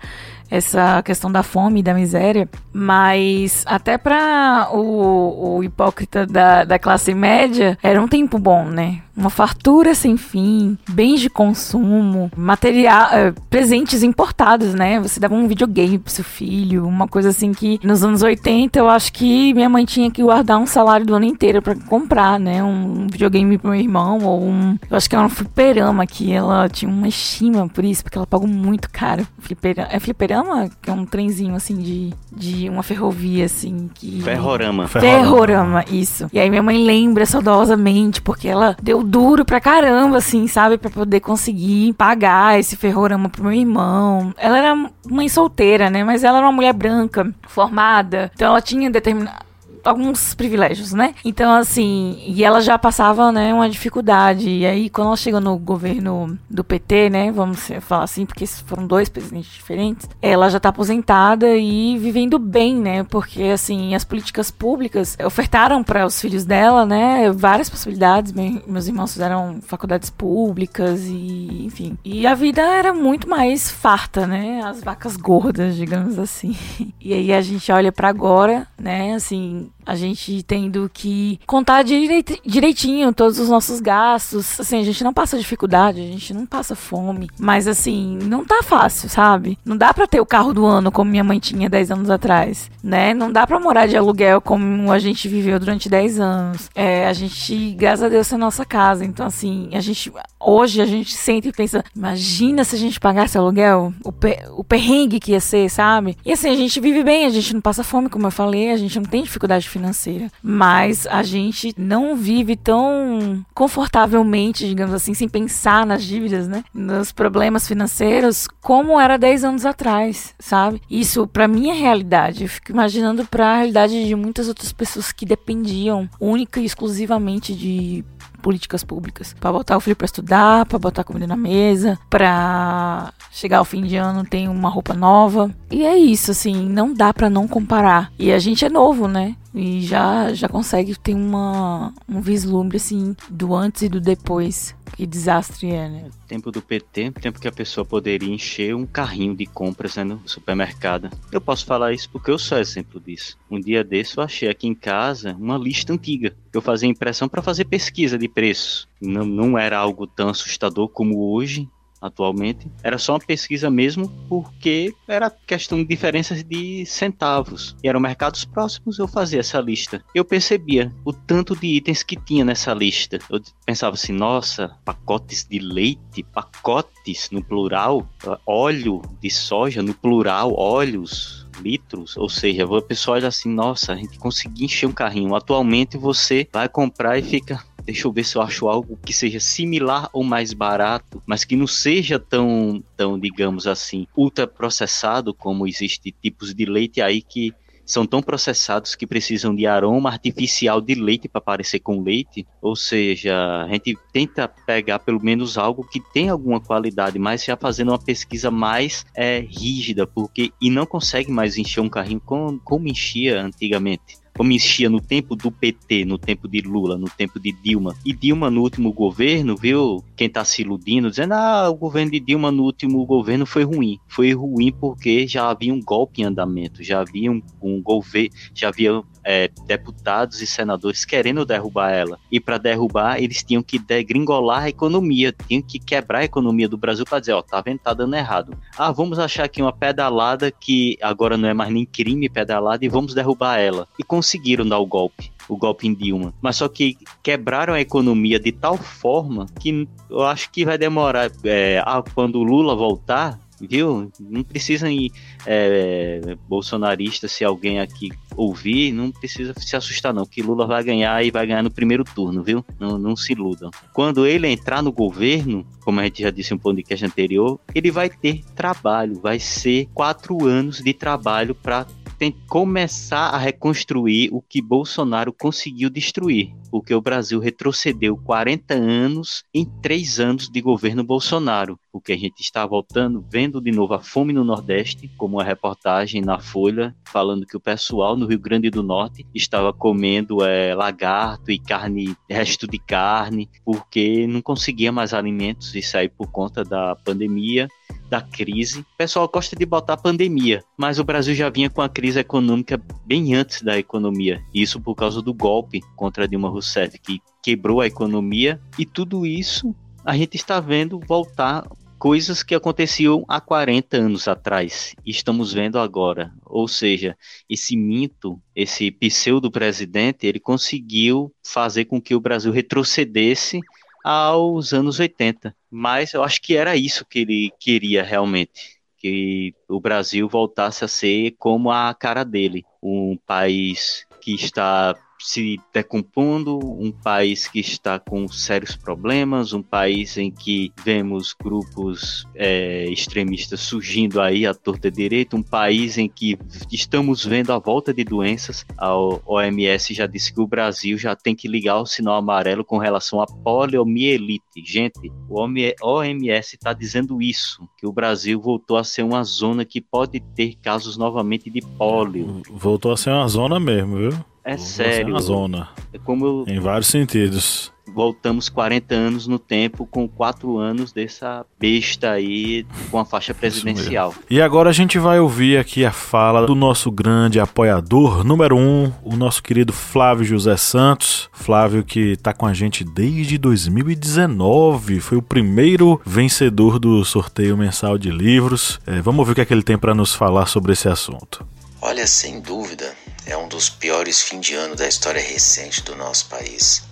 essa 0.49 1.01
questão 1.03 1.31
da 1.31 1.43
fome 1.43 1.79
e 1.79 1.83
da 1.83 1.93
miséria, 1.93 2.47
mas 2.71 3.63
até 3.65 3.97
para 3.97 4.69
o, 4.71 5.57
o 5.57 5.63
hipócrita 5.63 6.25
da, 6.25 6.63
da 6.63 6.77
classe 6.77 7.13
média 7.13 7.77
era 7.81 8.01
um 8.01 8.07
tempo 8.07 8.37
bom, 8.37 8.65
né? 8.65 9.01
Uma 9.15 9.29
fartura 9.29 9.95
sem 9.95 10.17
fim, 10.17 10.77
bens 10.89 11.21
de 11.21 11.29
consumo, 11.29 12.29
material, 12.35 13.09
é, 13.11 13.33
presentes 13.49 14.03
importados, 14.03 14.73
né? 14.73 14.99
Você 14.99 15.19
dava 15.19 15.33
um 15.33 15.47
videogame 15.47 15.97
pro 15.97 16.11
seu 16.11 16.23
filho, 16.23 16.85
uma 16.85 17.07
coisa 17.07 17.29
assim 17.29 17.53
que 17.53 17.79
nos 17.83 18.03
anos 18.03 18.21
80 18.21 18.77
eu 18.77 18.89
acho 18.89 19.13
que 19.13 19.53
minha 19.53 19.69
mãe 19.69 19.85
tinha 19.85 20.11
que 20.11 20.21
guardar 20.21 20.57
um 20.57 20.65
salário 20.65 21.05
do 21.05 21.15
ano 21.15 21.25
inteiro 21.25 21.61
para 21.61 21.75
comprar, 21.75 22.39
né? 22.39 22.61
Um 22.61 23.07
videogame 23.07 23.57
pro 23.57 23.71
meu 23.71 23.79
irmão 23.79 24.19
ou 24.23 24.43
um. 24.43 24.77
Eu 24.89 24.97
acho 24.97 25.09
que 25.09 25.15
era 25.15 25.25
um 25.25 25.29
fliperama 25.29 26.05
que 26.05 26.31
ela 26.31 26.67
tinha 26.67 26.91
uma 26.91 27.07
estima 27.07 27.69
por 27.69 27.85
isso, 27.85 28.03
porque 28.03 28.17
ela 28.17 28.27
pagou 28.27 28.47
muito 28.47 28.89
caro. 28.89 29.25
Fliperama, 29.39 29.89
é 29.91 29.99
fliperama? 29.99 30.69
Que 30.81 30.89
é 30.89 30.93
um 30.93 31.05
trenzinho 31.05 31.55
assim 31.55 31.77
de, 31.77 32.13
de 32.35 32.69
uma 32.69 32.83
ferrovia 32.83 33.45
assim. 33.45 33.89
Que... 33.93 34.21
Ferrorama. 34.21 34.87
Ferrorama, 34.87 35.85
isso. 35.89 36.27
E 36.33 36.39
aí 36.39 36.49
minha 36.49 36.63
mãe 36.63 36.77
lembra 36.77 37.25
saudosamente, 37.25 38.21
porque 38.21 38.47
ela 38.47 38.75
deu 38.81 39.04
duro 39.05 39.45
pra 39.45 39.61
caramba, 39.61 40.17
assim, 40.17 40.47
sabe? 40.47 40.77
Pra 40.77 40.89
poder 40.89 41.19
conseguir 41.19 41.93
pagar 41.93 42.59
esse 42.59 42.75
ferrorama 42.75 43.29
pro 43.29 43.43
meu 43.43 43.53
irmão. 43.53 44.33
Ela 44.37 44.57
era 44.57 44.89
mãe 45.09 45.29
solteira, 45.29 45.89
né? 45.89 46.03
Mas 46.03 46.23
ela 46.23 46.37
era 46.39 46.45
uma 46.47 46.51
mulher 46.51 46.73
branca, 46.73 47.31
formada. 47.47 48.31
Então 48.33 48.49
ela 48.49 48.61
tinha 48.61 48.89
determinado 48.89 49.45
alguns 49.85 50.33
privilégios, 50.33 50.93
né? 50.93 51.13
Então, 51.23 51.53
assim, 51.53 52.21
e 52.25 52.43
ela 52.43 52.59
já 52.61 52.77
passava, 52.77 53.31
né, 53.31 53.53
uma 53.53 53.69
dificuldade. 53.69 54.49
E 54.49 54.65
aí, 54.65 54.89
quando 54.89 55.07
ela 55.07 55.17
chegou 55.17 55.39
no 55.39 55.57
governo 55.57 56.37
do 56.49 56.63
PT, 56.63 57.09
né, 57.09 57.31
vamos 57.31 57.69
falar 57.81 58.03
assim, 58.03 58.25
porque 58.25 58.45
foram 58.45 58.87
dois 58.87 59.09
presidentes 59.09 59.51
diferentes, 59.51 60.09
ela 60.21 60.49
já 60.49 60.59
tá 60.59 60.69
aposentada 60.69 61.55
e 61.55 61.97
vivendo 61.97 62.39
bem, 62.39 62.75
né? 62.75 63.03
Porque, 63.03 63.43
assim, 63.43 63.95
as 63.95 64.03
políticas 64.03 64.51
públicas 64.51 65.17
ofertaram 65.23 65.83
para 65.83 66.05
os 66.05 66.19
filhos 66.19 66.45
dela, 66.45 66.85
né, 66.85 67.31
várias 67.31 67.69
possibilidades. 67.69 68.33
Meus 68.67 68.87
irmãos 68.87 69.13
fizeram 69.13 69.59
faculdades 69.61 70.09
públicas 70.09 71.05
e, 71.05 71.65
enfim. 71.65 71.97
E 72.03 72.25
a 72.25 72.33
vida 72.33 72.61
era 72.61 72.93
muito 72.93 73.29
mais 73.29 73.69
farta, 73.69 74.25
né? 74.25 74.61
As 74.63 74.83
vacas 74.83 75.15
gordas, 75.15 75.75
digamos 75.75 76.17
assim. 76.17 76.55
E 77.05 77.13
aí 77.13 77.31
a 77.31 77.41
gente 77.41 77.71
olha 77.71 77.91
para 77.91 78.09
agora, 78.09 78.67
né, 78.79 79.13
assim, 79.13 79.69
a 79.85 79.95
gente 79.95 80.43
tendo 80.43 80.89
que 80.93 81.39
contar 81.45 81.83
direit 81.83 82.41
direitinho 82.45 83.13
todos 83.13 83.39
os 83.39 83.49
nossos 83.49 83.79
gastos. 83.79 84.59
Assim, 84.59 84.79
a 84.79 84.83
gente 84.83 85.03
não 85.03 85.13
passa 85.13 85.37
dificuldade, 85.37 86.01
a 86.01 86.05
gente 86.05 86.33
não 86.33 86.45
passa 86.45 86.75
fome. 86.75 87.29
Mas, 87.39 87.67
assim, 87.67 88.17
não 88.23 88.45
tá 88.45 88.61
fácil, 88.63 89.09
sabe? 89.09 89.57
Não 89.63 89.77
dá 89.77 89.93
pra 89.93 90.07
ter 90.07 90.19
o 90.19 90.25
carro 90.25 90.53
do 90.53 90.65
ano 90.65 90.91
como 90.91 91.11
minha 91.11 91.23
mãe 91.23 91.39
tinha 91.39 91.69
10 91.69 91.91
anos 91.91 92.09
atrás, 92.09 92.69
né? 92.83 93.13
Não 93.13 93.31
dá 93.31 93.45
pra 93.45 93.59
morar 93.59 93.87
de 93.87 93.95
aluguel 93.95 94.41
como 94.41 94.91
a 94.91 94.99
gente 94.99 95.27
viveu 95.27 95.59
durante 95.59 95.89
10 95.89 96.19
anos. 96.19 96.69
É, 96.73 97.07
a 97.07 97.13
gente, 97.13 97.71
graças 97.73 98.03
a 98.03 98.09
Deus, 98.09 98.31
é 98.31 98.37
nossa 98.37 98.65
casa. 98.65 99.05
Então, 99.05 99.25
assim, 99.25 99.69
a 99.73 99.79
gente. 99.79 100.11
Hoje 100.39 100.81
a 100.81 100.85
gente 100.85 101.15
sente 101.15 101.49
e 101.49 101.51
pensa: 101.51 101.83
imagina 101.95 102.63
se 102.63 102.75
a 102.75 102.79
gente 102.79 102.99
pagasse 102.99 103.37
aluguel, 103.37 103.93
o, 104.03 104.13
o 104.59 104.63
perrengue 104.63 105.19
que 105.19 105.31
ia 105.31 105.39
ser, 105.39 105.69
sabe? 105.69 106.17
E 106.25 106.31
assim, 106.31 106.49
a 106.49 106.55
gente 106.55 106.79
vive 106.79 107.03
bem, 107.03 107.25
a 107.25 107.29
gente 107.29 107.53
não 107.53 107.61
passa 107.61 107.83
fome, 107.83 108.09
como 108.09 108.27
eu 108.27 108.31
falei, 108.31 108.71
a 108.71 108.77
gente 108.77 108.99
não 108.99 109.05
tem 109.05 109.23
dificuldade 109.23 109.67
financeira, 109.75 110.31
mas 110.41 111.05
a 111.07 111.21
gente 111.21 111.73
não 111.77 112.15
vive 112.15 112.55
tão 112.55 113.45
confortavelmente, 113.53 114.67
digamos 114.67 114.93
assim, 114.93 115.13
sem 115.13 115.27
pensar 115.27 115.85
nas 115.85 116.03
dívidas, 116.03 116.47
né? 116.47 116.63
Nos 116.73 117.11
problemas 117.11 117.67
financeiros, 117.67 118.47
como 118.61 118.99
era 118.99 119.17
10 119.17 119.43
anos 119.43 119.65
atrás, 119.65 120.33
sabe? 120.39 120.81
Isso 120.89 121.27
para 121.27 121.47
minha 121.47 121.73
realidade, 121.73 122.43
eu 122.43 122.49
fico 122.49 122.71
imaginando 122.71 123.25
para 123.25 123.47
a 123.47 123.55
realidade 123.57 124.07
de 124.07 124.15
muitas 124.15 124.47
outras 124.47 124.71
pessoas 124.71 125.11
que 125.11 125.25
dependiam 125.25 126.09
única 126.19 126.59
e 126.59 126.65
exclusivamente 126.65 127.53
de 127.53 128.03
políticas 128.45 128.83
públicas. 128.83 129.35
Para 129.39 129.51
botar 129.51 129.75
o 129.75 129.79
filho 129.79 129.95
para 129.95 130.05
estudar, 130.05 130.65
para 130.67 130.77
botar 130.77 131.03
comida 131.03 131.25
na 131.25 131.35
mesa, 131.35 131.97
para 132.11 133.11
chegar 133.31 133.57
ao 133.57 133.65
fim 133.65 133.81
de 133.81 133.95
ano 133.95 134.23
tem 134.23 134.47
uma 134.47 134.69
roupa 134.69 134.93
nova. 134.93 135.49
E 135.71 135.83
é 135.83 135.97
isso, 135.97 136.29
assim, 136.29 136.69
não 136.69 136.93
dá 136.93 137.11
para 137.11 137.27
não 137.27 137.47
comparar. 137.47 138.11
E 138.19 138.31
a 138.31 138.37
gente 138.37 138.63
é 138.63 138.69
novo, 138.69 139.07
né? 139.07 139.35
E 139.55 139.81
já 139.81 140.33
já 140.33 140.49
consegue 140.49 140.93
ter 140.99 141.15
uma 141.15 141.93
um 142.07 142.19
vislumbre 142.19 142.75
assim 142.75 143.15
do 143.29 143.55
antes 143.55 143.83
e 143.83 143.89
do 143.89 144.01
depois. 144.01 144.75
Que 144.95 145.05
desastre 145.05 145.71
é, 145.71 145.89
né? 145.89 146.09
Tempo 146.27 146.51
do 146.51 146.61
PT, 146.61 147.11
tempo 147.11 147.39
que 147.39 147.47
a 147.47 147.51
pessoa 147.51 147.83
poderia 147.83 148.33
encher 148.33 148.75
um 148.75 148.85
carrinho 148.85 149.35
de 149.35 149.45
compras 149.45 149.95
né, 149.95 150.03
no 150.03 150.21
supermercado. 150.25 151.09
Eu 151.31 151.41
posso 151.41 151.65
falar 151.65 151.91
isso 151.91 152.09
porque 152.09 152.31
eu 152.31 152.37
sou 152.37 152.57
exemplo 152.57 152.99
disso. 152.99 153.37
Um 153.49 153.59
dia 153.59 153.83
desse 153.83 154.17
eu 154.17 154.23
achei 154.23 154.47
aqui 154.47 154.67
em 154.67 154.75
casa 154.75 155.35
uma 155.39 155.57
lista 155.57 155.91
antiga. 155.91 156.33
Eu 156.53 156.61
fazia 156.61 156.87
impressão 156.87 157.27
para 157.27 157.41
fazer 157.41 157.65
pesquisa 157.65 158.17
de 158.17 158.29
preços. 158.29 158.87
Não, 159.01 159.25
não 159.25 159.57
era 159.57 159.77
algo 159.77 160.07
tão 160.07 160.29
assustador 160.29 160.87
como 160.87 161.31
hoje, 161.33 161.67
atualmente, 162.05 162.67
era 162.83 162.97
só 162.97 163.13
uma 163.13 163.19
pesquisa 163.19 163.69
mesmo, 163.69 164.09
porque 164.29 164.93
era 165.07 165.29
questão 165.29 165.77
de 165.77 165.85
diferenças 165.85 166.43
de 166.43 166.85
centavos. 166.85 167.75
E 167.83 167.87
eram 167.87 167.99
mercados 167.99 168.45
próximos, 168.45 168.99
eu 168.99 169.07
fazia 169.07 169.39
essa 169.39 169.59
lista. 169.59 170.03
Eu 170.13 170.25
percebia 170.25 170.91
o 171.03 171.13
tanto 171.13 171.55
de 171.55 171.67
itens 171.67 172.03
que 172.03 172.15
tinha 172.15 172.45
nessa 172.45 172.73
lista. 172.73 173.19
Eu 173.29 173.41
pensava 173.65 173.95
assim, 173.95 174.13
nossa, 174.13 174.75
pacotes 174.83 175.45
de 175.49 175.59
leite, 175.59 176.23
pacotes 176.33 177.29
no 177.31 177.43
plural, 177.43 178.07
óleo 178.45 179.01
de 179.21 179.29
soja 179.29 179.81
no 179.81 179.93
plural, 179.93 180.53
óleos, 180.53 181.44
litros, 181.57 182.15
ou 182.17 182.29
seja, 182.29 182.63
a 182.63 182.81
pessoa 182.81 183.17
olha 183.17 183.27
assim, 183.27 183.49
nossa, 183.49 183.93
a 183.93 183.95
gente 183.95 184.17
conseguiu 184.17 184.65
encher 184.65 184.87
um 184.87 184.91
carrinho. 184.91 185.35
Atualmente 185.35 185.97
você 185.97 186.47
vai 186.51 186.69
comprar 186.69 187.17
e 187.17 187.23
fica, 187.23 187.63
deixa 187.85 188.07
eu 188.07 188.11
ver 188.11 188.23
se 188.23 188.35
eu 188.35 188.41
acho 188.41 188.67
algo 188.67 188.97
que 189.03 189.13
seja 189.13 189.39
similar 189.39 190.09
ou 190.13 190.23
mais 190.23 190.53
barato, 190.53 191.21
mas 191.25 191.43
que 191.43 191.55
não 191.55 191.67
seja 191.67 192.19
tão, 192.19 192.83
tão 192.97 193.19
digamos 193.19 193.67
assim, 193.67 194.07
ultraprocessado 194.15 195.33
como 195.33 195.67
existe 195.67 196.11
tipos 196.11 196.53
de 196.53 196.65
leite 196.65 197.01
aí 197.01 197.21
que 197.21 197.53
são 197.85 198.05
tão 198.05 198.21
processados 198.21 198.95
que 198.95 199.05
precisam 199.05 199.55
de 199.55 199.67
aroma 199.67 200.09
artificial 200.09 200.81
de 200.81 200.95
leite 200.95 201.27
para 201.27 201.39
parecer 201.39 201.79
com 201.79 202.01
leite. 202.01 202.45
Ou 202.61 202.75
seja, 202.75 203.63
a 203.63 203.67
gente 203.69 203.97
tenta 204.11 204.47
pegar 204.47 204.99
pelo 204.99 205.23
menos 205.23 205.57
algo 205.57 205.87
que 205.87 205.99
tem 205.99 206.29
alguma 206.29 206.59
qualidade, 206.59 207.19
mas 207.19 207.43
já 207.43 207.55
fazendo 207.55 207.91
uma 207.91 207.99
pesquisa 207.99 208.49
mais 208.49 209.05
é, 209.15 209.39
rígida, 209.39 210.07
porque 210.07 210.51
e 210.61 210.69
não 210.69 210.85
consegue 210.85 211.31
mais 211.31 211.57
encher 211.57 211.81
um 211.81 211.89
carrinho 211.89 212.21
como, 212.21 212.59
como 212.59 212.87
enchia 212.87 213.41
antigamente 213.41 214.24
como 214.35 214.51
enchia 214.51 214.89
no 214.89 214.99
tempo 214.99 215.35
do 215.35 215.49
PT, 215.49 216.05
no 216.05 216.17
tempo 216.17 216.47
de 216.47 216.59
Lula, 216.61 216.97
no 216.97 217.09
tempo 217.09 217.39
de 217.39 217.51
Dilma. 217.51 217.95
E 218.05 218.13
Dilma 218.13 218.51
no 218.51 218.61
último 218.61 218.91
governo, 218.91 219.55
viu? 219.55 220.03
Quem 220.15 220.29
tá 220.29 220.43
se 220.43 220.61
iludindo, 220.61 221.09
dizendo, 221.09 221.33
ah, 221.33 221.69
o 221.69 221.75
governo 221.75 222.11
de 222.11 222.19
Dilma 222.19 222.51
no 222.51 222.63
último 222.63 223.05
governo 223.05 223.45
foi 223.45 223.63
ruim. 223.63 223.97
Foi 224.07 224.33
ruim 224.33 224.71
porque 224.71 225.25
já 225.25 225.49
havia 225.49 225.73
um 225.73 225.81
golpe 225.81 226.21
em 226.21 226.25
andamento, 226.25 226.83
já 226.83 226.99
havia 226.99 227.31
um, 227.31 227.41
um 227.61 227.81
governo, 227.81 228.29
já 228.53 228.67
havia 228.67 229.01
é, 229.25 229.49
deputados 229.65 230.41
e 230.41 230.47
senadores 230.47 231.03
querendo 231.03 231.45
derrubar 231.45 231.91
ela. 231.91 232.19
E 232.31 232.39
para 232.39 232.59
derrubar, 232.59 233.21
eles 233.21 233.43
tinham 233.43 233.63
que 233.63 233.79
degringolar 233.79 234.63
a 234.63 234.69
economia, 234.69 235.33
tinham 235.47 235.61
que 235.61 235.79
quebrar 235.79 236.19
a 236.19 236.25
economia 236.25 236.69
do 236.69 236.77
Brasil 236.77 237.05
para 237.05 237.19
dizer, 237.19 237.33
ó, 237.33 237.41
tá 237.41 237.59
vendo, 237.59 237.79
tá 237.79 237.93
dando 237.93 238.15
errado. 238.15 238.55
Ah, 238.77 238.91
vamos 238.91 239.17
achar 239.17 239.45
aqui 239.45 239.61
uma 239.61 239.73
pedalada 239.73 240.51
que 240.51 240.97
agora 241.01 241.35
não 241.35 241.49
é 241.49 241.53
mais 241.53 241.73
nem 241.73 241.85
crime 241.85 242.29
pedalada 242.29 242.85
e 242.85 242.89
vamos 242.89 243.15
derrubar 243.15 243.57
ela. 243.57 243.87
E 243.97 244.03
conseguiram 244.03 244.67
dar 244.67 244.77
o 244.77 244.85
golpe 244.85 245.33
o 245.47 245.57
golpe 245.57 245.87
em 245.87 245.93
Dilma. 245.93 246.33
Mas 246.41 246.57
só 246.57 246.67
que 246.67 246.97
quebraram 247.21 247.73
a 247.73 247.81
economia 247.81 248.39
de 248.39 248.51
tal 248.51 248.77
forma 248.77 249.45
que 249.59 249.87
eu 250.09 250.23
acho 250.23 250.49
que 250.51 250.65
vai 250.65 250.77
demorar. 250.77 251.31
É, 251.43 251.81
quando 252.13 252.39
o 252.39 252.43
Lula 252.43 252.75
voltar, 252.75 253.39
viu? 253.59 254.11
Não 254.19 254.43
precisa 254.43 254.89
ir 254.89 255.11
é, 255.45 256.35
bolsonarista, 256.47 257.27
se 257.27 257.43
alguém 257.43 257.79
aqui 257.79 258.11
ouvir, 258.35 258.91
não 258.91 259.11
precisa 259.11 259.53
se 259.57 259.75
assustar 259.75 260.13
não, 260.13 260.25
que 260.25 260.41
Lula 260.41 260.67
vai 260.67 260.83
ganhar 260.83 261.23
e 261.23 261.31
vai 261.31 261.47
ganhar 261.47 261.63
no 261.63 261.71
primeiro 261.71 262.03
turno, 262.03 262.43
viu? 262.43 262.65
Não, 262.79 262.97
não 262.97 263.15
se 263.15 263.33
iludam. 263.33 263.71
Quando 263.93 264.25
ele 264.25 264.47
entrar 264.47 264.81
no 264.81 264.91
governo, 264.91 265.65
como 265.83 265.99
a 265.99 266.03
gente 266.03 266.21
já 266.23 266.29
disse 266.29 266.53
em 266.53 266.57
um 266.57 266.59
podcast 266.59 267.05
anterior, 267.05 267.59
ele 267.73 267.91
vai 267.91 268.09
ter 268.09 268.43
trabalho, 268.55 269.19
vai 269.21 269.39
ser 269.39 269.87
quatro 269.93 270.45
anos 270.45 270.81
de 270.81 270.93
trabalho 270.93 271.55
para 271.55 271.85
tem 272.17 272.31
que 272.31 272.45
começar 272.47 273.29
a 273.29 273.37
reconstruir 273.37 274.29
o 274.31 274.41
que 274.41 274.61
Bolsonaro 274.61 275.33
conseguiu 275.33 275.89
destruir, 275.89 276.53
porque 276.71 276.93
o 276.93 277.01
Brasil 277.01 277.39
retrocedeu 277.39 278.17
40 278.17 278.73
anos 278.73 279.43
em 279.53 279.65
três 279.81 280.19
anos 280.19 280.49
de 280.49 280.61
governo 280.61 281.03
Bolsonaro, 281.03 281.79
porque 281.91 282.13
a 282.13 282.17
gente 282.17 282.41
está 282.41 282.65
voltando, 282.65 283.25
vendo 283.29 283.61
de 283.61 283.71
novo 283.71 283.93
a 283.93 283.99
fome 283.99 284.33
no 284.33 284.43
Nordeste, 284.43 285.09
como 285.17 285.39
a 285.39 285.43
reportagem 285.43 286.21
na 286.21 286.39
Folha, 286.39 286.95
falando 287.07 287.45
que 287.45 287.57
o 287.57 287.61
pessoal 287.61 288.15
no 288.15 288.25
Rio 288.25 288.39
Grande 288.39 288.69
do 288.69 288.83
Norte 288.83 289.25
estava 289.33 289.71
comendo 289.73 290.43
é, 290.43 290.73
lagarto 290.73 291.51
e 291.51 291.59
carne, 291.59 292.15
resto 292.29 292.67
de 292.67 292.79
carne, 292.79 293.49
porque 293.63 294.27
não 294.27 294.41
conseguia 294.41 294.91
mais 294.91 295.13
alimentos, 295.13 295.75
isso 295.75 295.97
aí 295.97 296.09
por 296.09 296.31
conta 296.31 296.63
da 296.63 296.95
pandemia 296.95 297.67
da 298.09 298.21
crise. 298.21 298.81
O 298.81 298.85
pessoal 298.97 299.27
gosta 299.27 299.55
de 299.55 299.65
botar 299.65 299.97
pandemia, 299.97 300.63
mas 300.77 300.99
o 300.99 301.03
Brasil 301.03 301.33
já 301.33 301.49
vinha 301.49 301.69
com 301.69 301.81
a 301.81 301.89
crise 301.89 302.19
econômica 302.19 302.81
bem 303.05 303.33
antes 303.33 303.61
da 303.61 303.77
economia. 303.77 304.41
Isso 304.53 304.79
por 304.79 304.95
causa 304.95 305.21
do 305.21 305.33
golpe 305.33 305.81
contra 305.95 306.27
Dilma 306.27 306.49
Rousseff, 306.49 306.97
que 306.99 307.19
quebrou 307.41 307.81
a 307.81 307.87
economia. 307.87 308.59
E 308.77 308.85
tudo 308.85 309.25
isso 309.25 309.75
a 310.03 310.15
gente 310.15 310.35
está 310.35 310.59
vendo 310.59 310.99
voltar 310.99 311.67
coisas 311.97 312.43
que 312.43 312.53
aconteciam 312.53 313.25
há 313.27 313.41
40 313.41 313.97
anos 313.97 314.27
atrás 314.27 314.93
e 315.05 315.09
estamos 315.09 315.53
vendo 315.53 315.79
agora. 315.79 316.31
Ou 316.45 316.67
seja, 316.67 317.17
esse 317.49 317.75
mito, 317.75 318.39
esse 318.55 318.91
pseudo 318.91 319.49
presidente, 319.49 320.27
ele 320.27 320.39
conseguiu 320.39 321.33
fazer 321.43 321.85
com 321.85 321.99
que 321.99 322.13
o 322.13 322.19
Brasil 322.19 322.51
retrocedesse 322.51 323.59
aos 324.05 324.71
anos 324.71 324.99
80. 324.99 325.55
Mas 325.67 326.13
eu 326.13 326.23
acho 326.23 326.39
que 326.39 326.55
era 326.55 326.75
isso 326.75 327.03
que 327.03 327.19
ele 327.19 327.51
queria 327.59 328.03
realmente. 328.03 328.79
Que 328.99 329.55
o 329.67 329.79
Brasil 329.79 330.29
voltasse 330.29 330.85
a 330.85 330.87
ser 330.87 331.35
como 331.39 331.71
a 331.71 331.91
cara 331.91 332.23
dele, 332.23 332.63
um 332.83 333.17
país 333.25 334.05
que 334.21 334.35
está 334.35 334.95
se 335.19 335.59
decompondo, 335.73 336.57
um 336.59 336.91
país 336.91 337.47
que 337.47 337.59
está 337.59 337.99
com 337.99 338.27
sérios 338.27 338.75
problemas, 338.75 339.53
um 339.53 339.61
país 339.61 340.17
em 340.17 340.31
que 340.31 340.71
vemos 340.83 341.35
grupos 341.41 342.25
é, 342.35 342.85
extremistas 342.89 343.61
surgindo 343.61 344.21
aí 344.21 344.45
à 344.45 344.53
torta 344.53 344.91
direita, 344.91 345.35
um 345.35 345.43
país 345.43 345.97
em 345.97 346.07
que 346.07 346.37
estamos 346.71 347.25
vendo 347.25 347.51
a 347.51 347.59
volta 347.59 347.93
de 347.93 348.03
doenças. 348.03 348.65
A 348.77 348.95
OMS 348.95 349.93
já 349.93 350.05
disse 350.05 350.33
que 350.33 350.41
o 350.41 350.47
Brasil 350.47 350.97
já 350.97 351.15
tem 351.15 351.35
que 351.35 351.47
ligar 351.47 351.79
o 351.79 351.85
sinal 351.85 352.15
amarelo 352.15 352.63
com 352.63 352.77
relação 352.77 353.21
à 353.21 353.25
poliomielite. 353.25 354.63
Gente, 354.63 355.11
o 355.29 355.39
OMS 355.81 356.55
está 356.55 356.73
dizendo 356.73 357.21
isso, 357.21 357.67
que 357.77 357.87
o 357.87 357.91
Brasil 357.91 358.39
voltou 358.39 358.77
a 358.77 358.83
ser 358.83 359.03
uma 359.03 359.23
zona 359.23 359.65
que 359.65 359.81
pode 359.81 360.19
ter 360.19 360.55
casos 360.61 360.97
novamente 360.97 361.49
de 361.49 361.61
pólio. 361.61 362.41
Voltou 362.49 362.91
a 362.91 362.97
ser 362.97 363.11
uma 363.11 363.27
zona 363.27 363.59
mesmo, 363.59 363.97
viu? 363.97 364.34
É 364.45 364.57
sério. 364.57 365.13
Na 365.13 365.19
zona. 365.19 365.69
É 365.91 365.97
como 365.97 366.23
eu... 366.23 366.45
Em 366.47 366.59
vários 366.59 366.87
sentidos. 366.87 367.73
Voltamos 367.87 368.47
40 368.49 368.93
anos 368.93 369.25
no 369.25 369.39
tempo 369.39 369.87
com 369.87 370.07
4 370.07 370.57
anos 370.57 370.91
dessa 370.91 371.45
besta 371.59 372.11
aí 372.11 372.65
com 372.91 372.99
a 372.99 373.05
faixa 373.05 373.33
presidencial. 373.33 374.13
E 374.29 374.41
agora 374.41 374.69
a 374.69 374.73
gente 374.73 374.99
vai 374.99 375.19
ouvir 375.19 375.57
aqui 375.57 375.85
a 375.85 375.91
fala 375.91 376.45
do 376.45 376.53
nosso 376.53 376.91
grande 376.91 377.39
apoiador 377.39 378.23
número 378.23 378.57
1, 378.57 378.59
um, 378.59 378.91
o 379.03 379.15
nosso 379.15 379.41
querido 379.41 379.71
Flávio 379.71 380.25
José 380.25 380.57
Santos. 380.57 381.29
Flávio 381.31 381.83
que 381.83 382.11
está 382.11 382.33
com 382.33 382.45
a 382.45 382.53
gente 382.53 382.83
desde 382.83 383.37
2019, 383.37 384.99
foi 384.99 385.17
o 385.17 385.21
primeiro 385.21 386.01
vencedor 386.05 386.77
do 386.77 387.03
sorteio 387.05 387.55
mensal 387.55 387.97
de 387.97 388.11
livros. 388.11 388.79
É, 388.85 389.01
vamos 389.01 389.25
ver 389.25 389.31
o 389.31 389.35
que, 389.35 389.41
é 389.41 389.45
que 389.45 389.53
ele 389.53 389.63
tem 389.63 389.77
para 389.77 389.95
nos 389.95 390.13
falar 390.13 390.47
sobre 390.47 390.73
esse 390.73 390.89
assunto. 390.89 391.47
Olha, 391.81 392.05
sem 392.07 392.41
dúvida, 392.41 392.93
é 393.25 393.35
um 393.35 393.47
dos 393.47 393.69
piores 393.69 394.21
fim 394.21 394.39
de 394.39 394.53
ano 394.55 394.75
da 394.75 394.87
história 394.87 395.21
recente 395.21 395.81
do 395.81 395.95
nosso 395.95 396.27
país. 396.27 396.83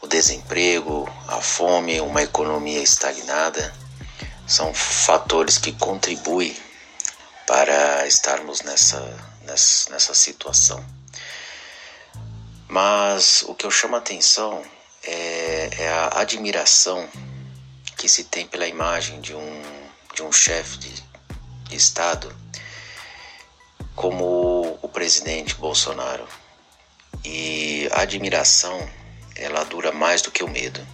O 0.00 0.06
desemprego, 0.06 1.08
a 1.28 1.40
fome, 1.40 2.00
uma 2.00 2.22
economia 2.22 2.82
estagnada 2.82 3.74
são 4.46 4.72
fatores 4.72 5.58
que 5.58 5.72
contribuem 5.72 6.56
para 7.46 8.06
estarmos 8.06 8.62
nessa, 8.62 9.00
nessa, 9.42 9.90
nessa 9.90 10.14
situação. 10.14 10.84
Mas 12.68 13.42
o 13.46 13.54
que 13.54 13.66
eu 13.66 13.70
chamo 13.70 13.96
a 13.96 13.98
atenção 13.98 14.62
é, 15.02 15.70
é 15.78 15.88
a 15.88 16.20
admiração 16.20 17.08
que 17.96 18.08
se 18.08 18.24
tem 18.24 18.46
pela 18.46 18.66
imagem 18.66 19.20
de 19.20 19.34
um, 19.34 19.62
de 20.14 20.22
um 20.22 20.32
chefe 20.32 20.78
de, 20.78 21.04
de 21.68 21.76
Estado 21.76 22.34
como 23.94 24.53
o 24.84 24.88
presidente 24.88 25.54
Bolsonaro. 25.54 26.26
E 27.24 27.88
a 27.92 28.02
admiração, 28.02 28.78
ela 29.34 29.64
dura 29.64 29.90
mais 29.92 30.20
do 30.20 30.30
que 30.30 30.44
o 30.44 30.48
medo. 30.48 30.86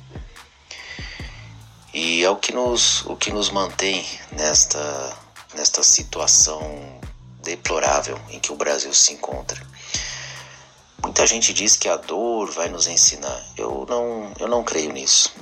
E 1.93 2.23
é 2.23 2.31
o 2.31 2.37
que 2.37 2.53
nos, 2.53 3.05
o 3.07 3.17
que 3.17 3.33
nos 3.33 3.51
mantém 3.51 4.07
nesta, 4.31 5.19
nesta 5.55 5.83
situação 5.83 7.01
deplorável 7.43 8.21
em 8.31 8.39
que 8.39 8.53
o 8.53 8.57
Brasil 8.57 8.95
se 8.95 9.13
encontra. 9.13 9.61
Muita 11.03 11.27
gente 11.27 11.53
diz 11.53 11.77
que 11.77 11.89
a 11.89 11.97
dor 11.97 12.49
vai 12.53 12.69
nos 12.69 12.87
ensinar. 12.87 13.45
Eu 13.57 13.87
não, 13.89 14.33
eu 14.39 14.47
não 14.47 14.63
creio 14.63 14.93
nisso. 14.93 15.35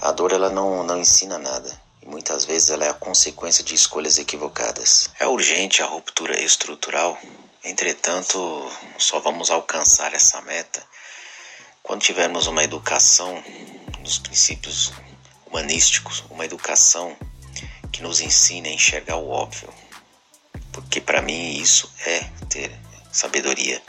A 0.00 0.12
dor 0.12 0.32
ela 0.32 0.48
não, 0.48 0.82
não 0.82 0.98
ensina 0.98 1.38
nada 1.38 1.86
e 2.06 2.08
muitas 2.08 2.44
vezes 2.44 2.70
ela 2.70 2.84
é 2.84 2.88
a 2.88 2.94
consequência 2.94 3.62
de 3.64 3.74
escolhas 3.74 4.16
equivocadas. 4.16 5.10
É 5.18 5.26
urgente 5.26 5.82
a 5.82 5.86
ruptura 5.86 6.40
estrutural, 6.40 7.18
entretanto, 7.66 8.70
só 8.98 9.18
vamos 9.20 9.50
alcançar 9.50 10.14
essa 10.14 10.40
meta 10.42 10.84
quando 11.82 12.02
tivermos 12.02 12.46
uma 12.46 12.62
educação 12.62 13.42
nos 14.00 14.18
princípios 14.18 14.92
humanísticos, 15.46 16.24
uma 16.30 16.44
educação 16.44 17.16
que 17.92 18.02
nos 18.02 18.20
ensine 18.20 18.68
a 18.68 18.72
enxergar 18.72 19.16
o 19.16 19.28
óbvio. 19.28 19.72
Porque 20.72 21.00
para 21.00 21.22
mim 21.22 21.60
isso 21.60 21.92
é 22.04 22.20
ter 22.48 22.70
sabedoria, 23.12 23.82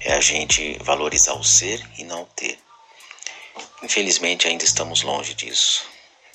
é 0.00 0.14
a 0.14 0.20
gente 0.20 0.76
valorizar 0.82 1.34
o 1.34 1.44
ser 1.44 1.82
e 1.96 2.04
não 2.04 2.22
o 2.22 2.26
ter. 2.26 2.58
Infelizmente 3.82 4.48
ainda 4.48 4.64
estamos 4.64 5.02
longe 5.02 5.34
disso. 5.34 5.86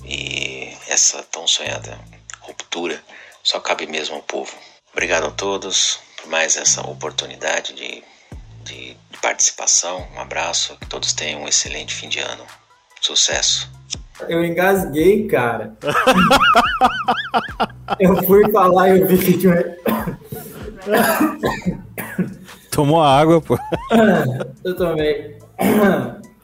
E 0.05 0.75
essa 0.87 1.21
tão 1.23 1.45
sonhada 1.45 1.99
ruptura 2.39 3.03
só 3.43 3.59
cabe 3.59 3.85
mesmo 3.85 4.15
ao 4.15 4.23
povo. 4.23 4.55
Obrigado 4.91 5.27
a 5.27 5.31
todos 5.31 5.99
mais 6.28 6.57
essa 6.57 6.82
oportunidade 6.82 7.74
de, 7.74 8.03
de, 8.63 8.93
de 8.93 9.17
participação. 9.22 10.07
Um 10.15 10.20
abraço, 10.20 10.76
que 10.80 10.88
todos 10.88 11.13
tenham 11.13 11.43
um 11.43 11.47
excelente 11.47 11.93
fim 11.93 12.09
de 12.09 12.20
ano. 12.20 12.43
Sucesso! 13.01 13.70
Eu 14.28 14.43
engasguei, 14.43 15.28
cara. 15.28 15.74
eu 17.99 18.22
fui 18.24 18.51
falar 18.51 18.89
e 18.89 18.99
eu 18.99 19.07
vi 19.07 19.17
que 19.17 19.38
tinha. 19.38 19.78
Tomou 22.70 23.01
água, 23.01 23.41
pô. 23.41 23.57
eu 24.63 24.76
tomei. 24.76 25.38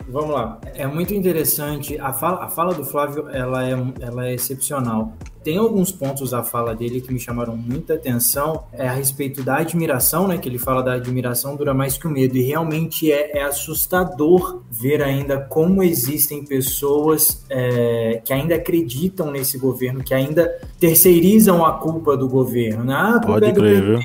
Vamos 0.08 0.32
lá. 0.32 0.60
É 0.76 0.86
muito 0.86 1.14
interessante. 1.14 1.98
A 1.98 2.14
fala, 2.14 2.44
a 2.44 2.48
fala 2.48 2.74
do 2.74 2.86
Flávio 2.86 3.28
ela 3.30 3.68
é, 3.68 3.76
ela 4.02 4.28
é 4.28 4.34
excepcional. 4.34 5.14
Tem 5.44 5.58
alguns 5.58 5.92
pontos 5.92 6.32
da 6.32 6.42
fala 6.42 6.76
dele 6.76 7.02
que 7.02 7.14
me 7.14 7.20
chamaram 7.20 7.56
muita 7.56 7.94
atenção. 7.94 8.64
É 8.74 8.88
a 8.88 8.92
respeito 8.92 9.44
da 9.44 9.58
admiração, 9.58 10.28
né? 10.28 10.38
Que 10.38 10.50
ele 10.50 10.58
fala 10.58 10.82
da 10.82 10.94
admiração 10.94 11.56
dura 11.56 11.74
mais 11.74 11.98
que 11.98 12.08
o 12.08 12.10
medo. 12.10 12.36
E 12.36 12.42
realmente 12.42 13.12
é, 13.12 13.38
é 13.38 13.44
assustador 13.44 14.62
ver 14.72 15.04
ainda 15.04 15.40
como 15.40 15.84
existem 15.84 16.44
pessoas 16.44 17.46
é, 17.50 18.22
que 18.24 18.34
ainda 18.34 18.56
acreditam 18.56 19.32
nesse 19.32 19.58
governo, 19.58 20.04
que 20.04 20.14
ainda 20.14 20.52
terceirizam 20.80 21.64
a 21.64 21.74
culpa 21.74 22.18
do 22.18 22.28
governo. 22.28 22.84
Né? 22.84 22.96
Ah, 22.96 23.22
Pode 23.24 23.54
crer, 23.54 23.84
viu? 23.84 24.00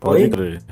Pode 0.00 0.28
crer. 0.28 0.62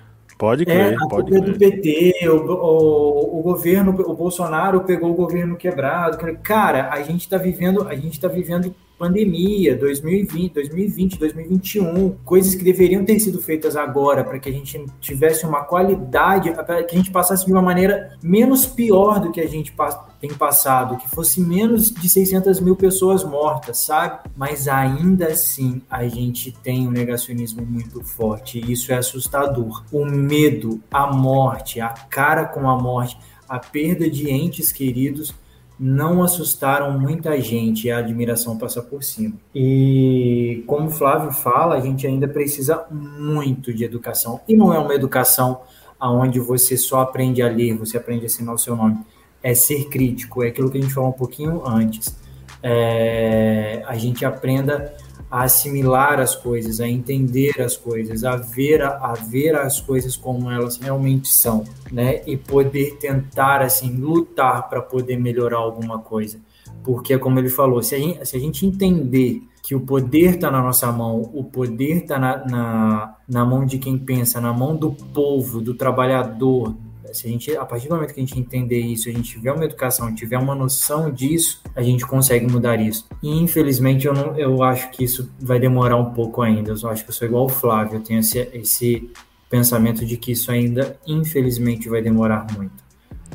Pode 0.41 0.63
é, 0.63 0.65
crer, 0.65 0.93
é, 0.95 0.97
a 0.97 1.07
pode 1.07 1.31
crer. 1.31 1.43
do 1.43 1.59
PT, 1.59 2.29
o, 2.31 2.37
o, 2.37 3.41
o, 3.41 3.43
governo, 3.43 3.91
o 3.91 4.15
Bolsonaro 4.15 4.81
pegou 4.81 5.11
o 5.11 5.15
governo 5.15 5.55
quebrado. 5.55 6.17
Cara, 6.43 6.89
a 6.91 7.03
gente 7.03 7.21
está 7.21 7.37
vivendo, 7.37 7.87
a 7.87 7.95
gente 7.95 8.19
tá 8.19 8.27
vivendo 8.27 8.75
pandemia, 9.01 9.75
2020, 9.79 10.53
2020, 10.53 11.19
2021, 11.19 12.11
coisas 12.23 12.55
que 12.55 12.63
deveriam 12.63 13.03
ter 13.03 13.19
sido 13.19 13.41
feitas 13.41 13.75
agora 13.75 14.23
para 14.23 14.39
que 14.39 14.51
a 14.51 14.53
gente 14.53 14.85
tivesse 15.01 15.47
uma 15.47 15.65
qualidade, 15.65 16.53
para 16.53 16.85
que 16.85 16.95
a 16.95 16.99
gente 16.99 17.11
passasse 17.11 17.47
de 17.47 17.51
uma 17.51 17.63
maneira 17.63 18.19
menos 18.23 18.67
pior 18.67 19.19
do 19.19 19.33
que 19.33 19.41
a 19.41 19.49
gente 19.49 19.75
tem 20.21 20.35
passado, 20.35 20.99
que 20.99 21.09
fosse 21.09 21.41
menos 21.41 21.91
de 21.91 22.11
600 22.11 22.61
mil 22.61 22.77
pessoas 22.77 23.25
mortas, 23.25 23.79
sabe? 23.79 24.19
Mas 24.37 24.69
ainda 24.69 25.29
assim 25.29 25.81
a 25.89 26.07
gente 26.07 26.53
tem 26.53 26.87
um 26.87 26.91
negacionismo 26.91 27.65
muito 27.65 28.05
forte 28.05 28.59
e 28.59 28.71
isso 28.71 28.93
é 28.93 28.99
assustador. 28.99 29.83
O 29.91 30.05
medo, 30.05 30.79
a 30.91 31.11
morte, 31.11 31.81
a 31.81 31.89
cara 31.89 32.45
com 32.45 32.69
a 32.69 32.79
morte, 32.79 33.17
a 33.49 33.59
perda 33.59 34.11
de 34.11 34.31
entes 34.31 34.71
queridos 34.71 35.35
não 35.83 36.23
assustaram 36.23 36.99
muita 36.99 37.41
gente 37.41 37.87
e 37.87 37.91
a 37.91 37.97
admiração 37.97 38.59
passa 38.59 38.83
por 38.83 39.03
cima. 39.03 39.33
E 39.55 40.63
como 40.67 40.89
o 40.89 40.91
Flávio 40.91 41.33
fala, 41.33 41.77
a 41.77 41.81
gente 41.81 42.07
ainda 42.07 42.29
precisa 42.29 42.85
muito 42.91 43.73
de 43.73 43.83
educação. 43.83 44.43
E 44.47 44.55
não 44.55 44.75
é 44.75 44.79
uma 44.79 44.95
educação 44.95 45.63
onde 45.99 46.39
você 46.39 46.77
só 46.77 47.01
aprende 47.01 47.41
a 47.41 47.49
ler, 47.49 47.79
você 47.79 47.97
aprende 47.97 48.25
a 48.25 48.27
assinar 48.27 48.55
o 48.55 48.59
seu 48.59 48.77
nome. 48.77 48.99
É 49.43 49.55
ser 49.55 49.89
crítico, 49.89 50.43
é 50.43 50.49
aquilo 50.49 50.71
que 50.71 50.77
a 50.77 50.83
gente 50.83 50.93
falou 50.93 51.09
um 51.09 51.15
pouquinho 51.15 51.67
antes. 51.67 52.15
É, 52.63 53.83
a 53.87 53.97
gente 53.97 54.23
aprenda 54.27 54.95
a 55.31 55.45
assimilar 55.45 56.19
as 56.19 56.35
coisas, 56.35 56.81
a 56.81 56.89
entender 56.89 57.61
as 57.61 57.77
coisas, 57.77 58.25
a 58.25 58.37
ver, 58.37 58.83
a, 58.83 59.15
ver 59.15 59.55
as 59.55 59.81
coisas 59.81 60.17
como 60.17 60.51
elas 60.51 60.77
realmente 60.77 61.29
são, 61.29 61.65
né? 61.93 62.23
E 62.27 62.37
poder 62.37 62.97
tentar, 62.97 63.63
assim, 63.63 63.97
lutar 63.97 64.69
para 64.69 64.83
poder 64.83 65.17
melhorar 65.17 65.59
alguma 65.59 66.01
coisa. 66.01 66.41
Porque, 66.83 67.17
como 67.17 67.39
ele 67.39 67.49
falou, 67.49 67.83
se 67.83 67.95
a 67.95 67.99
gente, 67.99 68.27
se 68.27 68.37
a 68.37 68.41
gente 68.41 68.67
entender 68.67 69.43
que 69.63 69.75
o 69.75 69.81
poder 69.81 70.35
está 70.35 70.51
na 70.51 70.61
nossa 70.61 70.91
mão, 70.91 71.31
o 71.33 71.45
poder 71.45 71.99
está 71.99 72.19
na, 72.19 72.45
na, 72.45 73.17
na 73.29 73.45
mão 73.45 73.65
de 73.65 73.79
quem 73.79 73.97
pensa, 73.97 74.41
na 74.41 74.53
mão 74.53 74.75
do 74.75 74.91
povo, 74.91 75.61
do 75.61 75.75
trabalhador, 75.75 76.75
se 77.13 77.27
a 77.27 77.31
gente, 77.31 77.57
a 77.57 77.65
partir 77.65 77.89
do 77.89 77.95
momento 77.95 78.15
que 78.15 78.21
a 78.21 78.25
gente 78.25 78.39
entender 78.39 78.81
isso, 78.81 79.09
a 79.09 79.13
gente 79.13 79.31
tiver 79.31 79.53
uma 79.53 79.65
educação, 79.65 80.15
tiver 80.15 80.39
uma 80.39 80.55
noção 80.55 81.11
disso, 81.11 81.63
a 81.75 81.83
gente 81.83 82.07
consegue 82.07 82.47
mudar 82.51 82.81
isso. 82.81 83.07
E 83.23 83.31
infelizmente 83.31 84.07
eu 84.07 84.15
não, 84.15 84.39
eu 84.39 84.63
acho 84.63 84.91
que 84.91 85.05
isso 85.05 85.31
vai 85.39 85.59
demorar 85.59 85.97
um 85.97 86.13
pouco 86.13 86.43
ainda. 86.43 86.73
Eu 86.73 86.89
acho 86.89 87.05
que 87.05 87.11
eu 87.11 87.15
sou 87.15 87.27
igual 87.27 87.47
o 87.47 87.49
Flávio, 87.49 87.97
eu 87.97 88.01
tenho 88.01 88.21
esse, 88.21 88.39
esse 88.53 89.11
pensamento 89.49 90.05
de 90.07 90.17
que 90.17 90.33
isso 90.33 90.51
ainda, 90.51 90.99
infelizmente, 91.07 91.89
vai 91.89 92.01
demorar 92.01 92.47
muito. 92.57 92.85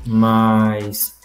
Mas 0.06 1.16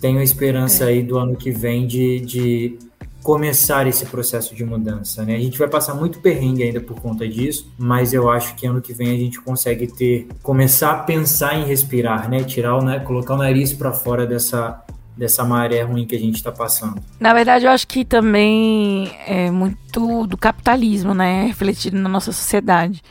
tenho 0.00 0.18
a 0.18 0.22
esperança 0.24 0.84
é. 0.84 0.88
aí 0.88 1.02
do 1.02 1.18
ano 1.18 1.36
que 1.36 1.50
vem 1.50 1.86
de, 1.86 2.20
de 2.20 2.78
começar 3.22 3.86
esse 3.86 4.06
processo 4.06 4.54
de 4.54 4.64
mudança, 4.64 5.24
né? 5.24 5.36
A 5.36 5.40
gente 5.40 5.58
vai 5.58 5.68
passar 5.68 5.94
muito 5.94 6.20
perrengue 6.20 6.62
ainda 6.62 6.80
por 6.80 7.00
conta 7.00 7.28
disso, 7.28 7.72
mas 7.78 8.12
eu 8.12 8.30
acho 8.30 8.54
que 8.54 8.66
ano 8.66 8.80
que 8.80 8.92
vem 8.92 9.10
a 9.10 9.16
gente 9.16 9.40
consegue 9.40 9.86
ter 9.86 10.28
começar 10.42 10.92
a 10.92 10.98
pensar 11.02 11.54
em 11.56 11.64
respirar, 11.64 12.30
né? 12.30 12.42
Tirar 12.44 12.76
o, 12.76 12.82
né? 12.82 13.00
colocar 13.00 13.34
o 13.34 13.38
nariz 13.38 13.72
para 13.72 13.92
fora 13.92 14.26
dessa 14.26 14.84
dessa 15.16 15.44
maré 15.44 15.82
ruim 15.82 16.06
que 16.06 16.16
a 16.16 16.18
gente 16.18 16.36
está 16.36 16.50
passando. 16.50 17.02
Na 17.18 17.34
verdade, 17.34 17.66
eu 17.66 17.70
acho 17.70 17.86
que 17.86 18.06
também 18.06 19.12
é 19.26 19.50
muito 19.50 20.26
do 20.26 20.36
capitalismo, 20.38 21.12
né, 21.12 21.44
refletido 21.44 21.98
na 21.98 22.08
nossa 22.08 22.32
sociedade, 22.32 23.02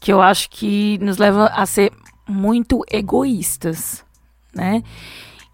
que 0.00 0.12
eu 0.12 0.20
acho 0.20 0.50
que 0.50 0.98
nos 0.98 1.16
leva 1.16 1.46
a 1.46 1.64
ser 1.64 1.92
muito 2.28 2.84
egoístas, 2.90 4.04
né? 4.52 4.82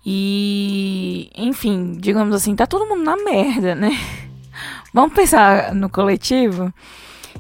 E, 0.05 1.31
enfim, 1.37 1.97
digamos 1.99 2.35
assim, 2.35 2.57
tá 2.57 2.67
todo 2.67 2.87
mundo 2.87 3.03
na 3.03 3.17
merda, 3.17 3.75
né? 3.75 3.91
Vamos 4.93 5.15
pensar 5.15 5.75
no 5.75 5.89
coletivo. 5.89 6.73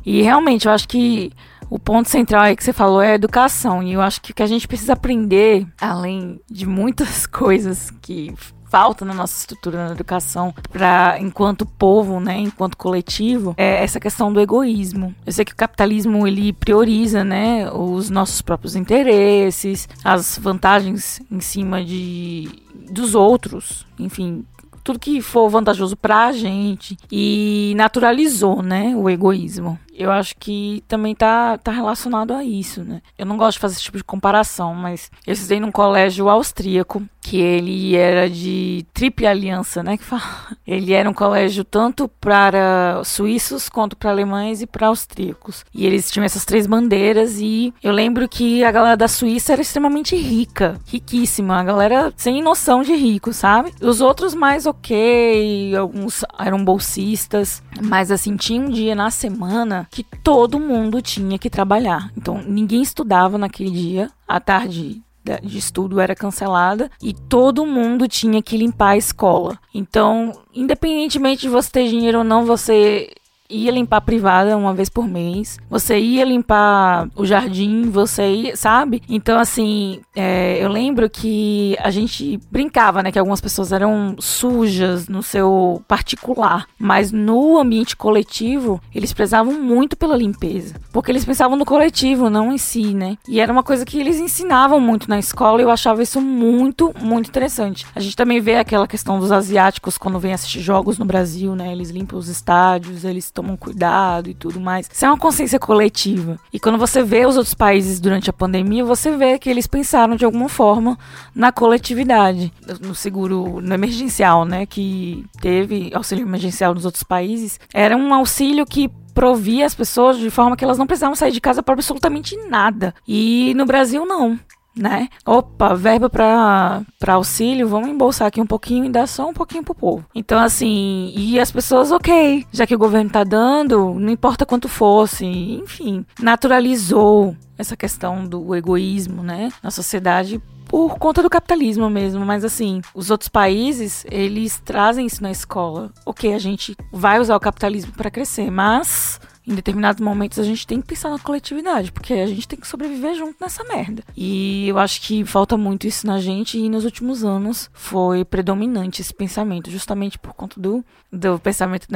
E 0.05 0.23
realmente, 0.23 0.67
eu 0.67 0.73
acho 0.73 0.87
que 0.89 1.33
o 1.69 1.79
ponto 1.79 2.09
central 2.09 2.43
aí 2.43 2.57
que 2.57 2.65
você 2.65 2.73
falou 2.73 3.01
é 3.01 3.13
a 3.13 3.15
educação. 3.15 3.83
E 3.83 3.93
eu 3.93 4.01
acho 4.01 4.21
que 4.21 4.33
o 4.33 4.35
que 4.35 4.43
a 4.43 4.47
gente 4.47 4.69
precisa 4.69 4.93
aprender, 4.93 5.67
além 5.81 6.41
de 6.51 6.67
muitas 6.67 7.27
coisas 7.27 7.91
que 8.03 8.35
falta 8.71 9.05
na 9.05 9.13
nossa 9.13 9.37
estrutura 9.37 9.89
na 9.89 9.93
educação 9.93 10.55
para 10.71 11.19
enquanto 11.21 11.67
povo, 11.67 12.21
né, 12.21 12.39
enquanto 12.39 12.77
coletivo, 12.77 13.55
é 13.59 13.83
essa 13.83 13.99
questão 13.99 14.33
do 14.33 14.41
egoísmo. 14.41 15.15
Eu 15.27 15.33
sei 15.33 15.45
que 15.45 15.53
o 15.53 15.57
capitalismo 15.57 16.27
ele 16.27 16.53
prioriza, 16.53 17.25
né, 17.25 17.71
os 17.73 18.09
nossos 18.09 18.41
próprios 18.41 18.77
interesses, 18.77 19.89
as 20.05 20.39
vantagens 20.39 21.21
em 21.31 21.41
cima 21.41 21.85
de 21.85 22.49
dos 22.91 23.15
outros, 23.15 23.87
enfim, 23.99 24.45
tudo 24.83 24.99
que 24.99 25.21
for 25.21 25.49
vantajoso 25.49 25.97
pra 25.97 26.33
gente 26.33 26.97
e 27.11 27.73
naturalizou, 27.77 28.63
né, 28.63 28.95
o 28.97 29.09
egoísmo. 29.09 29.79
Eu 30.01 30.11
acho 30.11 30.35
que 30.37 30.83
também 30.89 31.15
tá, 31.15 31.59
tá 31.59 31.71
relacionado 31.71 32.33
a 32.33 32.43
isso, 32.43 32.83
né? 32.83 33.03
Eu 33.19 33.27
não 33.27 33.37
gosto 33.37 33.57
de 33.57 33.61
fazer 33.61 33.75
esse 33.75 33.83
tipo 33.83 33.99
de 33.99 34.05
comparação, 34.05 34.75
mas 34.75 35.11
eu 35.27 35.35
estudei 35.35 35.61
num 35.61 35.71
colégio 35.71 36.29
austríaco, 36.29 37.03
que 37.21 37.37
ele 37.37 37.95
era 37.95 38.29
de 38.29 38.87
triple 38.95 39.27
aliança, 39.27 39.83
né, 39.83 39.97
que 39.97 40.05
fala. 40.05 40.23
Ele 40.67 40.93
era 40.93 41.11
um 41.11 41.13
colégio 41.13 41.65
tanto 41.65 42.09
para 42.09 43.03
suíços 43.05 43.69
quanto 43.69 43.97
para 43.97 44.11
alemães 44.11 44.63
e 44.63 44.67
para 44.67 44.87
austríacos. 44.87 45.65
E 45.75 45.85
eles 45.85 46.11
tinham 46.11 46.25
essas 46.25 46.45
três 46.45 46.67
bandeiras 46.67 47.39
e 47.41 47.75
eu 47.83 47.93
lembro 47.93 48.29
que 48.29 48.63
a 48.65 48.71
galera 48.71 48.97
da 48.97 49.09
Suíça 49.09 49.53
era 49.53 49.63
extremamente 49.63 50.17
rica, 50.17 50.79
riquíssima, 50.87 51.59
a 51.59 51.65
galera 51.65 52.13
sem 52.17 52.41
noção 52.41 52.83
de 52.83 52.95
rico, 52.95 53.33
sabe? 53.33 53.75
Os 53.81 54.01
outros 54.01 54.35
mais 54.35 54.65
ok, 54.65 55.75
alguns 55.77 56.25
eram 56.39 56.65
bolsistas, 56.65 57.63
mas 57.83 58.11
assim, 58.13 58.37
tinha 58.37 58.61
um 58.61 58.71
dia 58.71 58.95
na 58.95 59.11
semana 59.11 59.89
que 59.91 60.05
todo 60.05 60.61
mundo 60.61 61.03
tinha 61.03 61.39
que 61.39 61.51
trabalhar. 61.51 62.11
Então, 62.17 62.43
ninguém 62.47 62.83
estudava 62.83 63.37
naquele 63.37 63.71
dia, 63.71 64.11
à 64.27 64.39
tarde 64.39 65.03
de 65.43 65.59
estudo 65.59 66.01
era 66.01 66.15
cancelada 66.15 66.91
e 67.03 67.13
todo 67.13 67.67
mundo 67.67 68.09
tinha 68.09 68.43
que 68.43 68.57
limpar 68.57 68.91
a 68.91 68.97
escola. 68.97 69.59
Então, 69.75 70.33
independentemente 70.55 71.43
de 71.43 71.49
você 71.49 71.71
ter 71.71 71.89
dinheiro 71.89 72.19
ou 72.19 72.25
não, 72.25 72.45
você 72.45 73.11
ia 73.51 73.71
limpar 73.71 73.99
a 73.99 74.01
privada 74.01 74.57
uma 74.57 74.73
vez 74.73 74.89
por 74.89 75.07
mês, 75.07 75.59
você 75.69 75.99
ia 75.99 76.25
limpar 76.25 77.09
o 77.17 77.27
jardim, 77.27 77.91
você 77.91 78.33
ia, 78.33 78.57
sabe? 78.57 79.03
Então, 79.09 79.39
assim, 79.39 80.01
é, 80.15 80.59
eu 80.63 80.69
lembro 80.69 81.11
que 81.11 81.77
a 81.81 81.91
gente 81.91 82.39
brincava, 82.51 83.03
né? 83.03 83.11
Que 83.11 83.19
algumas 83.19 83.41
pessoas 83.41 83.73
eram 83.73 84.17
sujas 84.19 85.09
no 85.09 85.23
seu 85.23 85.83
particular, 85.89 86.67
mas 86.79 87.11
no 87.11 87.59
ambiente 87.59 87.97
coletivo, 87.97 88.81
eles 88.95 89.13
prezavam 89.13 89.61
muito 89.61 89.97
pela 89.97 90.17
limpeza, 90.17 90.77
porque 90.93 91.11
eles 91.11 91.25
pensavam 91.25 91.57
no 91.57 91.65
coletivo, 91.65 92.31
não 92.31 92.53
em 92.53 92.59
si, 92.59 92.95
né? 92.95 93.17
E 93.29 93.41
era 93.41 93.53
uma 93.53 93.63
coisa 93.63 93.85
que 93.85 93.99
eles 93.99 94.19
ensinavam 94.19 94.81
muito 94.81 95.09
na 95.09 95.19
escola 95.19 95.61
e 95.61 95.65
eu 95.65 95.71
achava 95.71 96.03
isso 96.03 96.21
muito, 96.21 96.95
muito 97.01 97.29
interessante. 97.29 97.87
A 97.95 98.01
gente 98.01 98.17
também 98.17 98.41
vê 98.41 98.57
aquela 98.57 98.87
questão 98.87 99.19
dos 99.19 99.33
asiáticos 99.33 99.99
quando 99.99 100.19
vem 100.19 100.33
assistir 100.33 100.61
jogos 100.61 100.99
no 100.99 101.05
Brasil, 101.05 101.55
né? 101.55 101.73
Eles 101.73 101.91
limpam 101.91 102.19
os 102.19 102.29
estádios, 102.29 103.05
eles 103.05 103.31
tomam 103.41 103.57
cuidado 103.57 104.29
e 104.29 104.35
tudo 104.35 104.61
mais. 104.61 104.89
Isso 104.93 105.05
é 105.05 105.09
uma 105.09 105.17
consciência 105.17 105.59
coletiva. 105.59 106.39
E 106.53 106.61
quando 106.61 106.79
você 106.79 107.03
vê 107.03 107.25
os 107.25 107.37
outros 107.37 107.55
países 107.55 107.99
durante 107.99 108.29
a 108.29 108.33
pandemia, 108.33 108.85
você 108.85 109.17
vê 109.17 109.39
que 109.39 109.49
eles 109.49 109.67
pensaram 109.67 110.15
de 110.15 110.25
alguma 110.25 110.49
forma 110.49 110.99
na 111.35 111.51
coletividade, 111.51 112.53
no 112.81 112.95
seguro, 112.95 113.61
no 113.61 113.75
emergencial, 113.75 114.45
né, 114.45 114.67
que 114.67 115.25
teve 115.41 115.91
auxílio 115.95 116.27
emergencial 116.27 116.75
nos 116.75 116.85
outros 116.85 117.03
países. 117.03 117.59
Era 117.73 117.97
um 117.97 118.13
auxílio 118.13 118.67
que 118.67 118.91
provia 119.15 119.67
as 119.67 119.75
pessoas 119.75 120.19
de 120.19 120.31
forma 120.31 120.57
que 120.57 120.65
elas 120.65 120.79
não 120.79 120.87
precisavam 120.87 121.17
sair 121.17 121.33
de 121.33 121.41
casa 121.41 121.63
para 121.63 121.75
absolutamente 121.75 122.37
nada. 122.49 122.95
E 123.09 123.55
no 123.57 123.65
Brasil 123.65 124.07
não 124.07 124.39
né? 124.77 125.09
Opa, 125.27 125.75
verba 125.75 126.09
para 126.09 126.85
auxílio, 127.09 127.69
vamos 127.69 127.89
embolsar 127.89 128.29
aqui 128.29 128.41
um 128.41 128.47
pouquinho 128.47 128.85
e 128.85 128.91
dar 128.91 129.07
só 129.07 129.29
um 129.29 129.35
pouquinho 129.35 129.63
pro 129.63 129.75
povo. 129.75 130.05
Então, 130.15 130.39
assim, 130.39 131.13
e 131.17 131.39
as 131.39 131.51
pessoas, 131.51 131.91
ok, 131.91 132.47
já 132.53 132.67
que 132.67 132.75
o 132.75 132.79
governo 132.79 133.11
tá 133.11 133.25
dando, 133.25 133.95
não 133.95 134.11
importa 134.11 134.47
quanto 134.47 134.69
fosse, 134.69 135.27
enfim, 135.27 136.05
naturalizou 136.19 137.37
essa 137.59 137.77
questão 137.77 138.25
do 138.25 138.55
egoísmo, 138.55 139.23
né, 139.23 139.51
na 139.63 139.71
sociedade 139.71 140.41
por 140.67 140.99
conta 140.99 141.21
do 141.21 141.29
capitalismo 141.29 141.91
mesmo, 141.91 142.25
mas 142.25 142.45
assim, 142.45 142.81
os 142.95 143.11
outros 143.11 143.29
países, 143.29 144.07
eles 144.09 144.63
trazem 144.65 145.05
isso 145.05 145.21
na 145.21 145.33
escola. 145.33 145.91
OK, 146.07 146.33
a 146.33 146.39
gente 146.39 146.77
vai 146.93 147.19
usar 147.19 147.35
o 147.35 147.41
capitalismo 147.41 147.93
para 147.93 148.09
crescer, 148.09 148.53
mas 148.53 149.21
em 149.47 149.55
determinados 149.55 150.01
momentos 150.01 150.39
a 150.39 150.45
gente 150.45 150.67
tem 150.67 150.81
que 150.81 150.89
pensar 150.89 151.11
na 151.11 151.19
coletividade, 151.19 151.93
porque 151.93 152.15
a 152.15 152.27
gente 152.27 152.47
tem 152.47 152.59
que 152.59 152.67
sobreviver 152.67 153.15
junto 153.15 153.37
nessa 153.41 153.65
merda. 153.65 154.03
E 154.17 154.69
eu 154.69 154.79
acho 154.79 155.01
que 155.03 155.25
falta 155.25 155.57
muito 155.57 155.87
isso 155.87 156.07
na 156.07 156.21
gente 156.21 156.59
e 156.59 156.69
nos 156.69 156.85
últimos 156.85 157.25
anos 157.25 157.71
foi 157.73 158.25
predominante 158.25 159.01
esse 159.01 159.13
pensamento, 159.13 159.71
justamente 159.71 160.19
por 160.19 160.33
conta 160.35 160.61
do, 160.61 160.85
do 161.13 161.39
pensamento 161.39 161.87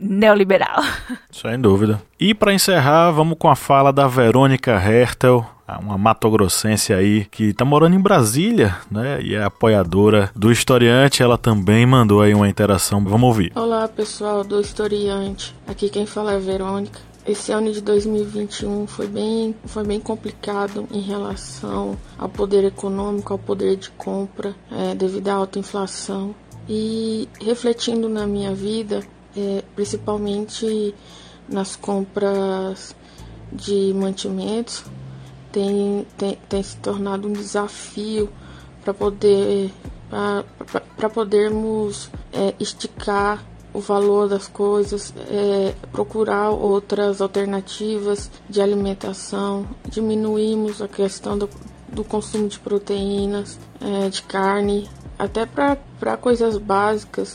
neoliberal. 0.00 0.82
Sem 1.30 1.60
dúvida. 1.60 2.02
E 2.18 2.34
para 2.34 2.54
encerrar, 2.54 3.10
vamos 3.10 3.36
com 3.38 3.48
a 3.48 3.56
fala 3.56 3.92
da 3.92 4.06
Verônica 4.06 4.72
Hertel, 4.72 5.46
uma 5.80 5.96
matogrossense 5.96 6.92
aí 6.92 7.24
que 7.26 7.52
tá 7.52 7.64
morando 7.64 7.96
em 7.96 8.00
Brasília, 8.00 8.76
né? 8.90 9.20
E 9.22 9.34
é 9.34 9.42
apoiadora 9.42 10.30
do 10.34 10.52
historiante. 10.52 11.22
Ela 11.22 11.38
também 11.38 11.86
mandou 11.86 12.20
aí 12.20 12.34
uma 12.34 12.48
interação. 12.48 13.02
Vamos 13.04 13.28
ouvir. 13.28 13.52
Olá, 13.54 13.88
pessoal 13.88 14.44
do 14.44 14.60
historiante. 14.60 15.54
Aqui 15.66 15.88
quem 15.88 16.06
fala 16.06 16.32
é 16.32 16.36
a 16.36 16.40
Verônica. 16.40 17.00
Esse 17.26 17.52
ano 17.52 17.72
de 17.72 17.80
2021 17.80 18.86
foi 18.86 19.06
bem, 19.06 19.54
foi 19.64 19.82
bem 19.82 19.98
complicado 19.98 20.86
em 20.92 21.00
relação 21.00 21.96
ao 22.18 22.28
poder 22.28 22.64
econômico, 22.64 23.32
ao 23.32 23.38
poder 23.38 23.76
de 23.76 23.88
compra, 23.92 24.54
é, 24.70 24.94
devido 24.94 25.28
à 25.28 25.34
alta 25.34 25.58
inflação. 25.58 26.34
E 26.68 27.26
refletindo 27.40 28.10
na 28.10 28.26
minha 28.26 28.54
vida, 28.54 29.00
é, 29.34 29.64
principalmente 29.74 30.94
nas 31.48 31.76
compras 31.76 32.94
de 33.50 33.94
mantimentos, 33.94 34.84
tem, 35.54 36.04
tem, 36.18 36.38
tem 36.48 36.62
se 36.64 36.76
tornado 36.78 37.28
um 37.28 37.32
desafio 37.32 38.28
para 38.82 38.92
poder 38.92 39.70
para 40.96 41.08
podermos 41.08 42.10
é, 42.32 42.54
esticar 42.60 43.42
o 43.72 43.80
valor 43.80 44.28
das 44.28 44.46
coisas, 44.46 45.12
é, 45.28 45.74
procurar 45.90 46.50
outras 46.50 47.20
alternativas 47.20 48.30
de 48.48 48.60
alimentação, 48.60 49.66
diminuímos 49.88 50.80
a 50.80 50.86
questão 50.86 51.36
do, 51.36 51.50
do 51.88 52.04
consumo 52.04 52.46
de 52.46 52.60
proteínas, 52.60 53.58
é, 53.80 54.08
de 54.08 54.22
carne, 54.22 54.88
até 55.18 55.44
para 55.46 56.16
coisas 56.16 56.56
básicas. 56.56 57.34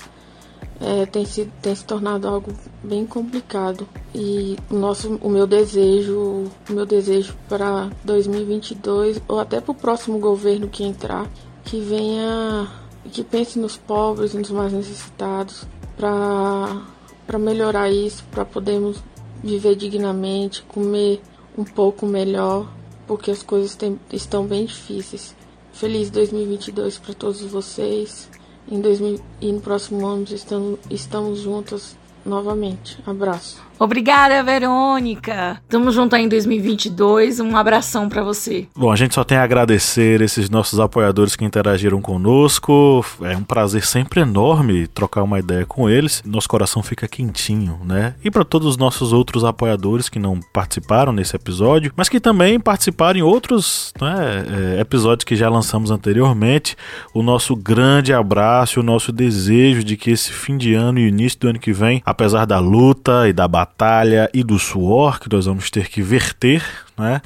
É, 0.82 1.06
tem, 1.06 1.26
se, 1.26 1.46
tem 1.62 1.76
se 1.76 1.84
tornado 1.84 2.26
algo 2.26 2.54
bem 2.82 3.06
complicado 3.06 3.86
e 4.16 4.56
nosso 4.72 5.16
o 5.16 5.30
meu 5.30 5.46
desejo 5.46 6.50
o 6.70 6.72
meu 6.72 6.86
desejo 6.86 7.36
para 7.50 7.90
2022 8.06 9.22
ou 9.28 9.42
até 9.42 9.60
para 9.60 9.74
o 9.74 9.76
próximo 9.76 10.20
governo 10.20 10.70
que 10.70 10.86
entrar 10.86 11.30
que 11.66 11.82
venha 11.82 12.72
que 13.12 13.26
pense 13.26 13.60
nos 13.60 13.76
pobres 13.76 14.34
nos 14.34 14.50
mais 14.52 14.72
necessitados 14.72 15.66
para 16.00 17.38
melhorar 17.38 17.90
isso, 17.90 18.24
para 18.32 18.46
podermos 18.46 19.04
viver 19.44 19.76
dignamente, 19.76 20.64
comer 20.64 21.22
um 21.58 21.66
pouco 21.66 22.06
melhor, 22.06 22.72
porque 23.06 23.30
as 23.30 23.44
coisas 23.44 23.76
tem, 23.76 24.00
estão 24.12 24.46
bem 24.46 24.66
difíceis. 24.66 25.36
Feliz 25.74 26.10
2022 26.10 26.98
para 26.98 27.14
todos 27.14 27.42
vocês. 27.42 28.30
Em 28.72 28.82
2000, 28.82 29.20
e 29.42 29.52
no 29.52 29.62
próximo 29.62 30.06
ano 30.06 30.26
estamos, 30.26 30.80
estamos 30.90 31.40
juntos 31.40 31.96
novamente. 32.24 33.00
Abraço. 33.06 33.69
Obrigada, 33.80 34.44
Verônica. 34.44 35.62
Tamo 35.70 35.90
junto 35.90 36.14
aí 36.14 36.26
em 36.26 36.28
2022. 36.28 37.40
Um 37.40 37.56
abração 37.56 38.10
para 38.10 38.22
você. 38.22 38.68
Bom, 38.76 38.92
a 38.92 38.96
gente 38.98 39.16
só 39.16 39.24
tem 39.24 39.38
a 39.38 39.44
agradecer 39.44 40.22
esses 40.22 40.50
nossos 40.50 40.82
apoiadores 40.82 41.34
que 41.34 41.46
interagiram 41.46 42.02
conosco. 42.02 43.06
É 43.22 43.38
um 43.38 43.44
prazer 43.44 43.86
sempre 43.86 44.20
enorme 44.20 44.86
trocar 44.88 45.24
uma 45.24 45.40
ideia 45.40 45.66
com 45.66 45.90
eles. 45.90 46.22
Nosso 46.26 46.50
coração 46.50 46.84
fica 46.84 47.08
quentinho, 47.08 47.80
né? 47.86 48.16
E 48.22 48.30
para 48.30 48.44
todos 48.44 48.68
os 48.68 48.78
nossos 48.78 49.14
outros 49.14 49.46
apoiadores 49.46 50.10
que 50.10 50.20
não 50.20 50.42
participaram 50.52 51.14
nesse 51.14 51.38
episódio, 51.38 51.94
mas 51.96 52.10
que 52.10 52.20
também 52.20 52.60
participaram 52.60 53.20
em 53.20 53.24
outros 53.24 53.94
né, 54.02 54.76
é, 54.76 54.82
episódios 54.82 55.24
que 55.24 55.38
já 55.38 55.50
lançamos 55.50 55.90
anteriormente, 55.90 56.76
o 57.14 57.24
nosso 57.24 57.56
grande 57.56 58.14
abraço, 58.14 58.82
o 58.82 58.84
nosso 58.84 59.14
desejo 59.14 59.86
de 59.86 59.96
que 59.96 60.12
esse 60.12 60.34
fim 60.34 60.58
de 60.58 60.74
ano 60.74 61.00
e 61.00 61.08
início 61.08 61.40
do 61.40 61.48
ano 61.48 61.60
que 61.60 61.72
vem, 61.72 62.02
apesar 62.06 62.46
da 62.46 62.60
luta 62.60 63.28
e 63.28 63.34
da 63.34 63.48
batalha, 63.48 63.69
batalha 63.70 64.30
e 64.34 64.44
do 64.44 64.58
suor 64.58 65.20
que 65.20 65.32
nós 65.32 65.46
vamos 65.46 65.70
ter 65.70 65.88
que 65.88 66.02
verter, 66.02 66.64
né? 66.98 67.22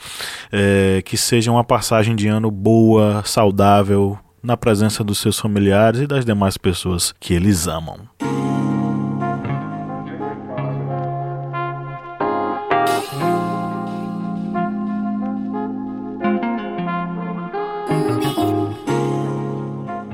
É, 0.52 1.02
que 1.04 1.18
seja 1.18 1.52
uma 1.52 1.64
passagem 1.64 2.16
de 2.16 2.28
ano 2.28 2.52
boa, 2.52 3.24
saudável, 3.26 4.18
na 4.42 4.58
presença 4.58 5.04
dos 5.04 5.20
seus 5.20 5.40
familiares 5.40 6.02
e 6.02 6.08
das 6.08 6.26
demais 6.26 6.58
pessoas 6.58 7.14
que 7.20 7.34
eles 7.34 7.68
amam. 7.68 8.00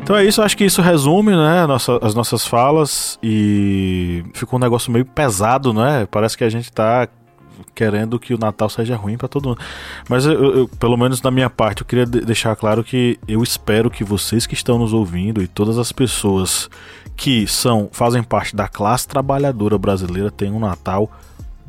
Então 0.10 0.18
é 0.18 0.26
isso, 0.26 0.41
acho 0.41 0.57
que 0.57 0.66
isso 0.66 0.82
resume, 0.82 1.36
né, 1.36 1.68
nossa, 1.68 1.99
as 2.01 2.16
nossas 2.16 2.43
falas 2.43 3.20
e 3.22 4.24
ficou 4.34 4.57
um 4.57 4.60
negócio 4.60 4.91
meio 4.91 5.05
pesado, 5.05 5.72
né? 5.72 6.07
Parece 6.10 6.36
que 6.36 6.43
a 6.43 6.49
gente 6.49 6.72
tá 6.72 7.07
querendo 7.76 8.20
que 8.20 8.34
o 8.34 8.38
Natal 8.39 8.68
seja 8.72 8.95
ruim 8.95 9.18
para 9.18 9.28
todo 9.28 9.49
mundo. 9.49 9.62
Mas 10.10 10.26
eu, 10.26 10.62
eu, 10.62 10.68
pelo 10.68 10.97
menos 10.97 11.22
da 11.22 11.30
minha 11.30 11.47
parte, 11.47 11.84
eu 11.84 11.86
queria 11.86 12.07
deixar 12.07 12.55
claro 12.55 12.84
que 12.84 13.20
eu 13.28 13.43
espero 13.43 13.91
que 13.91 14.03
vocês 14.03 14.47
que 14.47 14.55
estão 14.55 14.80
nos 14.80 14.93
ouvindo 14.93 15.43
e 15.43 15.47
todas 15.47 15.78
as 15.78 15.91
pessoas 15.91 16.72
que 17.16 17.45
são 17.45 17.88
fazem 17.91 18.24
parte 18.24 18.55
da 18.55 18.68
classe 18.68 19.07
trabalhadora 19.07 19.78
brasileira 19.78 20.32
tenham 20.32 20.55
um 20.55 20.60
Natal 20.60 21.12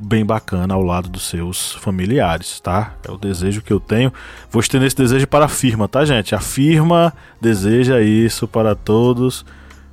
bem 0.01 0.24
bacana 0.24 0.74
ao 0.74 0.82
lado 0.82 1.09
dos 1.09 1.24
seus 1.28 1.72
familiares, 1.74 2.61
tá? 2.61 2.94
É 3.07 3.11
o 3.11 3.18
desejo 3.18 3.62
que 3.62 3.72
eu 3.72 3.78
tenho. 3.78 4.12
Vou 4.51 4.61
estender 4.61 4.86
esse 4.86 4.96
desejo 4.96 5.26
para 5.26 5.44
a 5.44 5.48
firma, 5.48 5.86
tá, 5.86 6.05
gente? 6.05 6.34
A 6.34 6.40
firma 6.40 7.12
deseja 7.40 8.01
isso 8.01 8.48
para 8.48 8.74
todos 8.74 9.44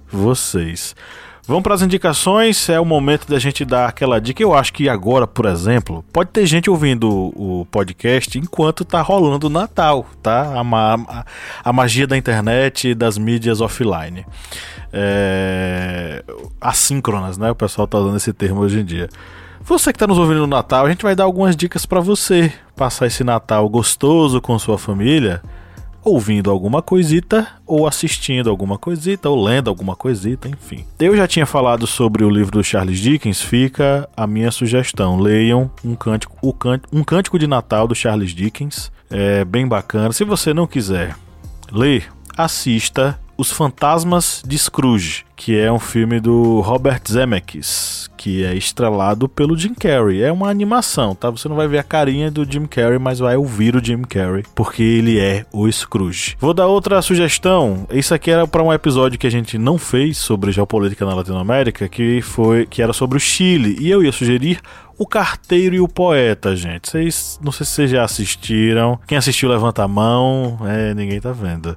vocês. 0.09 0.95
Vamos 1.47 1.63
para 1.63 1.75
as 1.75 1.81
indicações. 1.81 2.67
É 2.67 2.77
o 2.77 2.83
momento 2.83 3.25
da 3.25 3.39
gente 3.39 3.63
dar 3.63 3.87
aquela 3.87 4.19
dica. 4.19 4.43
Eu 4.43 4.53
acho 4.53 4.73
que 4.73 4.89
agora, 4.89 5.25
por 5.25 5.45
exemplo, 5.45 6.03
pode 6.11 6.29
ter 6.29 6.45
gente 6.45 6.69
ouvindo 6.69 7.09
o 7.09 7.65
podcast 7.71 8.37
enquanto 8.37 8.83
tá 8.83 9.01
rolando 9.01 9.47
o 9.47 9.49
Natal, 9.49 10.05
tá? 10.21 10.59
A, 10.59 10.63
ma 10.63 11.25
a 11.63 11.71
magia 11.71 12.05
da 12.05 12.17
internet 12.17 12.89
e 12.89 12.95
das 12.95 13.17
mídias 13.17 13.61
offline. 13.61 14.25
É... 14.91 16.21
Assíncronas, 16.59 17.37
né? 17.37 17.49
O 17.49 17.55
pessoal 17.55 17.87
tá 17.87 17.97
usando 17.97 18.17
esse 18.17 18.33
termo 18.33 18.59
hoje 18.59 18.81
em 18.81 18.85
dia. 18.85 19.07
Você 19.67 19.91
que 19.91 19.97
está 19.97 20.07
nos 20.07 20.17
ouvindo 20.17 20.39
no 20.39 20.47
Natal, 20.47 20.85
a 20.85 20.89
gente 20.89 21.03
vai 21.03 21.13
dar 21.13 21.25
algumas 21.25 21.53
dicas 21.53 21.85
para 21.85 21.99
você 21.99 22.53
passar 22.73 23.05
esse 23.05 23.21
Natal 23.21 23.67
gostoso 23.67 24.39
com 24.39 24.57
sua 24.57 24.77
família, 24.77 25.41
ouvindo 26.01 26.49
alguma 26.49 26.81
coisita, 26.81 27.45
ou 27.65 27.85
assistindo 27.85 28.49
alguma 28.49 28.77
coisita, 28.77 29.29
ou 29.29 29.43
lendo 29.43 29.69
alguma 29.69 29.93
coisita, 29.93 30.47
enfim. 30.47 30.85
Eu 30.97 31.17
já 31.17 31.27
tinha 31.27 31.45
falado 31.45 31.85
sobre 31.85 32.23
o 32.23 32.29
livro 32.29 32.53
do 32.53 32.63
Charles 32.63 32.97
Dickens, 32.97 33.41
fica 33.41 34.07
a 34.15 34.25
minha 34.25 34.51
sugestão. 34.51 35.19
Leiam 35.19 35.69
um 35.83 35.95
cântico, 35.95 36.37
um 36.89 37.03
cântico 37.03 37.37
de 37.37 37.45
Natal 37.45 37.89
do 37.89 37.93
Charles 37.93 38.31
Dickens. 38.31 38.89
É 39.09 39.43
bem 39.43 39.67
bacana. 39.67 40.13
Se 40.13 40.23
você 40.23 40.53
não 40.53 40.65
quiser 40.65 41.13
ler, 41.73 42.07
assista 42.37 43.19
Os 43.37 43.51
Fantasmas 43.51 44.41
de 44.43 44.57
Scrooge, 44.57 45.23
que 45.35 45.55
é 45.55 45.71
um 45.71 45.77
filme 45.77 46.19
do 46.19 46.59
Robert 46.61 47.01
Zemeckis, 47.07 48.09
que 48.17 48.43
é 48.43 48.55
estrelado 48.55 49.29
pelo 49.29 49.55
Jim 49.55 49.75
Carrey. 49.75 50.23
É 50.23 50.31
uma 50.31 50.49
animação, 50.49 51.13
tá? 51.13 51.29
Você 51.29 51.47
não 51.47 51.55
vai 51.55 51.67
ver 51.67 51.77
a 51.77 51.83
carinha 51.83 52.31
do 52.31 52.43
Jim 52.43 52.65
Carrey, 52.65 52.97
mas 52.97 53.19
vai 53.19 53.37
ouvir 53.37 53.75
o 53.75 53.83
Jim 53.83 54.01
Carrey, 54.01 54.43
porque 54.55 54.81
ele 54.81 55.19
é 55.19 55.45
o 55.53 55.71
Scrooge. 55.71 56.35
Vou 56.39 56.51
dar 56.51 56.65
outra 56.65 56.99
sugestão. 57.03 57.85
Isso 57.91 58.11
aqui 58.11 58.31
era 58.31 58.47
para 58.47 58.63
um 58.63 58.73
episódio 58.73 59.19
que 59.19 59.27
a 59.27 59.31
gente 59.31 59.55
não 59.55 59.77
fez 59.77 60.17
sobre 60.17 60.51
geopolítica 60.51 61.05
na 61.05 61.13
Latinoamérica, 61.13 61.87
que 61.87 62.23
foi 62.23 62.65
que 62.65 62.81
era 62.81 62.91
sobre 62.91 63.17
o 63.17 63.21
Chile, 63.21 63.77
e 63.79 63.91
eu 63.91 64.03
ia 64.03 64.11
sugerir 64.11 64.59
o 64.97 65.05
Carteiro 65.05 65.75
e 65.75 65.79
o 65.79 65.87
Poeta, 65.87 66.55
gente. 66.55 66.89
Vocês, 66.89 67.39
não 67.41 67.51
sei 67.51 67.65
se 67.65 67.71
vocês 67.73 67.91
já 67.91 68.03
assistiram. 68.03 68.99
Quem 69.07 69.17
assistiu, 69.17 69.49
levanta 69.49 69.83
a 69.83 69.87
mão. 69.87 70.57
É, 70.65 70.93
ninguém 70.93 71.21
tá 71.21 71.31
vendo. 71.31 71.75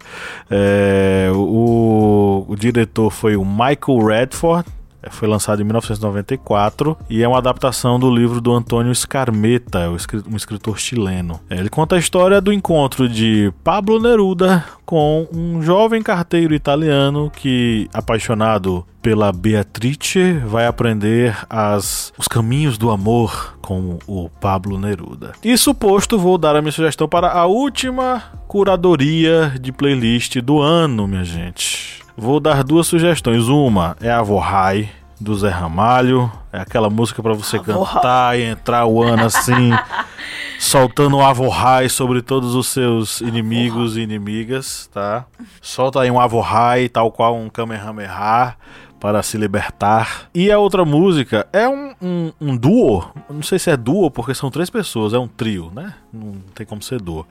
É, 0.51 1.31
o, 1.35 2.47
o 2.49 2.57
diretor 2.57 3.11
foi 3.11 3.37
o 3.37 3.45
Michael 3.45 4.07
Redford. 4.07 4.69
Foi 5.11 5.29
lançado 5.29 5.61
em 5.63 5.65
1994 5.65 6.97
e 7.09 7.23
é 7.23 7.29
uma 7.29 7.39
adaptação 7.39 7.99
do 7.99 8.15
livro 8.15 8.41
do 8.41 8.53
Antônio 8.53 8.95
Scarmeta, 8.95 9.91
um 9.91 10.37
escritor 10.37 10.79
chileno. 10.79 11.41
Ele 11.49 11.69
conta 11.71 11.97
a 11.97 11.99
história 11.99 12.41
do 12.41 12.53
encontro 12.53 13.09
de 13.09 13.53
Pablo 13.65 13.99
Neruda 13.99 14.65
com 14.85 15.27
um 15.33 15.63
jovem 15.63 16.03
carteiro 16.03 16.55
italiano 16.55 17.31
que, 17.31 17.89
apaixonado 17.95 18.85
pela 19.01 19.33
Beatrice, 19.33 20.35
vai 20.45 20.67
aprender 20.67 21.37
as, 21.49 22.13
os 22.19 22.29
caminhos 22.29 22.77
do 22.77 22.91
amor 22.91 23.57
com 23.63 23.99
o 24.07 24.29
Pablo 24.41 24.79
Neruda. 24.79 25.33
E 25.43 25.57
suposto, 25.57 26.19
vou 26.19 26.37
dar 26.37 26.57
a 26.57 26.61
minha 26.61 26.73
sugestão 26.73 27.09
para 27.09 27.31
a 27.31 27.47
última 27.47 28.23
curadoria 28.49 29.55
de 29.61 29.71
playlist 29.71 30.39
do 30.39 30.61
ano, 30.61 31.07
minha 31.07 31.25
gente. 31.25 32.00
Vou 32.21 32.39
dar 32.39 32.63
duas 32.63 32.87
sugestões. 32.87 33.49
Uma 33.49 33.97
é 33.99 34.11
a 34.11 34.21
Vorrai, 34.21 34.91
do 35.19 35.35
Zé 35.35 35.49
Ramalho. 35.49 36.31
É 36.53 36.61
aquela 36.61 36.91
música 36.91 37.23
para 37.23 37.33
você 37.33 37.59
cantar 37.59 38.39
e 38.39 38.43
entrar 38.43 38.85
o 38.85 39.03
ano 39.03 39.25
assim, 39.25 39.71
soltando 40.61 41.17
o 41.17 41.23
Avorrai 41.23 41.89
sobre 41.89 42.21
todos 42.21 42.55
os 42.55 42.67
seus 42.67 43.23
inimigos 43.23 43.97
e 43.97 44.03
inimigas, 44.03 44.87
tá? 44.93 45.25
Solta 45.63 46.03
aí 46.03 46.11
um 46.11 46.21
Avorrai, 46.21 46.91
tal 46.91 47.11
qual 47.11 47.35
um 47.35 47.49
Kamehameha, 47.49 48.55
para 49.01 49.23
se 49.23 49.39
libertar. 49.39 50.29
E 50.35 50.53
a 50.53 50.59
outra 50.59 50.85
música 50.85 51.49
é 51.53 51.67
um, 51.69 51.95
um, 52.01 52.33
um 52.41 52.57
duo, 52.57 53.11
não 53.29 53.43
sei 53.43 53.59
se 53.59 53.71
é 53.71 53.77
duo 53.77 54.11
porque 54.11 54.35
são 54.35 54.51
três 54.51 54.69
pessoas, 54.69 55.15
é 55.15 55.19
um 55.19 55.27
trio, 55.27 55.73
né? 55.75 55.95
Não 56.13 56.35
tem 56.55 56.67
como 56.67 56.83
ser 56.83 57.01
duo. 57.01 57.27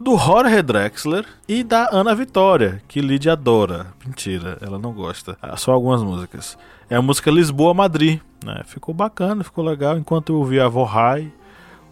Do 0.00 0.18
Jorge 0.18 0.60
Drexler 0.60 1.24
e 1.48 1.62
da 1.62 1.88
Ana 1.92 2.14
Vitória, 2.14 2.82
que 2.88 3.00
Lidia 3.00 3.32
adora. 3.32 3.86
Mentira, 4.04 4.58
ela 4.60 4.78
não 4.78 4.92
gosta. 4.92 5.38
Ah, 5.40 5.56
Só 5.56 5.72
algumas 5.72 6.02
músicas. 6.02 6.58
É 6.90 6.96
a 6.96 7.02
música 7.02 7.30
Lisboa 7.30 7.72
Madrid, 7.72 8.20
né? 8.44 8.62
Ficou 8.66 8.92
bacana, 8.92 9.44
ficou 9.44 9.64
legal. 9.64 9.96
Enquanto 9.96 10.32
eu 10.32 10.38
ouvi 10.38 10.60
a 10.60 10.68
Vorrai, 10.68 11.32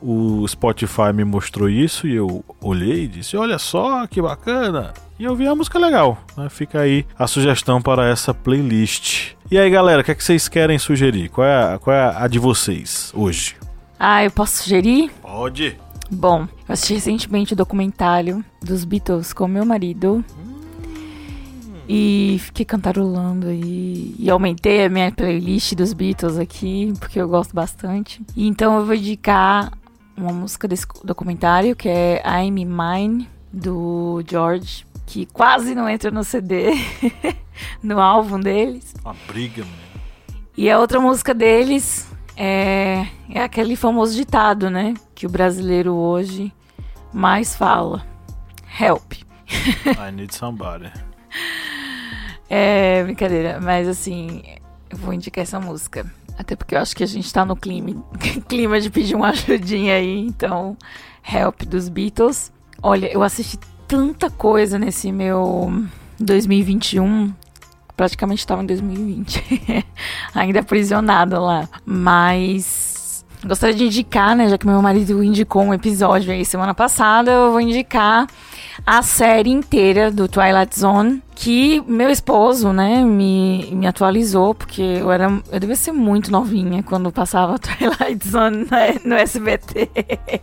o 0.02 0.46
Spotify 0.48 1.12
me 1.14 1.24
mostrou 1.24 1.68
isso 1.68 2.06
e 2.06 2.14
eu 2.14 2.44
olhei 2.60 3.04
e 3.04 3.08
disse: 3.08 3.36
Olha 3.36 3.58
só 3.58 4.06
que 4.06 4.20
bacana! 4.20 4.92
E 5.18 5.24
eu 5.24 5.36
vi 5.36 5.46
a 5.46 5.54
música 5.54 5.78
legal. 5.78 6.18
Né? 6.36 6.48
Fica 6.48 6.80
aí 6.80 7.04
a 7.18 7.26
sugestão 7.26 7.82
para 7.82 8.08
essa 8.08 8.32
playlist. 8.32 9.32
E 9.50 9.58
aí, 9.58 9.68
galera, 9.68 10.00
o 10.00 10.04
que, 10.04 10.12
é 10.12 10.14
que 10.14 10.24
vocês 10.24 10.48
querem 10.48 10.78
sugerir? 10.78 11.28
Qual 11.28 11.46
é, 11.46 11.74
a, 11.74 11.78
qual 11.78 11.94
é 11.94 12.16
a 12.16 12.26
de 12.26 12.38
vocês 12.38 13.12
hoje? 13.14 13.56
Ah, 13.98 14.24
eu 14.24 14.30
posso 14.30 14.62
sugerir? 14.62 15.10
Pode! 15.20 15.76
Bom, 16.10 16.48
eu 16.66 16.72
assisti 16.72 16.94
recentemente 16.94 17.52
o 17.52 17.56
documentário 17.56 18.42
dos 18.62 18.84
Beatles 18.84 19.32
com 19.32 19.46
meu 19.46 19.66
marido. 19.66 20.24
E 21.86 22.38
fiquei 22.40 22.64
cantarolando 22.64 23.50
e, 23.50 24.14
e 24.18 24.30
aumentei 24.30 24.84
a 24.84 24.88
minha 24.88 25.10
playlist 25.12 25.74
dos 25.74 25.92
Beatles 25.92 26.38
aqui, 26.38 26.92
porque 26.98 27.20
eu 27.20 27.28
gosto 27.28 27.54
bastante. 27.54 28.22
E 28.34 28.46
então 28.46 28.78
eu 28.78 28.86
vou 28.86 28.94
indicar 28.94 29.72
uma 30.20 30.32
música 30.32 30.68
desse 30.68 30.86
documentário 31.04 31.74
que 31.74 31.88
é 31.88 32.22
I'm 32.24 32.64
Mine, 32.64 33.28
do 33.52 34.22
George, 34.28 34.86
que 35.06 35.26
quase 35.26 35.74
não 35.74 35.88
entra 35.88 36.10
no 36.10 36.22
CD, 36.22 36.70
no 37.82 38.00
álbum 38.00 38.38
deles. 38.38 38.94
Uma 39.04 39.16
briga, 39.26 39.64
mano. 39.64 39.90
E 40.56 40.70
a 40.70 40.78
outra 40.78 41.00
música 41.00 41.34
deles 41.34 42.08
é, 42.36 43.06
é 43.30 43.42
aquele 43.42 43.76
famoso 43.76 44.14
ditado, 44.14 44.70
né? 44.70 44.94
Que 45.14 45.26
o 45.26 45.30
brasileiro 45.30 45.94
hoje 45.94 46.52
mais 47.12 47.56
fala: 47.56 48.04
Help. 48.78 49.12
I 49.98 50.12
need 50.12 50.34
somebody. 50.34 50.92
É 52.48 53.02
brincadeira, 53.04 53.60
mas 53.60 53.86
assim, 53.86 54.42
eu 54.90 54.96
vou 54.96 55.14
indicar 55.14 55.42
essa 55.42 55.60
música. 55.60 56.04
Até 56.40 56.56
porque 56.56 56.74
eu 56.74 56.78
acho 56.78 56.96
que 56.96 57.04
a 57.04 57.06
gente 57.06 57.30
tá 57.30 57.44
no 57.44 57.54
clima, 57.54 58.02
clima 58.48 58.80
de 58.80 58.88
pedir 58.88 59.14
uma 59.14 59.28
ajudinha 59.28 59.94
aí, 59.94 60.26
então, 60.26 60.74
Help 61.22 61.64
dos 61.64 61.90
Beatles. 61.90 62.50
Olha, 62.82 63.12
eu 63.12 63.22
assisti 63.22 63.58
tanta 63.86 64.30
coisa 64.30 64.78
nesse 64.78 65.12
meu 65.12 65.70
2021. 66.18 67.30
Praticamente 67.94 68.38
estava 68.38 68.62
em 68.62 68.66
2020. 68.66 69.84
Ainda 70.34 70.60
aprisionada 70.60 71.38
lá. 71.38 71.68
Mas 71.84 73.22
gostaria 73.44 73.76
de 73.76 73.84
indicar, 73.84 74.34
né? 74.34 74.48
Já 74.48 74.56
que 74.56 74.66
meu 74.66 74.80
marido 74.80 75.22
indicou 75.22 75.62
um 75.62 75.74
episódio 75.74 76.32
aí 76.32 76.42
semana 76.46 76.72
passada, 76.72 77.30
eu 77.30 77.50
vou 77.50 77.60
indicar 77.60 78.26
a 78.86 79.02
série 79.02 79.50
inteira 79.50 80.10
do 80.10 80.28
Twilight 80.28 80.78
Zone, 80.78 81.22
que 81.34 81.82
meu 81.86 82.10
esposo, 82.10 82.72
né, 82.72 83.02
me, 83.02 83.70
me 83.72 83.86
atualizou, 83.86 84.54
porque 84.54 84.82
eu 84.82 85.10
era. 85.10 85.30
Eu 85.50 85.60
devia 85.60 85.76
ser 85.76 85.92
muito 85.92 86.30
novinha 86.30 86.82
quando 86.82 87.10
passava 87.10 87.56
Twilight 87.58 88.28
Zone 88.28 88.66
no 89.04 89.14
SBT. 89.14 89.90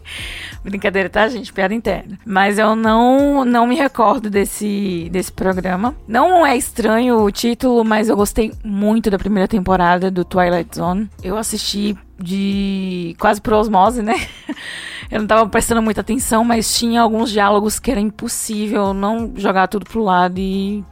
Brincadeira, 0.64 1.10
tá, 1.10 1.28
gente? 1.28 1.54
Piada 1.54 1.74
interna. 1.74 2.18
Mas 2.26 2.58
eu 2.58 2.76
não, 2.76 3.46
não 3.46 3.68
me 3.68 3.76
recordo 3.76 4.30
desse, 4.30 5.08
desse 5.12 5.32
programa. 5.32 5.96
Não 6.08 6.46
é 6.46 6.58
estranho 6.58 7.22
o 7.22 7.32
título, 7.32 7.86
mas 7.86 8.10
eu 8.10 8.16
gostei 8.16 8.52
muito 8.64 9.10
da 9.10 9.20
primeira 9.20 9.48
temporada 9.48 10.10
do 10.10 10.26
Twilight 10.26 10.76
Zone. 10.76 11.10
Eu 11.24 11.38
assisti 11.38 11.96
de 12.20 13.16
quase 13.20 13.40
por 13.40 13.54
osmose, 13.54 14.02
né? 14.02 14.16
Eu 15.10 15.20
não 15.20 15.28
tava 15.28 15.48
prestando 15.50 15.82
muita 15.82 16.02
atenção, 16.02 16.44
mas 16.44 16.78
tinha 16.78 17.02
alguns 17.02 17.32
diálogos 17.32 17.80
que 17.80 17.92
era 17.92 18.00
impossível 18.00 18.94
não 18.94 19.32
jogar 19.36 19.68
tudo 19.68 19.86
pro 19.86 20.04
lado 20.04 20.38
e 20.40 20.84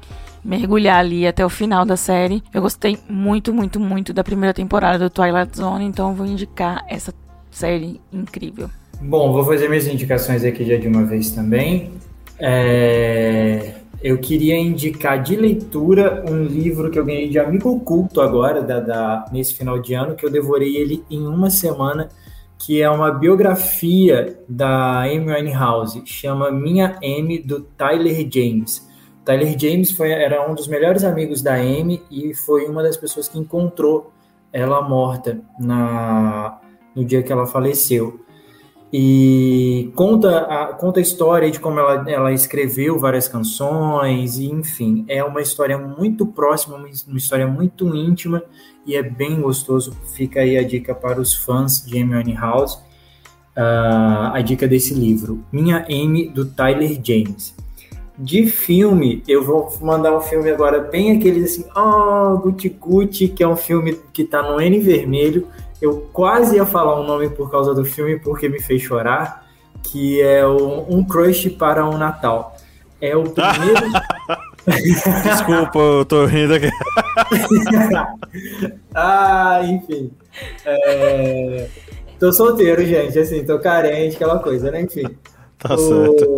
mergulhar 0.43 0.99
ali 0.99 1.25
até 1.27 1.45
o 1.45 1.49
final 1.49 1.85
da 1.85 1.97
série. 1.97 2.43
Eu 2.53 2.61
gostei 2.61 2.97
muito, 3.09 3.53
muito, 3.53 3.79
muito 3.79 4.13
da 4.13 4.23
primeira 4.23 4.53
temporada 4.53 4.99
do 4.99 5.09
Twilight 5.09 5.57
Zone, 5.57 5.85
então 5.85 6.13
vou 6.13 6.25
indicar 6.25 6.85
essa 6.87 7.13
série 7.51 7.99
incrível. 8.13 8.69
Bom, 9.01 9.33
vou 9.33 9.43
fazer 9.43 9.67
minhas 9.67 9.87
indicações 9.87 10.43
aqui 10.43 10.63
já 10.63 10.77
de 10.77 10.87
uma 10.87 11.03
vez 11.03 11.31
também. 11.31 11.91
É, 12.39 13.75
Eu 14.01 14.19
queria 14.19 14.55
indicar 14.57 15.21
de 15.23 15.35
leitura 15.35 16.23
um 16.29 16.43
livro 16.43 16.91
que 16.91 16.99
eu 16.99 17.05
ganhei 17.05 17.27
de 17.29 17.39
amigo 17.39 17.69
oculto 17.69 18.21
agora, 18.21 18.61
da, 18.61 18.79
da- 18.79 19.25
nesse 19.31 19.55
final 19.55 19.79
de 19.81 19.93
ano, 19.95 20.15
que 20.15 20.25
eu 20.25 20.29
devorei 20.31 20.75
ele 20.77 21.03
em 21.09 21.25
uma 21.25 21.49
semana, 21.49 22.09
que 22.65 22.81
é 22.81 22.89
uma 22.89 23.11
biografia 23.11 24.39
da 24.49 25.03
Amy 25.03 25.31
Winehouse, 25.31 26.01
chama 26.03 26.49
Minha 26.49 26.97
Amy, 26.97 27.37
do 27.37 27.61
Tyler 27.61 28.27
James. 28.27 28.89
Tyler 29.23 29.55
James 29.55 29.91
foi, 29.91 30.09
era 30.09 30.49
um 30.49 30.55
dos 30.55 30.67
melhores 30.67 31.03
amigos 31.03 31.43
da 31.43 31.53
Amy 31.53 32.01
e 32.09 32.33
foi 32.33 32.65
uma 32.65 32.81
das 32.81 32.97
pessoas 32.97 33.27
que 33.27 33.37
encontrou 33.37 34.11
ela 34.51 34.81
morta 34.81 35.39
na, 35.59 36.59
no 36.95 37.05
dia 37.05 37.21
que 37.21 37.31
ela 37.31 37.45
faleceu 37.45 38.24
e 38.97 39.91
conta 39.93 40.37
a, 40.43 40.67
conta 40.67 41.01
a 41.01 41.01
história 41.01 41.51
de 41.51 41.59
como 41.59 41.77
ela, 41.77 42.09
ela 42.09 42.31
escreveu 42.31 42.97
várias 42.97 43.27
canções, 43.27 44.37
e 44.37 44.45
enfim, 44.45 45.03
é 45.09 45.21
uma 45.21 45.41
história 45.41 45.77
muito 45.77 46.25
próxima, 46.25 46.77
uma, 46.77 47.17
história 47.17 47.45
muito 47.45 47.93
íntima 47.93 48.41
e 48.85 48.95
é 48.95 49.03
bem 49.03 49.41
gostoso. 49.41 49.91
Fica 50.13 50.39
aí 50.39 50.57
a 50.57 50.63
dica 50.63 50.95
para 50.95 51.19
os 51.19 51.33
fãs 51.33 51.85
de 51.85 52.01
Amy 52.01 52.15
Winehouse, 52.15 52.77
ah, 53.53 54.31
a 54.33 54.39
dica 54.39 54.65
desse 54.65 54.93
livro, 54.93 55.43
Minha 55.51 55.85
Amy, 55.89 56.29
do 56.29 56.45
Tyler 56.45 56.97
James. 57.03 57.53
De 58.17 58.47
filme, 58.47 59.21
eu 59.27 59.43
vou 59.43 59.77
mandar 59.81 60.15
um 60.15 60.21
filme 60.21 60.49
agora 60.49 60.79
bem 60.79 61.17
aquele 61.17 61.43
assim, 61.43 61.65
oh, 61.75 62.37
Gucci 62.37 62.69
Gucci, 62.69 63.27
que 63.27 63.43
é 63.43 63.47
um 63.47 63.57
filme 63.57 63.99
que 64.13 64.23
tá 64.23 64.41
no 64.41 64.61
N 64.61 64.79
vermelho, 64.79 65.49
eu 65.81 66.09
quase 66.13 66.55
ia 66.55 66.65
falar 66.65 66.99
um 66.99 67.05
nome 67.05 67.29
por 67.29 67.51
causa 67.51 67.73
do 67.73 67.83
filme 67.85 68.19
porque 68.19 68.47
me 68.49 68.61
fez 68.61 68.81
chorar, 68.81 69.45
que 69.83 70.21
é 70.21 70.45
o 70.45 70.85
Um 70.89 71.03
Crush 71.03 71.49
para 71.49 71.87
um 71.87 71.97
Natal. 71.97 72.55
É 73.01 73.15
o 73.15 73.23
primeiro. 73.23 73.91
Desculpa, 75.23 75.77
eu 75.77 76.05
tô 76.05 76.25
rindo 76.25 76.53
aqui. 76.55 76.69
ah, 78.93 79.61
enfim. 79.63 80.11
É... 80.65 81.67
Tô 82.19 82.31
solteiro, 82.31 82.83
gente, 82.85 83.17
assim, 83.19 83.43
tô 83.45 83.59
carente, 83.59 84.15
aquela 84.15 84.39
coisa, 84.39 84.71
né? 84.71 84.81
Enfim. 84.81 85.03
Tá 85.59 85.75
O- 85.75 85.77
certo. 85.77 86.37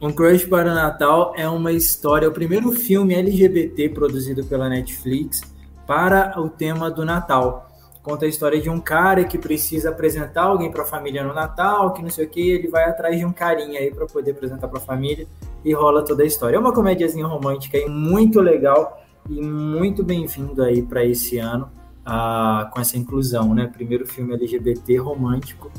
Um 0.00 0.10
Crush 0.10 0.46
para 0.46 0.72
o 0.72 0.74
Natal 0.74 1.32
é 1.36 1.48
uma 1.48 1.70
história, 1.70 2.28
o 2.28 2.32
primeiro 2.32 2.72
filme 2.72 3.14
LGBT 3.14 3.90
produzido 3.90 4.42
pela 4.44 4.68
Netflix 4.68 5.42
para 5.86 6.34
o 6.40 6.48
tema 6.48 6.90
do 6.90 7.04
Natal. 7.04 7.70
Conta 8.02 8.26
a 8.26 8.28
história 8.28 8.60
de 8.60 8.68
um 8.68 8.80
cara 8.80 9.24
que 9.24 9.38
precisa 9.38 9.90
apresentar 9.90 10.42
alguém 10.42 10.72
para 10.72 10.82
a 10.82 10.86
família 10.86 11.22
no 11.22 11.32
Natal, 11.32 11.92
que 11.92 12.02
não 12.02 12.10
sei 12.10 12.26
o 12.26 12.28
que, 12.28 12.50
ele 12.50 12.66
vai 12.66 12.84
atrás 12.84 13.16
de 13.16 13.24
um 13.24 13.32
carinha 13.32 13.78
aí 13.78 13.94
para 13.94 14.06
poder 14.06 14.32
apresentar 14.32 14.66
para 14.66 14.78
a 14.78 14.82
família 14.82 15.26
e 15.64 15.72
rola 15.72 16.04
toda 16.04 16.24
a 16.24 16.26
história. 16.26 16.56
É 16.56 16.58
uma 16.58 16.72
comédiazinha 16.72 17.26
romântica 17.26 17.78
aí 17.78 17.88
muito 17.88 18.40
legal 18.40 19.00
e 19.30 19.40
muito 19.40 20.02
bem-vindo 20.02 20.64
aí 20.64 20.82
para 20.82 21.04
esse 21.04 21.38
ano 21.38 21.70
ah, 22.04 22.68
com 22.72 22.80
essa 22.80 22.98
inclusão, 22.98 23.54
né? 23.54 23.70
Primeiro 23.72 24.04
filme 24.04 24.34
LGBT 24.34 24.96
romântico 24.96 25.70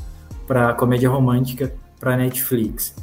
para 0.46 0.72
comédia 0.72 1.10
romântica 1.10 1.74
para 2.00 2.16
Netflix. 2.16 2.94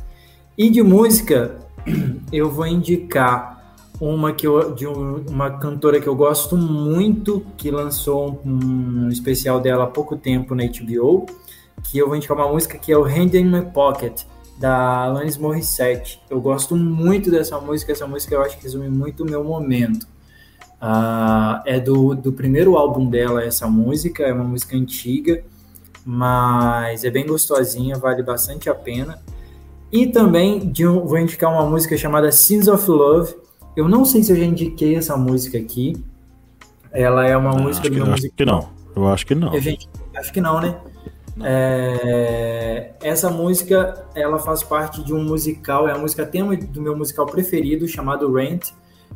E 0.58 0.68
de 0.72 0.82
música, 0.82 1.60
eu 2.34 2.50
vou 2.50 2.66
indicar 2.66 3.61
uma 4.02 4.34
que 4.34 4.46
eu, 4.48 4.74
de 4.74 4.88
um- 4.88 5.24
uma 5.30 5.52
cantora 5.52 6.02
que 6.02 6.08
eu 6.08 6.16
gosto 6.16 6.58
muito, 6.58 7.46
que 7.56 7.70
lançou 7.72 8.42
um, 8.46 9.06
um 9.06 9.10
especial 9.10 9.60
dela 9.60 9.84
há 9.86 9.88
pouco 9.88 10.18
tempo 10.18 10.56
na 10.56 10.64
HBO, 10.64 11.26
que 11.84 11.98
eu 12.00 12.08
vou 12.08 12.16
indicar 12.16 12.36
uma 12.36 12.52
música 12.52 12.78
que 12.78 12.92
é 12.92 12.98
o 12.98 13.04
Hand 13.06 13.34
in 13.36 13.46
My 13.46 13.62
Pocket, 13.62 14.24
da 14.60 15.04
Alanis 15.06 15.38
Morissette. 15.38 16.20
Eu 16.30 16.42
gosto 16.42 16.76
muito 16.76 17.32
dessa 17.32 17.60
música, 17.60 17.92
essa 17.92 18.06
música 18.08 18.36
eu 18.36 18.42
acho 18.42 18.58
que 18.58 18.64
resume 18.64 18.90
muito 18.90 19.24
o 19.24 19.26
meu 19.26 19.44
momento. 19.44 20.08
Ah, 20.80 21.62
é 21.66 21.80
do, 21.80 22.16
do 22.16 22.32
primeiro 22.34 22.76
álbum 22.76 23.08
dela 23.08 23.44
essa 23.44 23.68
música, 23.68 24.24
é 24.24 24.34
uma 24.34 24.44
música 24.44 24.76
antiga, 24.76 25.44
mas 26.04 27.04
é 27.04 27.12
bem 27.12 27.26
gostosinha, 27.26 27.98
vale 27.98 28.24
bastante 28.24 28.68
a 28.70 28.74
pena. 28.74 29.20
E 29.92 30.08
também 30.08 30.72
um- 30.82 31.06
vou 31.06 31.20
indicar 31.20 31.52
uma 31.52 31.66
música 31.70 31.96
chamada 31.98 32.32
Sins 32.32 32.68
of 32.68 32.90
Love. 32.90 33.36
Eu 33.76 33.88
não 33.88 34.04
sei 34.06 34.24
se 34.24 34.32
eu 34.32 34.36
já 34.36 34.44
indiquei 34.44 34.96
essa 34.96 35.16
música 35.16 35.58
aqui. 35.58 36.04
Ela 36.92 37.26
é 37.26 37.36
uma 37.38 37.52
Não, 37.52 37.64
música 37.64 37.82
acho, 37.82 37.82
que, 37.84 37.90
do 37.90 37.96
meu 37.96 38.06
não, 38.06 38.14
acho 38.14 38.24
musical. 38.24 38.36
que 38.38 38.46
não. 38.46 38.70
Eu 38.96 39.08
acho 39.08 39.26
que 39.26 39.36
não. 39.36 39.54
Eu, 39.54 39.62
acho 40.16 40.34
que 40.34 40.42
não, 40.42 40.60
né? 40.62 40.78
É, 41.44 42.92
essa 43.02 43.30
música, 43.30 44.06
ela 44.14 44.38
faz 44.38 44.62
parte 44.64 45.04
de 45.04 45.14
um 45.14 45.24
musical, 45.24 45.88
é 45.88 45.94
a 45.94 45.98
música 45.98 46.26
tema 46.26 46.56
do 46.56 46.82
meu 46.82 46.96
musical 46.96 47.26
preferido, 47.26 47.88
chamado 47.88 48.32
Rent, 48.34 48.72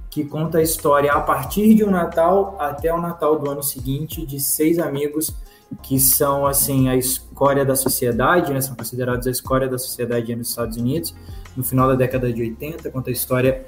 que 0.10 0.24
conta 0.24 0.60
a 0.60 0.62
história 0.62 1.12
a 1.12 1.20
partir 1.20 1.76
de 1.76 1.84
um 1.84 1.92
Natal 1.92 2.56
até 2.58 2.94
o 2.94 3.02
Natal 3.02 3.38
do 3.38 3.50
ano 3.50 3.62
seguinte 3.62 4.26
de 4.26 4.40
seis 4.40 4.80
amigos 4.80 5.36
que 5.84 6.00
são 6.00 6.46
assim 6.46 6.90
a 6.90 6.96
escória 6.96 7.66
da 7.66 7.76
sociedade, 7.76 8.54
né? 8.54 8.62
são 8.62 8.76
considerados 8.76 9.28
a 9.28 9.32
escória 9.32 9.68
da 9.68 9.78
sociedade 9.78 10.34
nos 10.36 10.50
Estados 10.50 10.78
Unidos. 10.78 11.14
No 11.56 11.64
final 11.64 11.88
da 11.88 11.96
década 11.96 12.32
de 12.32 12.42
80, 12.42 12.90
conta 12.92 13.10
a 13.10 13.14
história, 13.14 13.66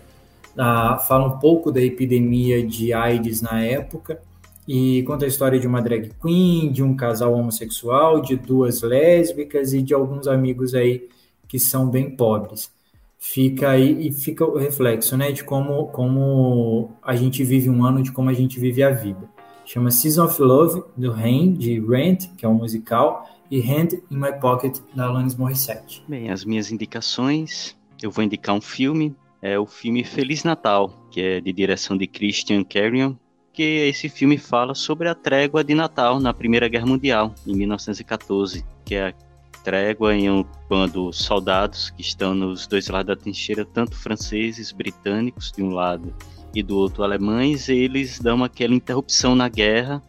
uh, 0.57 0.99
fala 1.07 1.27
um 1.27 1.39
pouco 1.39 1.71
da 1.71 1.81
epidemia 1.81 2.65
de 2.65 2.93
AIDS 2.93 3.41
na 3.41 3.63
época 3.63 4.19
e 4.67 5.03
conta 5.03 5.25
a 5.25 5.27
história 5.27 5.59
de 5.59 5.67
uma 5.67 5.81
drag 5.81 6.11
queen, 6.21 6.71
de 6.71 6.83
um 6.83 6.95
casal 6.95 7.33
homossexual, 7.33 8.21
de 8.21 8.35
duas 8.35 8.81
lésbicas 8.81 9.73
e 9.73 9.81
de 9.81 9.93
alguns 9.93 10.27
amigos 10.27 10.73
aí 10.73 11.07
que 11.47 11.57
são 11.57 11.89
bem 11.89 12.09
pobres 12.09 12.75
fica 13.17 13.71
aí 13.71 14.07
e 14.07 14.13
fica 14.13 14.45
o 14.45 14.57
reflexo, 14.57 15.17
né, 15.17 15.31
de 15.31 15.43
como, 15.43 15.87
como 15.87 16.91
a 17.01 17.15
gente 17.15 17.43
vive 17.43 17.69
um 17.69 17.83
ano, 17.83 18.01
de 18.01 18.11
como 18.11 18.29
a 18.29 18.33
gente 18.33 18.59
vive 18.59 18.83
a 18.83 18.91
vida. 18.91 19.29
Chama 19.65 19.91
Season 19.91 20.25
of 20.25 20.41
Love, 20.41 20.83
do 20.95 21.11
Rain, 21.11 21.53
de 21.53 21.79
Rent, 21.79 22.27
que 22.37 22.45
é 22.45 22.49
um 22.49 22.53
musical, 22.53 23.27
e 23.51 23.59
Hand 23.59 23.99
in 24.09 24.15
My 24.15 24.31
Pocket, 24.39 24.77
da 24.95 25.07
Alanis 25.07 25.35
Morissette. 25.35 26.03
Bem, 26.07 26.31
as 26.31 26.45
minhas 26.45 26.71
indicações, 26.71 27.75
eu 28.01 28.09
vou 28.09 28.23
indicar 28.23 28.55
um 28.55 28.61
filme, 28.61 29.13
é 29.47 29.57
o 29.57 29.65
filme 29.65 30.03
Feliz 30.03 30.43
Natal, 30.43 31.07
que 31.09 31.21
é 31.21 31.41
de 31.41 31.53
direção 31.53 31.97
de 31.97 32.05
Christian 32.05 32.63
Carrion, 32.65 33.15
que 33.53 33.63
esse 33.63 34.09
filme 34.09 34.37
fala 34.37 34.75
sobre 34.75 35.07
a 35.07 35.15
trégua 35.15 35.63
de 35.63 35.73
Natal 35.73 36.19
na 36.19 36.33
Primeira 36.33 36.67
Guerra 36.67 36.85
Mundial, 36.85 37.33
em 37.45 37.55
1914, 37.55 38.65
que 38.85 38.95
é 38.95 39.13
trégua 39.63 40.13
em 40.13 40.29
um, 40.29 40.43
quando 40.67 41.13
soldados 41.13 41.89
que 41.91 42.01
estão 42.01 42.35
nos 42.35 42.67
dois 42.67 42.89
lados 42.89 43.07
da 43.07 43.21
trincheira, 43.21 43.63
tanto 43.63 43.95
franceses, 43.95 44.73
britânicos 44.73 45.51
de 45.51 45.63
um 45.63 45.69
lado 45.69 46.13
e 46.53 46.61
do 46.61 46.77
outro 46.77 47.03
alemães, 47.03 47.69
eles 47.69 48.19
dão 48.19 48.43
aquela 48.43 48.73
interrupção 48.73 49.33
na 49.33 49.47
guerra 49.47 50.01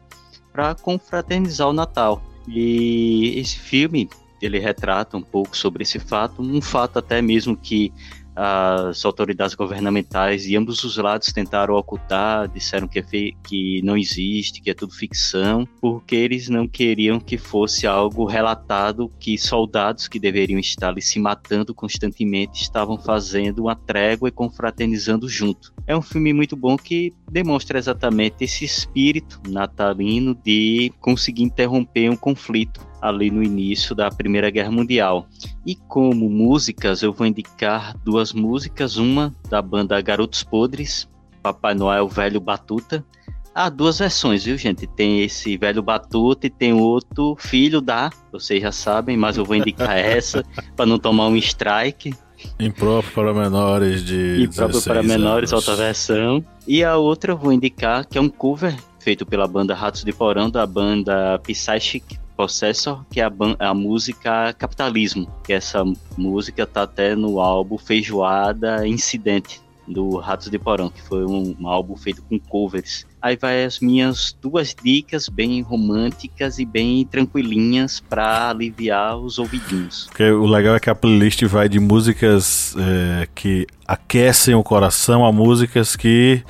para 0.53 0.75
confraternizar 0.75 1.69
o 1.69 1.73
Natal. 1.73 2.23
E 2.49 3.39
esse 3.39 3.59
filme 3.59 4.09
ele 4.41 4.59
retrata 4.59 5.17
um 5.17 5.23
pouco 5.23 5.57
sobre 5.57 5.83
esse 5.83 5.99
fato, 5.99 6.43
um 6.43 6.61
fato 6.61 6.99
até 6.99 7.21
mesmo 7.21 7.57
que 7.57 7.93
as 8.41 9.05
autoridades 9.05 9.57
governamentais 9.57 10.45
de 10.45 10.57
ambos 10.57 10.85
os 10.85 10.97
lados 10.97 11.33
tentaram 11.33 11.75
ocultar, 11.75 12.47
disseram 12.47 12.87
que, 12.87 13.01
é 13.01 13.03
que 13.03 13.83
não 13.83 13.97
existe, 13.97 14.61
que 14.63 14.71
é 14.71 14.75
tudo 14.75 14.95
ficção, 14.95 15.67
porque 15.81 16.15
eles 16.15 16.49
não 16.49 16.69
queriam 16.69 17.19
que 17.19 17.37
fosse 17.37 17.85
algo 17.85 18.25
relatado 18.25 19.11
que 19.19 19.37
soldados 19.37 20.07
que 20.07 20.21
deveriam 20.21 20.61
estar 20.61 20.91
ali 20.91 21.03
se 21.03 21.19
matando 21.19 21.75
constantemente 21.75 22.63
estavam 22.63 22.97
fazendo 22.97 23.65
uma 23.65 23.75
trégua 23.75 24.29
e 24.29 24.33
confraternizando 24.33 25.29
junto. 25.29 25.75
É 25.85 25.97
um 25.97 26.03
filme 26.03 26.33
muito 26.33 26.55
bom 26.55 26.77
que 26.77 27.13
demonstra 27.29 27.77
exatamente 27.77 28.45
esse 28.45 28.65
espírito 28.65 29.41
natalino 29.49 30.33
de 30.45 30.93
conseguir 31.01 31.43
interromper 31.43 32.09
um 32.09 32.17
conflito 32.17 32.88
ali 33.01 33.31
no 33.31 33.43
início 33.43 33.95
da 33.95 34.11
Primeira 34.11 34.51
Guerra 34.51 34.71
Mundial. 34.71 35.27
E 35.67 35.75
como 35.75 36.29
músicas, 36.29 37.03
eu 37.03 37.13
vou 37.13 37.27
indicar 37.27 37.97
duas 38.05 38.33
músicas, 38.33 38.97
uma 38.97 39.35
da 39.49 39.61
banda 39.63 40.01
Garotos 40.01 40.43
Podres, 40.43 41.09
Papai 41.43 41.75
Noel 41.75 42.09
Velho 42.09 42.41
Batuta. 42.41 43.05
Há 43.55 43.69
duas 43.69 43.99
versões, 43.99 44.45
viu, 44.45 44.57
gente? 44.57 44.87
Tem 44.87 45.23
esse 45.23 45.57
Velho 45.57 45.83
Batuta 45.83 46.47
e 46.47 46.51
tem 46.51 46.73
outro 46.73 47.37
Filho 47.39 47.81
da, 47.81 48.11
vocês 48.31 48.63
já 48.63 48.71
sabem, 48.71 49.17
mas 49.17 49.37
eu 49.37 49.45
vou 49.45 49.57
indicar 49.57 49.97
essa 49.99 50.45
para 50.77 50.87
não 50.87 50.99
tomar 50.99 51.27
um 51.27 51.37
strike. 51.37 52.15
Impróprio 52.61 53.13
para 53.13 53.35
menores 53.35 54.05
de 54.05 54.45
Impróprio 54.45 54.81
para 54.83 55.03
menores, 55.03 55.53
anos. 55.53 55.69
outra 55.69 55.75
versão. 55.85 56.45
E 56.69 56.85
a 56.85 56.97
outra 56.97 57.33
eu 57.33 57.37
vou 57.37 57.53
indicar 57.53 58.07
que 58.07 58.17
é 58.17 58.21
um 58.21 58.29
cover 58.29 58.77
feito 59.01 59.27
pela 59.27 59.49
banda 59.49 59.75
Ratos 59.75 60.05
de 60.05 60.13
Porão, 60.13 60.49
da 60.49 60.65
banda 60.65 61.41
Psychic 61.41 62.17
Processor, 62.39 63.05
que 63.11 63.21
é 63.21 63.25
a, 63.25 63.33
a, 63.59 63.75
música 63.75 64.53
Capitalismo, 64.53 65.29
que 65.43 65.53
essa 65.53 65.83
música 66.17 66.65
tá 66.65 66.83
até 66.83 67.17
no 67.17 67.41
álbum 67.41 67.77
Feijoada 67.77 68.87
Incidente, 68.87 69.61
do 69.89 70.19
Ratos 70.19 70.49
de 70.49 70.57
Porão, 70.57 70.89
que 70.89 71.03
foi 71.03 71.25
um, 71.25 71.57
um, 71.59 71.67
álbum 71.67 71.97
feito 71.97 72.23
com 72.23 72.39
covers. 72.39 73.05
Aí 73.21 73.37
vai 73.37 73.65
as 73.65 73.81
minhas 73.81 74.37
duas 74.41 74.73
dicas 74.73 75.29
bem 75.29 75.63
românticas 75.63 76.61
e 76.61 76.65
bem 76.65 77.05
tranquilinhas 77.05 77.99
para 77.99 78.51
aliviar 78.51 79.19
os 79.19 79.41
ouvidinhos. 79.41 80.07
Porque 80.07 80.31
o 80.31 80.47
legal 80.47 80.77
é 80.77 80.81
que 80.81 80.91
a 80.91 80.95
playlist 80.95 81.43
vai 81.45 81.69
de 81.69 81.81
músicas 81.81 82.77
é, 82.79 83.29
que 83.35 83.67
aquecem 83.85 84.55
o 84.55 84.63
coração 84.63 85.27
a 85.27 85.33
músicas 85.33 85.97
que 85.97 86.45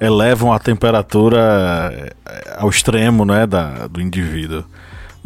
elevam 0.00 0.50
a 0.50 0.58
temperatura 0.58 2.14
é, 2.24 2.56
ao 2.56 2.70
extremo 2.70 3.26
né, 3.26 3.46
da, 3.46 3.86
do 3.86 4.00
indivíduo. 4.00 4.64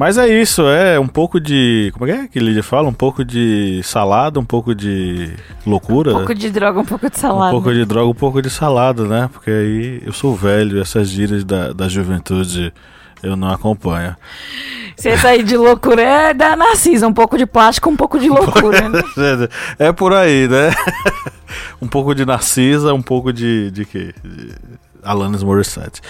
Mas 0.01 0.17
é 0.17 0.27
isso, 0.27 0.63
é 0.63 0.99
um 0.99 1.07
pouco 1.07 1.39
de. 1.39 1.91
Como 1.93 2.11
é 2.11 2.27
que 2.27 2.39
Lídia 2.39 2.63
fala? 2.63 2.89
Um 2.89 2.93
pouco 2.93 3.23
de 3.23 3.83
salada, 3.85 4.41
um 4.41 4.45
pouco 4.47 4.75
de 4.75 5.31
loucura. 5.67 6.13
Um 6.13 6.17
pouco 6.21 6.35
de 6.35 6.49
droga, 6.49 6.81
um 6.81 6.87
pouco 6.87 7.11
de 7.11 7.19
salada. 7.19 7.51
Um 7.51 7.61
pouco 7.61 7.75
de 7.75 7.85
droga, 7.85 8.09
um 8.09 8.15
pouco 8.15 8.41
de 8.41 8.49
salada, 8.49 9.05
né? 9.05 9.29
Porque 9.31 9.51
aí 9.51 10.03
eu 10.03 10.11
sou 10.15 10.35
velho, 10.35 10.81
essas 10.81 11.07
gírias 11.07 11.45
da, 11.45 11.75
da 11.75 11.87
juventude 11.87 12.73
eu 13.23 13.37
não 13.37 13.51
acompanho. 13.51 14.17
Se 14.97 15.11
esse 15.11 15.27
aí 15.27 15.43
de 15.43 15.59
loucura 15.59 16.01
é 16.01 16.33
da 16.33 16.57
Narcisa, 16.57 17.07
um 17.07 17.13
pouco 17.13 17.37
de 17.37 17.45
plástico, 17.45 17.91
um 17.91 17.97
pouco 17.97 18.19
de 18.19 18.31
loucura, 18.33 18.89
né? 18.89 19.03
É 19.79 19.93
por 19.93 20.15
aí, 20.15 20.49
né? 20.49 20.75
um 21.79 21.87
pouco 21.87 22.15
de 22.15 22.25
Narcisa, 22.25 22.95
um 22.95 23.03
pouco 23.03 23.35
de. 23.35 23.71
de 23.71 23.85
quê? 23.85 24.15
De 24.25 24.55
Alanis 25.05 25.43
Morissette. 25.43 26.01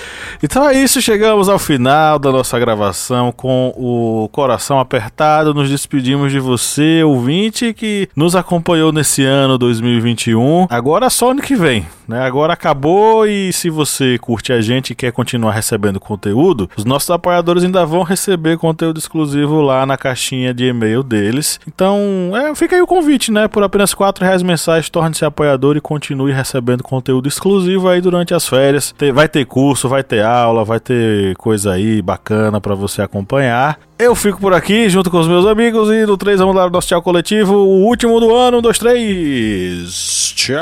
Então 0.42 0.68
é 0.68 0.74
isso, 0.74 1.00
chegamos 1.00 1.48
ao 1.48 1.58
final 1.58 2.18
da 2.18 2.30
nossa 2.32 2.58
gravação 2.58 3.32
com 3.32 3.72
o 3.76 4.28
coração 4.32 4.78
apertado. 4.78 5.54
Nos 5.54 5.68
despedimos 5.68 6.32
de 6.32 6.38
você, 6.38 7.02
ouvinte, 7.02 7.72
que 7.72 8.08
nos 8.14 8.36
acompanhou 8.36 8.92
nesse 8.92 9.24
ano 9.24 9.58
2021. 9.58 10.66
Agora 10.70 11.10
só 11.10 11.30
ano 11.30 11.42
que 11.42 11.54
vem, 11.54 11.86
né? 12.08 12.22
Agora 12.22 12.52
acabou 12.52 13.26
e 13.26 13.52
se 13.52 13.70
você 13.70 14.18
curte 14.18 14.52
a 14.52 14.60
gente 14.60 14.90
e 14.90 14.94
quer 14.94 15.12
continuar 15.12 15.52
recebendo 15.52 16.00
conteúdo, 16.00 16.68
os 16.76 16.84
nossos 16.84 17.10
apoiadores 17.10 17.64
ainda 17.64 17.84
vão 17.84 18.02
receber 18.02 18.58
conteúdo 18.58 18.98
exclusivo 18.98 19.60
lá 19.60 19.84
na 19.86 19.96
caixinha 19.96 20.52
de 20.52 20.66
e-mail 20.66 21.02
deles. 21.02 21.60
Então, 21.66 22.32
é, 22.34 22.54
fica 22.54 22.76
aí 22.76 22.82
o 22.82 22.86
convite, 22.86 23.30
né? 23.30 23.48
Por 23.48 23.62
apenas 23.62 23.94
4 23.94 24.24
reais 24.24 24.42
mensais, 24.42 24.88
torne-se 24.88 25.24
apoiador 25.24 25.76
e 25.76 25.80
continue 25.80 26.32
recebendo 26.32 26.82
conteúdo 26.82 27.28
exclusivo 27.28 27.88
aí 27.88 28.00
durante 28.00 28.34
as 28.34 28.46
férias 28.46 28.79
Vai 29.14 29.28
ter 29.28 29.44
curso, 29.44 29.88
vai 29.88 30.02
ter 30.02 30.22
aula, 30.22 30.64
vai 30.64 30.80
ter 30.80 31.36
coisa 31.36 31.72
aí 31.72 32.00
bacana 32.02 32.60
para 32.60 32.74
você 32.74 33.02
acompanhar. 33.02 33.78
Eu 33.98 34.14
fico 34.14 34.40
por 34.40 34.54
aqui 34.54 34.88
junto 34.88 35.10
com 35.10 35.18
os 35.18 35.28
meus 35.28 35.44
amigos 35.46 35.90
e 35.90 36.06
no 36.06 36.16
3 36.16 36.40
vamos 36.40 36.54
dar 36.54 36.66
o 36.66 36.70
nosso 36.70 36.88
tchau 36.88 37.02
coletivo. 37.02 37.54
O 37.54 37.84
último 37.84 38.18
do 38.18 38.34
ano, 38.34 38.58
um, 38.58 38.62
dois, 38.62 38.78
três. 38.78 40.32
Tchau. 40.34 40.58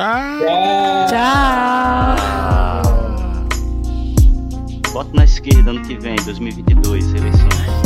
Tchau. 1.09 2.39
Voto 4.93 5.14
na 5.14 5.25
esquerda 5.25 5.71
ano 5.71 5.83
que 5.83 5.97
vem, 5.97 6.16
2022, 6.25 7.14
eleições. 7.14 7.78